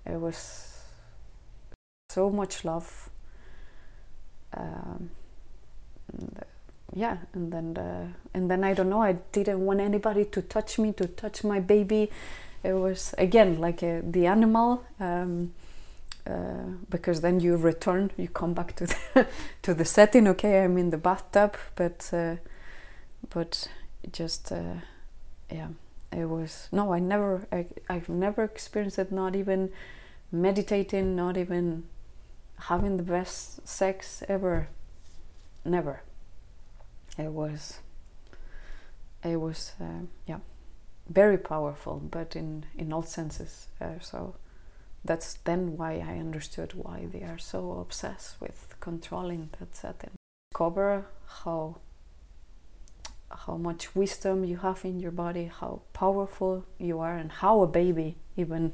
It 0.05 0.19
was 0.19 0.80
so 2.09 2.30
much 2.32 2.65
love 2.65 3.09
um, 4.57 5.11
and, 6.11 6.43
yeah 6.95 7.17
and 7.34 7.53
then 7.53 7.73
the, 7.75 8.07
and 8.34 8.49
then 8.49 8.63
i 8.63 8.73
don't 8.73 8.89
know 8.89 9.01
i 9.01 9.13
didn't 9.32 9.63
want 9.63 9.80
anybody 9.80 10.25
to 10.25 10.41
touch 10.41 10.80
me 10.80 10.91
to 10.91 11.05
touch 11.05 11.43
my 11.43 11.59
baby 11.59 12.09
it 12.64 12.74
was 12.74 13.14
again 13.18 13.60
like 13.60 13.82
a, 13.84 14.01
the 14.03 14.26
animal 14.26 14.84
um, 14.99 15.53
uh, 16.28 16.66
because 16.89 17.22
then 17.22 17.39
you 17.39 17.55
return 17.55 18.12
you 18.18 18.28
come 18.28 18.53
back 18.53 18.76
to 18.76 18.86
the 19.14 19.28
to 19.62 19.74
the 19.74 19.86
setting 19.86 20.28
okay 20.28 20.64
i'm 20.64 20.78
in 20.78 20.89
the 20.89 20.97
bathtub 20.97 21.55
but 21.76 22.10
uh, 22.14 22.36
but 23.30 23.68
just 24.12 24.51
uh, 24.51 24.76
yeah 25.51 25.68
it 26.12 26.26
was 26.26 26.68
no 26.72 26.93
i 26.93 26.99
never 26.99 27.47
I, 27.51 27.66
i've 27.89 28.10
never 28.10 28.43
experienced 28.43 28.99
it 28.99 29.12
not 29.12 29.36
even 29.36 29.72
meditating 30.32 31.16
not 31.16 31.38
even 31.38 31.84
having 32.64 32.97
the 32.97 33.03
best 33.03 33.68
sex 33.68 34.22
ever 34.28 34.68
never. 35.66 36.01
It 37.18 37.32
was 37.32 37.80
it 39.24 39.36
was 39.36 39.74
uh, 39.82 40.05
yeah 40.26 40.39
very 41.10 41.38
powerful 41.38 42.01
but 42.12 42.36
in 42.36 42.66
in 42.78 42.93
all 42.93 43.03
senses 43.03 43.68
uh, 43.82 43.99
so 43.99 44.36
that's 45.03 45.36
then 45.45 45.78
why 45.78 45.93
i 45.93 46.18
understood 46.18 46.74
why 46.74 47.07
they 47.12 47.24
are 47.24 47.38
so 47.38 47.80
obsessed 47.80 48.39
with 48.39 48.76
controlling 48.80 49.49
that 49.60 49.76
setting 49.76 50.12
discover 50.51 51.05
how 51.43 51.78
how 53.32 53.57
much 53.57 53.95
wisdom 53.95 54.43
you 54.43 54.57
have 54.57 54.84
in 54.84 54.99
your 54.99 55.12
body, 55.12 55.51
how 55.60 55.82
powerful 55.93 56.66
you 56.78 56.99
are, 56.99 57.16
and 57.16 57.32
how 57.32 57.62
a 57.62 57.68
baby, 57.68 58.16
even 58.36 58.74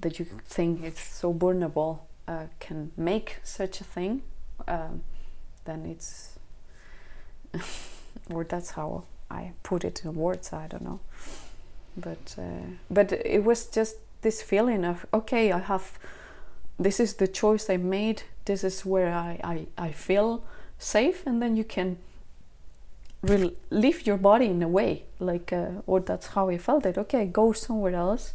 that 0.00 0.18
you 0.18 0.24
think 0.24 0.82
it's 0.82 1.02
so 1.02 1.32
vulnerable, 1.32 2.08
uh, 2.26 2.46
can 2.58 2.90
make 2.96 3.38
such 3.42 3.80
a 3.80 3.84
thing, 3.84 4.22
um, 4.66 5.02
then 5.64 5.84
it's, 5.86 6.38
or 8.30 8.44
that's 8.44 8.70
how 8.72 9.04
I 9.30 9.52
put 9.62 9.84
it 9.84 10.04
in 10.04 10.14
words. 10.14 10.52
I 10.52 10.66
don't 10.66 10.82
know, 10.82 11.00
but 11.96 12.36
uh, 12.38 12.66
but 12.90 13.12
it 13.12 13.44
was 13.44 13.66
just 13.66 13.96
this 14.22 14.42
feeling 14.42 14.84
of 14.84 15.06
okay, 15.12 15.52
I 15.52 15.58
have, 15.58 15.98
this 16.78 17.00
is 17.00 17.14
the 17.14 17.28
choice 17.28 17.68
I 17.68 17.76
made. 17.76 18.22
This 18.44 18.64
is 18.64 18.84
where 18.84 19.12
I 19.12 19.40
I, 19.44 19.66
I 19.88 19.92
feel 19.92 20.42
safe, 20.78 21.26
and 21.26 21.42
then 21.42 21.56
you 21.56 21.64
can 21.64 21.98
leave 23.70 24.06
your 24.06 24.16
body 24.16 24.46
in 24.46 24.62
a 24.62 24.68
way 24.68 25.04
like 25.20 25.52
uh, 25.52 25.68
or 25.86 26.00
that's 26.00 26.28
how 26.28 26.48
i 26.48 26.58
felt 26.58 26.84
it 26.84 26.98
okay 26.98 27.24
go 27.24 27.52
somewhere 27.52 27.94
else 27.94 28.34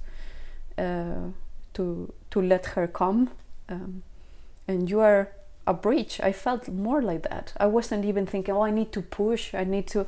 uh, 0.78 1.30
to 1.74 2.14
to 2.30 2.42
let 2.42 2.68
her 2.68 2.88
come 2.88 3.30
um, 3.68 4.02
and 4.68 4.90
you 4.90 5.02
are 5.02 5.30
a 5.66 5.74
breach 5.74 6.22
i 6.22 6.32
felt 6.32 6.70
more 6.70 7.02
like 7.02 7.24
that 7.24 7.52
i 7.58 7.66
wasn't 7.66 8.06
even 8.06 8.26
thinking 8.26 8.56
oh 8.56 8.62
i 8.62 8.72
need 8.72 8.92
to 8.94 9.02
push 9.02 9.54
i 9.54 9.66
need 9.66 9.88
to 9.88 10.06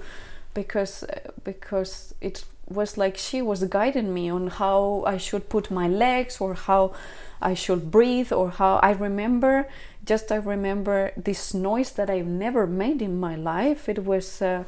because 0.54 1.04
uh, 1.04 1.32
because 1.44 2.16
it 2.22 2.46
was 2.70 2.98
like 2.98 3.18
she 3.18 3.42
was 3.42 3.64
guiding 3.64 4.14
me 4.14 4.30
on 4.30 4.48
how 4.48 5.04
I 5.06 5.18
should 5.18 5.50
put 5.50 5.72
my 5.72 5.88
legs 5.88 6.40
or 6.40 6.54
how 6.54 6.94
I 7.42 7.54
should 7.54 7.90
breathe 7.92 8.32
or 8.32 8.52
how 8.52 8.78
I 8.84 8.92
remember 8.92 9.68
just 10.06 10.32
I 10.32 10.38
remember 10.38 11.12
this 11.16 11.54
noise 11.54 11.92
that 11.94 12.10
I've 12.10 12.26
never 12.26 12.66
made 12.66 13.02
in 13.02 13.20
my 13.20 13.36
life. 13.36 13.88
It 13.88 14.06
was 14.06 14.42
uh, 14.42 14.64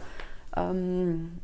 um, 0.53 1.41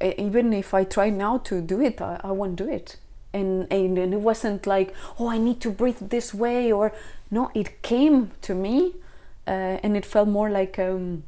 even 0.00 0.52
if 0.52 0.74
I 0.74 0.82
try 0.84 1.08
now 1.10 1.38
to 1.38 1.60
do 1.60 1.80
it, 1.80 2.00
I, 2.00 2.20
I 2.24 2.32
won't 2.32 2.56
do 2.56 2.68
it. 2.68 2.96
And, 3.32 3.66
and, 3.70 3.98
and 3.98 4.14
it 4.14 4.20
wasn't 4.20 4.66
like 4.66 4.94
oh 5.18 5.28
I 5.28 5.38
need 5.38 5.60
to 5.62 5.70
breathe 5.70 6.10
this 6.10 6.32
way 6.32 6.70
or 6.70 6.92
no 7.32 7.50
it 7.52 7.82
came 7.82 8.30
to 8.42 8.54
me 8.54 8.94
uh, 9.48 9.82
and 9.82 9.96
it 9.96 10.06
felt 10.06 10.28
more 10.28 10.48
like 10.48 10.78
um, 10.78 11.24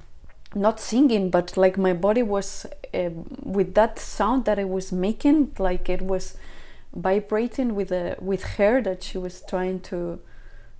not 0.57 0.81
singing 0.81 1.31
but 1.31 1.57
like 1.57 1.77
my 1.79 1.93
body 1.93 2.23
was 2.23 2.67
uh, 2.95 3.11
with 3.43 3.75
that 3.75 3.99
sound 3.99 4.45
that 4.47 4.59
I 4.59 4.65
was 4.65 4.91
making 4.91 5.53
like 5.59 5.89
it 5.89 6.03
was 6.03 6.37
vibrating 6.97 7.75
with 7.75 7.93
a 7.93 8.17
with 8.21 8.43
her 8.57 8.81
that 8.83 9.03
she 9.03 9.19
was 9.19 9.43
trying 9.43 9.81
to 9.81 10.19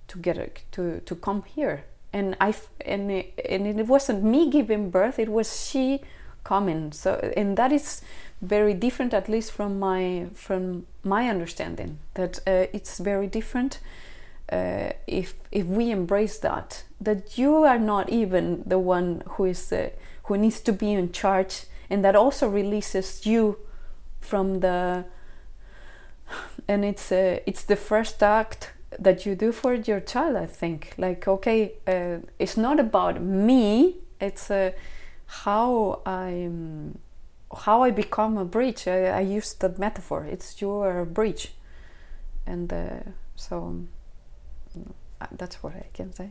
to 0.07 0.19
get 0.19 0.37
it, 0.37 0.63
to 0.71 1.01
to 1.01 1.15
come 1.15 1.43
here. 1.43 1.83
And 2.13 2.35
I 2.41 2.53
and 2.85 3.11
it, 3.11 3.33
and 3.47 3.79
it 3.79 3.87
wasn't 3.87 4.23
me 4.23 4.49
giving 4.49 4.89
birth 4.89 5.19
it 5.19 5.29
was 5.29 5.67
she 5.69 6.01
coming. 6.43 6.91
So 6.91 7.31
and 7.37 7.57
that 7.57 7.71
is 7.71 8.01
very 8.41 8.73
different 8.73 9.13
at 9.13 9.29
least 9.29 9.51
from 9.51 9.79
my 9.79 10.27
from 10.33 10.87
my 11.03 11.29
understanding 11.29 11.99
that 12.15 12.39
uh, 12.47 12.67
it's 12.73 12.97
very 12.99 13.27
different 13.27 13.79
uh, 14.51 14.91
if 15.07 15.33
if 15.51 15.65
we 15.65 15.91
embrace 15.91 16.39
that 16.39 16.83
that 17.01 17.37
you 17.37 17.63
are 17.63 17.79
not 17.79 18.09
even 18.09 18.63
the 18.65 18.79
one 18.79 19.21
who 19.31 19.45
is 19.45 19.71
uh, 19.71 19.89
who 20.23 20.37
needs 20.37 20.61
to 20.61 20.71
be 20.71 20.93
in 20.93 21.11
charge 21.11 21.65
and 21.89 22.03
that 22.03 22.15
also 22.15 22.47
releases 22.47 23.25
you 23.25 23.57
from 24.21 24.61
the 24.61 25.05
and 26.67 26.85
it's 26.85 27.11
uh, 27.11 27.39
it's 27.45 27.63
the 27.63 27.75
first 27.75 28.23
act 28.23 28.73
that 28.97 29.25
you 29.25 29.35
do 29.35 29.51
for 29.51 29.73
your 29.73 29.99
child 29.99 30.35
i 30.37 30.45
think. 30.45 30.93
Like 30.97 31.27
okay 31.27 31.73
uh, 31.85 32.19
it's 32.39 32.55
not 32.57 32.79
about 32.79 33.21
me 33.21 33.97
it's 34.21 34.49
uh, 34.49 34.71
how 35.25 36.01
i 36.05 36.49
how 37.65 37.83
i 37.83 37.91
become 37.91 38.37
a 38.37 38.45
bridge. 38.45 38.87
I, 38.87 39.05
I 39.07 39.19
use 39.21 39.53
that 39.55 39.77
metaphor. 39.77 40.25
It's 40.25 40.61
your 40.61 41.05
bridge. 41.05 41.53
And 42.45 42.73
so 43.35 43.87
that's 45.31 45.61
what 45.63 45.73
I 45.73 45.85
can 45.93 46.13
say. 46.13 46.29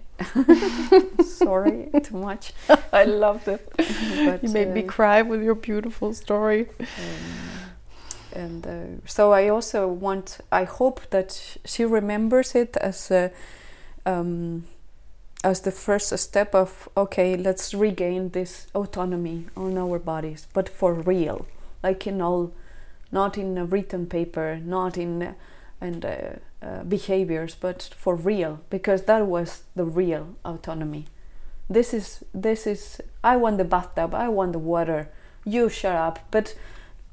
Sorry, 1.24 1.88
too 2.02 2.16
much. 2.16 2.52
I 2.92 3.04
loved 3.04 3.48
it. 3.48 3.72
But, 3.76 4.42
you 4.42 4.48
made 4.50 4.68
uh, 4.68 4.74
me 4.74 4.82
cry 4.82 5.22
with 5.22 5.42
your 5.42 5.54
beautiful 5.54 6.14
story. 6.14 6.68
Um, 6.80 6.86
and 8.32 8.66
uh, 8.66 9.06
so 9.06 9.32
I 9.32 9.48
also 9.48 9.88
want. 9.88 10.38
I 10.52 10.64
hope 10.64 11.00
that 11.10 11.58
she 11.64 11.84
remembers 11.84 12.54
it 12.54 12.76
as 12.76 13.10
a, 13.10 13.32
um, 14.04 14.64
as 15.42 15.62
the 15.62 15.72
first 15.72 16.16
step 16.18 16.54
of 16.54 16.88
okay, 16.96 17.36
let's 17.36 17.74
regain 17.74 18.30
this 18.30 18.68
autonomy 18.74 19.46
on 19.56 19.76
our 19.78 19.98
bodies, 19.98 20.46
but 20.52 20.68
for 20.68 20.94
real, 20.94 21.46
like 21.82 22.06
in 22.06 22.20
all, 22.20 22.52
not 23.10 23.38
in 23.38 23.58
a 23.58 23.64
written 23.64 24.06
paper, 24.06 24.60
not 24.62 24.96
in 24.98 25.34
and 25.80 26.04
uh, 26.04 26.18
uh, 26.62 26.84
behaviors, 26.84 27.54
but 27.54 27.90
for 27.96 28.14
real, 28.14 28.60
because 28.70 29.02
that 29.02 29.26
was 29.26 29.62
the 29.74 29.84
real 29.84 30.34
autonomy. 30.44 31.06
This 31.68 31.92
is 31.92 32.24
this 32.32 32.66
is. 32.66 33.00
I 33.24 33.36
want 33.36 33.58
the 33.58 33.64
bathtub. 33.64 34.14
I 34.14 34.28
want 34.28 34.52
the 34.52 34.58
water. 34.58 35.08
You 35.44 35.68
shut 35.68 35.96
up. 35.96 36.20
But 36.30 36.54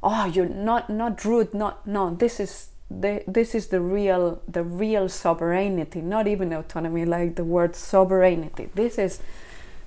oh, 0.01 0.25
you're 0.25 0.47
not 0.47 0.89
not 0.89 1.25
rude. 1.25 1.53
Not 1.53 1.85
no. 1.87 2.13
This 2.13 2.39
is 2.39 2.69
the, 2.89 3.23
this 3.27 3.55
is 3.55 3.67
the 3.67 3.81
real 3.81 4.41
the 4.47 4.63
real 4.63 5.09
sovereignty. 5.09 6.01
Not 6.01 6.27
even 6.27 6.53
autonomy, 6.53 7.05
like 7.05 7.35
the 7.35 7.43
word 7.43 7.75
sovereignty. 7.75 8.69
This 8.75 8.99
is 8.99 9.19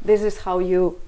this 0.05 0.23
is 0.23 0.41
how 0.41 0.59
you 0.59 1.01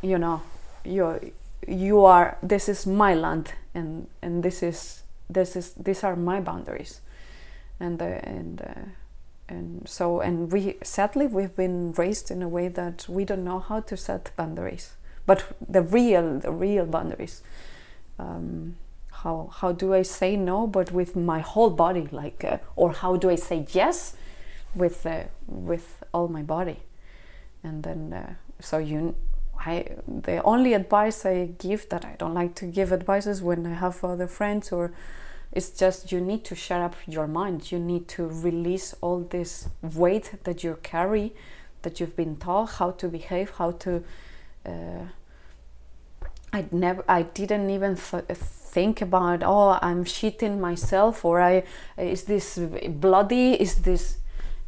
you 0.00 0.18
know 0.18 0.42
you 0.84 1.32
you 1.68 2.04
are. 2.04 2.38
This 2.42 2.68
is 2.68 2.86
my 2.86 3.14
land, 3.14 3.52
and 3.74 4.06
and 4.22 4.42
this 4.42 4.62
is 4.62 5.02
this 5.28 5.54
is 5.54 5.72
these 5.74 6.02
are 6.02 6.16
my 6.16 6.40
boundaries 6.40 7.00
and 7.82 8.00
uh, 8.00 8.04
and 8.04 8.62
uh, 8.62 8.80
and 9.48 9.88
so 9.88 10.20
and 10.20 10.52
we 10.52 10.76
sadly 10.82 11.26
we've 11.26 11.56
been 11.56 11.92
raised 11.92 12.30
in 12.30 12.42
a 12.42 12.48
way 12.48 12.68
that 12.68 13.06
we 13.08 13.24
don't 13.24 13.44
know 13.44 13.58
how 13.58 13.80
to 13.80 13.96
set 13.96 14.30
boundaries 14.36 14.94
but 15.26 15.44
the 15.68 15.82
real 15.82 16.38
the 16.38 16.50
real 16.50 16.86
boundaries. 16.86 17.42
Um, 18.18 18.76
how 19.22 19.50
how 19.60 19.72
do 19.72 19.94
i 19.94 20.02
say 20.02 20.36
no 20.36 20.66
but 20.66 20.90
with 20.90 21.14
my 21.14 21.40
whole 21.40 21.70
body 21.70 22.08
like 22.10 22.44
uh, 22.44 22.58
or 22.76 22.92
how 22.92 23.16
do 23.16 23.30
i 23.30 23.36
say 23.36 23.66
yes 23.72 24.16
with 24.74 25.06
uh, 25.06 25.24
with 25.46 26.02
all 26.12 26.28
my 26.28 26.42
body? 26.42 26.78
And 27.62 27.82
then 27.82 28.12
uh, 28.12 28.34
so 28.60 28.78
you 28.78 29.14
I 29.58 29.96
the 30.06 30.42
only 30.42 30.74
advice 30.74 31.24
I 31.24 31.50
give 31.58 31.88
that 31.90 32.04
I 32.04 32.16
don't 32.18 32.34
like 32.34 32.54
to 32.56 32.66
give 32.66 32.92
advices 32.92 33.42
when 33.42 33.66
I 33.66 33.74
have 33.74 34.02
other 34.04 34.26
friends 34.26 34.72
or 34.72 34.92
it's 35.52 35.70
just 35.70 36.10
you 36.10 36.20
need 36.20 36.44
to 36.44 36.54
shut 36.54 36.80
up 36.80 36.96
your 37.06 37.26
mind. 37.26 37.70
You 37.70 37.78
need 37.78 38.08
to 38.08 38.26
release 38.26 38.94
all 39.02 39.20
this 39.20 39.68
weight 39.82 40.32
that 40.44 40.64
you 40.64 40.78
carry, 40.82 41.34
that 41.82 42.00
you've 42.00 42.16
been 42.16 42.36
taught 42.36 42.70
how 42.78 42.92
to 42.92 43.08
behave, 43.08 43.50
how 43.58 43.72
to. 43.72 44.02
Uh, 44.64 45.04
I 46.54 46.66
never, 46.70 47.04
I 47.08 47.22
didn't 47.22 47.70
even 47.70 47.96
th- 47.96 48.24
think 48.24 49.02
about. 49.02 49.42
Oh, 49.44 49.78
I'm 49.82 50.04
cheating 50.04 50.60
myself, 50.60 51.24
or 51.24 51.40
I 51.40 51.64
is 51.98 52.24
this 52.24 52.58
bloody? 52.88 53.54
Is 53.54 53.82
this? 53.82 54.18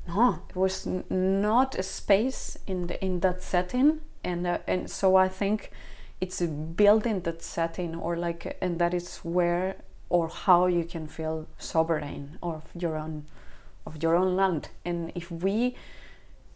No, 0.06 0.42
it 0.50 0.56
was 0.56 0.86
n- 0.86 1.04
not 1.08 1.78
a 1.78 1.82
space 1.82 2.58
in 2.66 2.88
the, 2.88 3.02
in 3.02 3.20
that 3.20 3.42
setting, 3.42 4.00
and 4.22 4.46
uh, 4.46 4.58
and 4.66 4.90
so 4.90 5.16
I 5.16 5.28
think 5.28 5.70
it's 6.20 6.42
building 6.42 7.20
that 7.20 7.42
setting, 7.42 7.94
or 7.94 8.16
like, 8.16 8.58
and 8.60 8.78
that 8.78 8.92
is 8.92 9.18
where 9.18 9.76
or 10.14 10.28
how 10.28 10.66
you 10.66 10.84
can 10.84 11.08
feel 11.08 11.44
sovereign 11.58 12.38
of 12.40 12.62
your 12.78 12.96
own 12.96 13.24
of 13.84 14.00
your 14.00 14.14
own 14.14 14.36
land. 14.36 14.68
And 14.84 15.10
if 15.16 15.28
we 15.28 15.74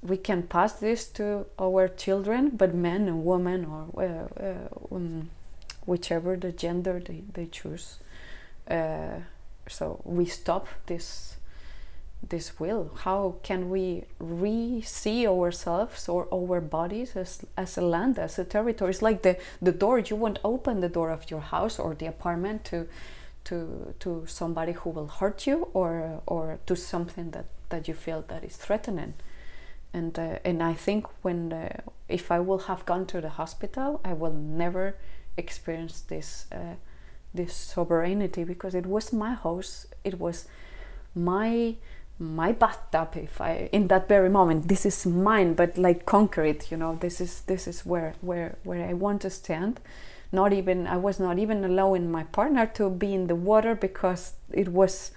we 0.00 0.16
can 0.16 0.44
pass 0.44 0.74
this 0.74 1.09
to 1.18 1.46
our 1.59 1.88
children 1.88 2.50
but 2.61 2.72
men 2.72 3.09
and 3.09 3.24
women 3.24 3.64
or 3.64 3.82
uh, 3.96 4.44
uh, 4.48 4.94
um, 4.94 5.30
whichever 5.86 6.36
the 6.36 6.52
gender 6.52 7.02
they, 7.04 7.24
they 7.34 7.46
choose 7.46 7.98
uh, 8.70 9.18
so 9.66 10.00
we 10.04 10.24
stop 10.24 10.68
this 10.86 11.34
this 12.28 12.59
will. 12.59 12.90
How 13.04 13.36
can 13.44 13.70
we 13.70 14.04
re-see 14.18 15.26
ourselves 15.26 16.09
or 16.09 16.26
our 16.32 16.61
bodies 16.61 17.14
as, 17.14 17.44
as 17.56 17.78
a 17.78 17.80
land 17.80 18.18
as 18.18 18.38
a 18.38 18.44
territory? 18.44 18.90
It's 18.90 19.02
like 19.02 19.22
the, 19.22 19.36
the 19.62 19.70
door. 19.70 20.00
You 20.00 20.16
won't 20.16 20.40
open 20.42 20.80
the 20.80 20.88
door 20.88 21.11
of 21.11 21.30
your 21.30 21.40
house 21.40 21.78
or 21.78 21.94
the 21.94 22.06
apartment 22.06 22.64
to 22.66 22.88
to 23.49 23.94
to 23.99 24.24
somebody 24.26 24.72
who 24.72 24.90
will 24.90 25.09
hurt 25.09 25.46
you 25.46 25.68
or 25.72 26.22
or 26.26 26.59
to 26.66 26.76
something 26.76 27.30
that 27.30 27.46
that 27.68 27.88
you 27.88 27.94
feel 27.94 28.24
that 28.28 28.44
is 28.44 28.57
threatening. 28.57 29.14
And 29.92 30.18
uh, 30.18 30.38
and 30.44 30.62
I 30.62 30.74
think 30.74 31.07
when 31.22 31.70
if 32.09 32.30
I 32.30 32.40
will 32.40 32.59
have 32.70 32.84
gone 32.84 33.07
to 33.07 33.20
the 33.20 33.30
hospital 33.30 34.01
I 34.05 34.12
will 34.12 34.34
never 34.34 34.96
experience 35.36 36.01
this 36.01 36.46
uh, 36.53 36.74
this 37.34 37.55
sovereignty 37.55 38.44
because 38.44 38.74
it 38.74 38.86
was 38.86 39.12
my 39.12 39.34
house. 39.34 39.86
It 40.05 40.18
was 40.18 40.46
my 41.14 41.76
my 42.18 42.53
bathtub 42.53 43.16
if 43.16 43.40
I 43.40 43.68
in 43.72 43.88
that 43.88 44.09
very 44.09 44.28
moment. 44.28 44.68
This 44.68 44.84
is 44.84 45.07
mine 45.07 45.55
but 45.55 45.78
like 45.78 46.03
it 46.38 46.70
you 46.70 46.76
know? 46.76 46.96
This 47.01 47.20
is 47.20 47.42
this 47.42 47.66
is 47.66 47.86
where 47.86 48.14
where 48.20 48.57
where 48.64 48.86
I 48.88 48.92
want 48.92 49.22
to 49.22 49.30
stand 49.30 49.80
not 50.33 50.53
even 50.53 50.87
I 50.87 50.97
was 50.97 51.18
not 51.18 51.39
even 51.39 51.64
allowing 51.64 52.11
my 52.11 52.24
partner 52.24 52.66
to 52.74 52.91
be 52.91 53.14
in 53.14 53.26
the 53.26 53.35
water 53.35 53.74
because 53.74 54.35
it 54.53 54.68
was 54.68 55.12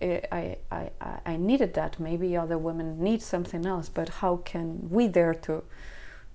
uh, 0.00 0.18
I, 0.30 0.56
I, 0.70 0.90
I 1.24 1.36
needed 1.36 1.74
that. 1.74 2.00
Maybe 2.00 2.36
other 2.36 2.58
women 2.58 3.02
need 3.02 3.22
something 3.22 3.64
else, 3.66 3.88
but 3.88 4.08
how 4.08 4.36
can 4.36 4.90
we 4.90 5.08
dare 5.08 5.34
to 5.34 5.62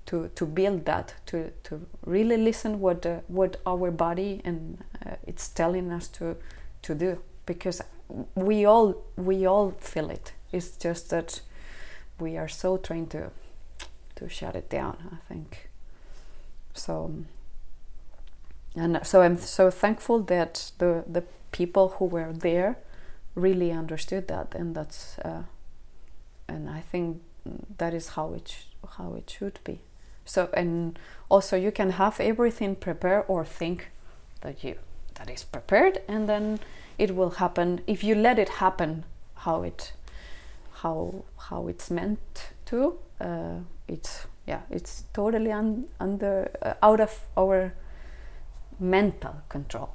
to, 0.08 0.30
to 0.36 0.46
build 0.46 0.86
that 0.86 1.16
to, 1.26 1.52
to 1.64 1.86
really 2.06 2.38
listen 2.38 2.80
what 2.80 3.06
uh, 3.06 3.20
what 3.28 3.58
our 3.66 3.92
body 3.92 4.42
and 4.46 4.82
uh, 5.06 5.16
it's 5.26 5.50
telling 5.50 5.92
us 5.92 6.08
to 6.08 6.38
to 6.82 6.96
do 6.96 7.20
because 7.46 7.82
we 8.36 8.66
all 8.66 9.04
we 9.18 9.46
all 9.46 9.72
feel 9.80 10.10
it. 10.10 10.32
It's 10.52 10.72
just 10.78 11.10
that 11.10 11.42
we 12.20 12.38
are 12.38 12.48
so 12.48 12.78
trained 12.78 13.12
to 13.12 13.32
to 14.16 14.30
shut 14.30 14.56
it 14.56 14.70
down. 14.70 14.98
I 15.12 15.34
think 15.34 15.70
so 16.74 17.12
and 18.78 19.00
so 19.06 19.22
I'm 19.22 19.38
so 19.38 19.70
thankful 19.72 20.22
that 20.24 20.72
the 20.78 21.04
the 21.08 21.24
people 21.52 21.90
who 21.98 22.06
were 22.06 22.34
there 22.34 22.78
really 23.36 23.72
understood 23.72 24.28
that, 24.28 24.56
and 24.56 24.76
that's 24.76 25.18
uh, 25.20 25.44
and 26.48 26.70
I 26.70 26.82
think 26.82 27.22
that 27.78 27.94
is 27.94 28.10
how 28.10 28.34
it 28.34 28.58
how 28.98 29.16
it 29.16 29.30
should 29.30 29.60
be. 29.64 29.80
So 30.26 30.50
and 30.54 31.00
also 31.30 31.56
you 31.56 31.72
can 31.72 31.92
have 31.92 32.20
everything 32.20 32.76
prepared 32.76 33.26
or 33.28 33.46
think 33.46 33.92
that 34.42 34.64
you 34.64 34.76
that 35.16 35.30
is 35.30 35.44
prepared, 35.44 36.02
and 36.08 36.28
then 36.28 36.60
it 36.98 37.16
will 37.16 37.32
happen 37.32 37.82
if 37.88 38.04
you 38.04 38.16
let 38.16 38.40
it 38.40 38.50
happen 38.50 39.06
how 39.36 39.64
it 39.64 39.94
how 40.82 41.26
how 41.50 41.68
it's 41.68 41.90
meant 41.90 42.52
to. 42.66 43.00
Uh, 43.20 43.60
it's 43.88 44.28
yeah, 44.46 44.62
it's 44.70 45.04
totally 45.14 45.52
un, 45.52 45.88
under 46.00 46.50
uh, 46.62 46.74
out 46.82 47.00
of 47.00 47.28
our 47.36 47.74
mental 48.80 49.36
control. 49.50 49.90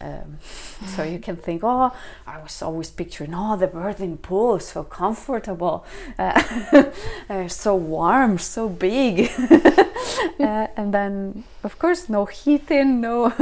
Um, 0.00 0.38
so 0.86 1.02
you 1.02 1.18
can 1.18 1.36
think, 1.36 1.62
oh, 1.64 1.92
I 2.26 2.42
was 2.42 2.62
always 2.62 2.90
picturing, 2.90 3.32
oh, 3.34 3.56
the 3.56 3.68
birthing 3.68 4.20
pool, 4.20 4.58
so 4.58 4.84
comfortable, 4.84 5.84
uh, 6.18 6.42
uh, 7.30 7.48
so 7.48 7.74
warm, 7.74 8.38
so 8.38 8.68
big, 8.68 9.30
uh, 10.40 10.66
and 10.76 10.92
then 10.92 11.44
of 11.62 11.78
course 11.78 12.08
no 12.08 12.26
heating, 12.26 13.00
no 13.00 13.32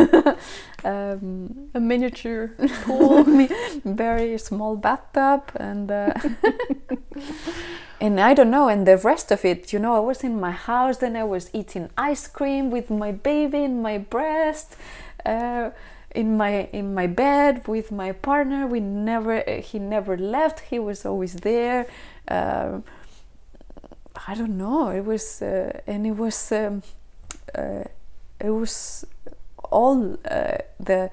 um, 0.85 1.71
a 1.75 1.81
miniature 1.81 2.55
pool, 2.85 3.25
very 3.85 4.39
small 4.39 4.77
bathtub, 4.77 5.51
and 5.57 5.91
uh, 5.91 6.13
and 8.03 8.21
I 8.21 8.35
don't 8.35 8.51
know, 8.51 8.67
and 8.69 8.85
the 8.85 8.97
rest 8.97 9.31
of 9.31 9.45
it, 9.45 9.73
you 9.73 9.79
know, 9.79 9.95
I 9.95 10.01
was 10.01 10.25
in 10.25 10.41
my 10.41 10.51
house, 10.51 10.97
then 10.99 11.15
I 11.17 11.23
was 11.23 11.51
eating 11.53 11.89
ice 11.97 12.27
cream 12.27 12.69
with 12.69 12.91
my 12.91 13.13
baby 13.13 13.63
in 13.63 13.81
my 13.81 13.99
breast. 13.99 14.77
Uh, 15.25 15.71
in 16.15 16.37
my 16.37 16.69
in 16.73 16.95
my 16.95 17.07
bed 17.07 17.67
with 17.67 17.91
my 17.91 18.13
partner. 18.13 18.67
We 18.67 18.81
never 18.81 19.43
he 19.61 19.79
never 19.79 20.17
left. 20.17 20.61
He 20.71 20.79
was 20.79 21.07
always 21.07 21.35
there. 21.37 21.87
Uh, 22.29 22.81
I 24.27 24.35
don't 24.35 24.59
know. 24.59 24.91
It 24.91 25.05
was 25.05 25.41
uh, 25.41 25.81
and 25.87 26.07
it 26.07 26.17
was 26.17 26.53
um, 26.53 26.83
uh, 27.55 27.85
it 28.41 28.51
was 28.51 29.07
all 29.71 30.19
uh, 30.31 30.59
the 30.79 31.11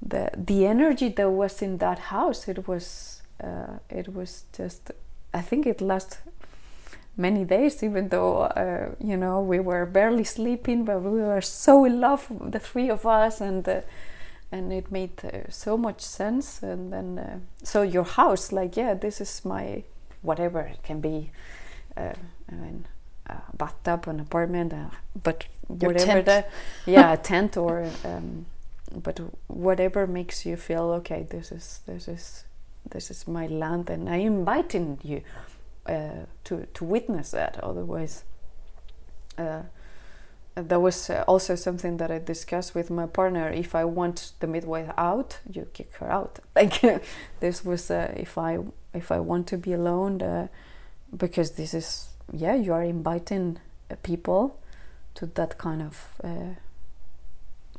the 0.00 0.30
the 0.36 0.66
energy 0.66 1.08
that 1.10 1.30
was 1.30 1.60
in 1.60 1.78
that 1.78 1.98
house. 1.98 2.48
It 2.48 2.66
was 2.66 3.22
uh, 3.42 3.78
it 3.88 4.14
was 4.14 4.44
just. 4.56 4.92
I 5.32 5.40
think 5.40 5.66
it 5.66 5.80
lasted 5.80 6.18
many 7.16 7.44
days, 7.44 7.82
even 7.82 8.08
though 8.08 8.42
uh, 8.42 8.94
you 9.00 9.16
know 9.16 9.40
we 9.40 9.60
were 9.60 9.86
barely 9.86 10.24
sleeping, 10.24 10.84
but 10.84 11.02
we 11.02 11.20
were 11.20 11.40
so 11.40 11.84
in 11.84 12.00
love, 12.00 12.26
the 12.40 12.58
three 12.58 12.90
of 12.90 13.06
us, 13.06 13.40
and 13.40 13.66
and 14.52 14.72
it 14.72 14.90
made 14.90 15.24
uh, 15.24 15.48
so 15.48 15.76
much 15.76 16.00
sense. 16.00 16.62
And 16.62 16.92
then 16.92 17.18
uh, 17.18 17.38
so 17.62 17.82
your 17.82 18.04
house 18.04 18.52
like 18.52 18.76
yeah 18.76 18.94
this 18.94 19.20
is 19.20 19.44
my 19.44 19.84
whatever 20.22 20.60
it 20.60 20.82
can 20.82 21.00
be 21.00 21.30
uh, 21.96 22.12
I 22.50 22.54
mean, 22.54 22.86
a 23.26 23.40
bathtub 23.56 24.08
an 24.08 24.20
apartment 24.20 24.72
uh, 24.72 24.90
but 25.22 25.46
your 25.68 25.92
whatever 25.92 26.22
the 26.22 26.44
yeah 26.86 27.12
a 27.12 27.16
tent 27.16 27.56
or 27.56 27.88
um, 28.04 28.46
but 28.94 29.20
whatever 29.46 30.06
makes 30.06 30.44
you 30.44 30.56
feel 30.56 30.90
okay 30.90 31.26
this 31.30 31.52
is 31.52 31.80
this 31.86 32.08
is 32.08 32.44
this 32.88 33.10
is 33.10 33.28
my 33.28 33.46
land 33.46 33.90
and 33.90 34.08
I'm 34.08 34.20
inviting 34.20 34.98
you 35.02 35.22
uh, 35.86 36.26
to 36.44 36.66
to 36.74 36.84
witness 36.84 37.30
that 37.32 37.58
otherwise 37.62 38.24
uh, 39.38 39.62
that 40.54 40.80
was 40.80 41.10
uh, 41.10 41.24
also 41.26 41.54
something 41.54 41.96
that 41.98 42.10
I 42.10 42.18
discussed 42.18 42.74
with 42.74 42.90
my 42.90 43.06
partner. 43.06 43.50
If 43.50 43.74
I 43.74 43.84
want 43.84 44.32
the 44.40 44.46
midwife 44.46 44.90
out, 44.96 45.38
you 45.50 45.66
kick 45.72 45.94
her 45.96 46.10
out. 46.10 46.40
Like 46.56 47.02
this 47.40 47.64
was 47.64 47.90
uh, 47.90 48.12
if 48.16 48.36
I 48.36 48.58
if 48.92 49.10
I 49.12 49.20
want 49.20 49.46
to 49.48 49.56
be 49.56 49.72
alone, 49.72 50.20
uh, 50.22 50.48
because 51.16 51.52
this 51.52 51.74
is 51.74 52.08
yeah 52.32 52.54
you 52.54 52.72
are 52.72 52.82
inviting 52.82 53.58
uh, 53.90 53.94
people 54.02 54.58
to 55.14 55.26
that 55.26 55.58
kind 55.58 55.82
of 55.82 56.08
uh, 56.22 56.54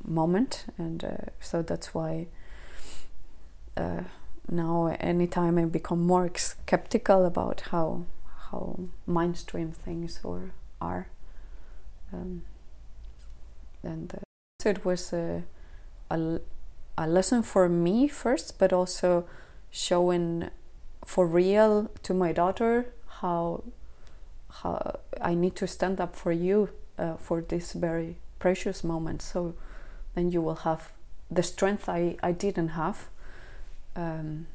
moment, 0.03 0.65
and 0.77 1.03
uh, 1.03 1.17
so 1.39 1.61
that's 1.61 1.93
why 1.93 2.27
now 4.51 4.95
anytime 4.99 5.57
I 5.57 5.65
become 5.65 6.05
more 6.05 6.29
skeptical 6.35 7.25
about 7.25 7.61
how 7.71 8.05
how 8.51 8.79
mainstream 9.07 9.71
things 9.71 10.19
or 10.23 10.51
are. 10.81 11.07
Um, 12.13 12.43
and 13.81 14.13
uh, 14.13 14.19
so 14.59 14.69
it 14.69 14.83
was 14.83 15.13
a, 15.13 15.43
a, 16.09 16.39
a 16.97 17.07
lesson 17.07 17.43
for 17.43 17.69
me 17.69 18.07
first, 18.07 18.59
but 18.59 18.73
also 18.73 19.25
showing 19.69 20.49
for 21.05 21.25
real 21.25 21.89
to 22.03 22.13
my 22.13 22.33
daughter 22.33 22.93
how 23.21 23.63
how 24.63 24.99
I 25.21 25.33
need 25.33 25.55
to 25.55 25.67
stand 25.67 26.01
up 26.01 26.15
for 26.15 26.33
you 26.33 26.69
uh, 26.99 27.15
for 27.15 27.41
this 27.41 27.71
very 27.71 28.17
precious 28.37 28.83
moment. 28.83 29.21
So 29.21 29.55
then 30.13 30.29
you 30.29 30.41
will 30.41 30.55
have 30.67 30.91
the 31.29 31.41
strength 31.41 31.87
I, 31.87 32.17
I 32.21 32.33
didn't 32.33 32.69
have 32.69 33.07
um, 33.95 34.47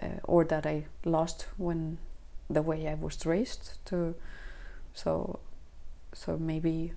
uh, 0.00 0.20
or 0.24 0.44
that 0.44 0.66
I 0.66 0.86
lost 1.04 1.46
when 1.56 1.98
the 2.50 2.62
way 2.62 2.88
I 2.88 2.94
was 2.94 3.24
raised 3.24 3.78
to 3.86 4.14
so 4.92 5.40
so 6.12 6.36
maybe 6.38 6.92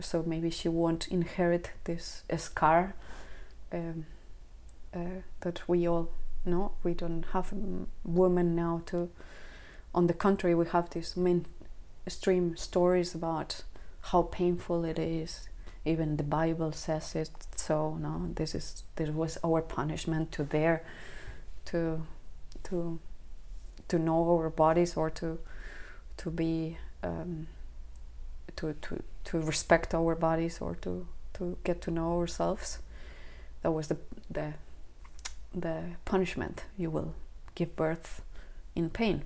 so 0.00 0.22
maybe 0.26 0.50
she 0.50 0.68
won't 0.68 1.08
inherit 1.08 1.72
this 1.84 2.22
scar 2.36 2.94
um, 3.72 4.06
uh, 4.94 5.22
that 5.40 5.68
we 5.68 5.88
all 5.88 6.10
know. 6.44 6.72
We 6.82 6.94
don't 6.94 7.24
have 7.32 7.52
women 8.04 8.54
now 8.54 8.82
to. 8.86 9.10
On 9.94 10.06
the 10.06 10.14
contrary, 10.14 10.54
we 10.54 10.66
have 10.66 10.90
these 10.90 11.16
mainstream 11.16 12.56
stories 12.56 13.14
about 13.14 13.62
how 14.02 14.22
painful 14.22 14.84
it 14.84 14.98
is. 14.98 15.48
Even 15.84 16.16
the 16.16 16.22
Bible 16.22 16.72
says 16.72 17.14
it. 17.14 17.30
So 17.56 17.96
no, 18.00 18.30
this 18.34 18.54
is 18.54 18.84
this 18.96 19.10
was 19.10 19.38
our 19.42 19.62
punishment 19.62 20.32
to 20.32 20.44
dare 20.44 20.82
to 21.66 22.02
to 22.64 22.98
to 23.88 23.98
know 23.98 24.24
our 24.30 24.50
bodies 24.50 24.96
or 24.96 25.10
to 25.10 25.38
to 26.16 26.30
be 26.30 26.78
um, 27.02 27.46
to 28.56 28.74
to 28.74 29.02
to 29.24 29.38
respect 29.40 29.94
our 29.94 30.14
bodies 30.14 30.60
or 30.60 30.74
to 30.76 31.06
to 31.34 31.56
get 31.64 31.80
to 31.82 31.90
know 31.90 32.18
ourselves. 32.18 32.78
That 33.62 33.72
was 33.72 33.88
the 33.88 33.96
the 34.30 34.54
the 35.54 35.82
punishment. 36.04 36.64
You 36.76 36.90
will 36.90 37.14
give 37.54 37.76
birth 37.76 38.22
in 38.74 38.90
pain, 38.90 39.24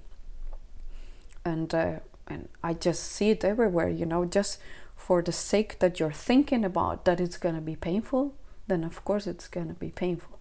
and 1.44 1.74
uh, 1.74 2.00
and 2.26 2.48
I 2.62 2.74
just 2.74 3.02
see 3.04 3.30
it 3.30 3.44
everywhere. 3.44 3.88
You 3.88 4.06
know, 4.06 4.24
just 4.24 4.58
for 4.96 5.22
the 5.22 5.32
sake 5.32 5.78
that 5.80 6.00
you're 6.00 6.12
thinking 6.12 6.64
about 6.64 7.04
that 7.04 7.20
it's 7.20 7.36
gonna 7.36 7.60
be 7.60 7.76
painful, 7.76 8.34
then 8.66 8.84
of 8.84 9.04
course 9.04 9.26
it's 9.26 9.48
gonna 9.48 9.74
be 9.74 9.90
painful. 9.90 10.38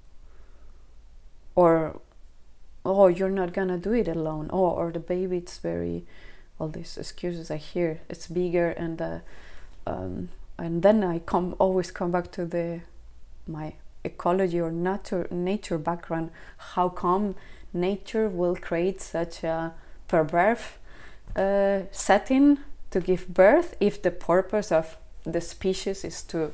Or 1.55 1.99
oh, 2.85 3.07
you're 3.07 3.29
not 3.29 3.53
gonna 3.53 3.77
do 3.77 3.93
it 3.93 4.07
alone. 4.07 4.49
Oh, 4.51 4.69
or 4.69 4.91
the 4.91 4.99
baby 4.99 5.37
it's 5.37 5.57
very 5.57 6.05
all 6.59 6.67
these 6.69 6.97
excuses 6.97 7.49
I 7.51 7.57
hear. 7.57 8.01
It's 8.09 8.27
bigger 8.27 8.69
and 8.69 9.01
uh, 9.01 9.19
um, 9.87 10.29
and 10.57 10.83
then 10.83 11.03
I 11.03 11.19
come 11.19 11.55
always 11.59 11.91
come 11.91 12.11
back 12.11 12.31
to 12.33 12.45
the 12.45 12.81
my 13.47 13.73
ecology 14.03 14.59
or 14.59 14.71
nature 14.71 15.27
nature 15.31 15.77
background. 15.77 16.31
How 16.57 16.89
come 16.89 17.35
nature 17.73 18.29
will 18.29 18.55
create 18.55 19.01
such 19.01 19.43
a 19.43 19.73
perverse 20.07 20.77
uh, 21.35 21.81
setting 21.91 22.59
to 22.91 22.99
give 22.99 23.27
birth 23.27 23.75
if 23.79 24.01
the 24.01 24.11
purpose 24.11 24.71
of 24.71 24.97
the 25.23 25.41
species 25.41 26.03
is 26.03 26.21
to 26.23 26.51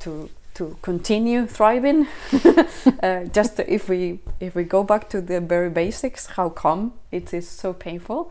to 0.00 0.28
to 0.58 0.76
continue 0.82 1.46
thriving 1.46 2.06
uh, 3.02 3.24
just 3.32 3.60
if 3.60 3.88
we 3.88 4.20
if 4.40 4.54
we 4.54 4.64
go 4.64 4.82
back 4.82 5.08
to 5.08 5.20
the 5.20 5.40
very 5.40 5.70
basics 5.70 6.26
how 6.36 6.48
come 6.48 6.92
it 7.12 7.32
is 7.32 7.48
so 7.48 7.72
painful 7.72 8.30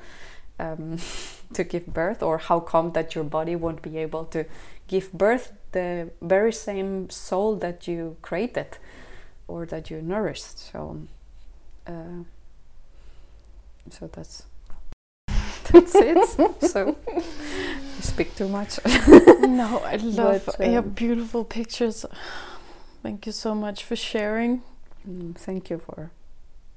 um, 0.60 0.98
to 1.54 1.64
give 1.64 1.88
birth, 1.88 2.22
or 2.22 2.38
how 2.38 2.60
come 2.60 2.92
that 2.94 3.16
your 3.16 3.24
body 3.24 3.56
won't 3.56 3.82
be 3.82 3.98
able 3.98 4.26
to 4.26 4.46
give 4.88 5.12
birth 5.12 5.54
the 5.72 6.10
very 6.22 6.54
same 6.54 7.10
soul 7.10 7.56
that 7.58 7.88
you 7.88 8.18
created 8.22 8.78
or 9.48 9.66
that 9.66 9.90
you 9.90 10.02
nourished? 10.02 10.60
So, 10.60 11.02
uh, 11.86 12.24
so 13.90 14.08
that's 14.12 14.44
that's 15.72 15.96
it. 15.96 16.62
so 16.62 16.98
speak 18.08 18.36
too 18.36 18.48
much. 18.48 18.80
no, 19.42 19.80
I 19.80 19.98
love 19.98 20.44
but, 20.46 20.62
um, 20.62 20.72
your 20.72 20.82
beautiful 20.82 21.44
pictures. 21.44 22.06
Thank 23.04 23.26
you 23.26 23.32
so 23.32 23.54
much 23.54 23.84
for 23.84 23.96
sharing. 23.96 24.64
Mm, 25.08 25.36
thank 25.36 25.70
you 25.70 25.78
for 25.78 26.12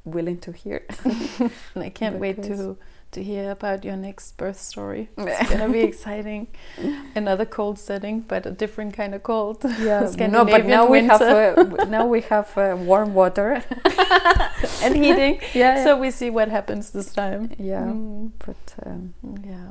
willing 0.05 0.39
to 0.39 0.53
hear. 0.53 0.87
and 1.75 1.83
I 1.83 1.91
can't 1.91 2.19
wait 2.19 2.43
to 2.45 2.77
to 3.13 3.25
hear 3.25 3.51
about 3.51 3.85
your 3.85 3.97
next 3.97 4.37
birth 4.37 4.61
story. 4.61 5.09
It's 5.19 5.51
gonna 5.51 5.69
be 5.69 5.81
exciting. 5.81 6.47
Another 7.15 7.45
cold 7.45 7.79
setting, 7.79 8.21
but 8.21 8.47
a 8.47 8.51
different 8.51 8.95
kind 8.95 9.15
of 9.15 9.23
cold. 9.23 9.65
Yeah, 9.81 10.09
no, 10.29 10.45
but 10.45 10.67
now 10.67 10.87
we 10.87 11.05
have 11.05 11.23
uh, 11.23 11.85
now 11.89 12.07
we 12.07 12.21
have 12.23 12.57
uh, 12.57 12.77
warm 12.79 13.15
water 13.15 13.63
and 14.83 14.97
heating. 14.97 15.41
Yeah, 15.55 15.77
yeah, 15.77 15.85
so 15.85 15.99
we 15.99 16.11
see 16.11 16.31
what 16.31 16.49
happens 16.49 16.91
this 16.91 17.13
time. 17.13 17.51
Yeah, 17.59 17.87
mm. 17.87 18.31
but 18.47 18.87
um, 18.87 19.15
yeah. 19.45 19.71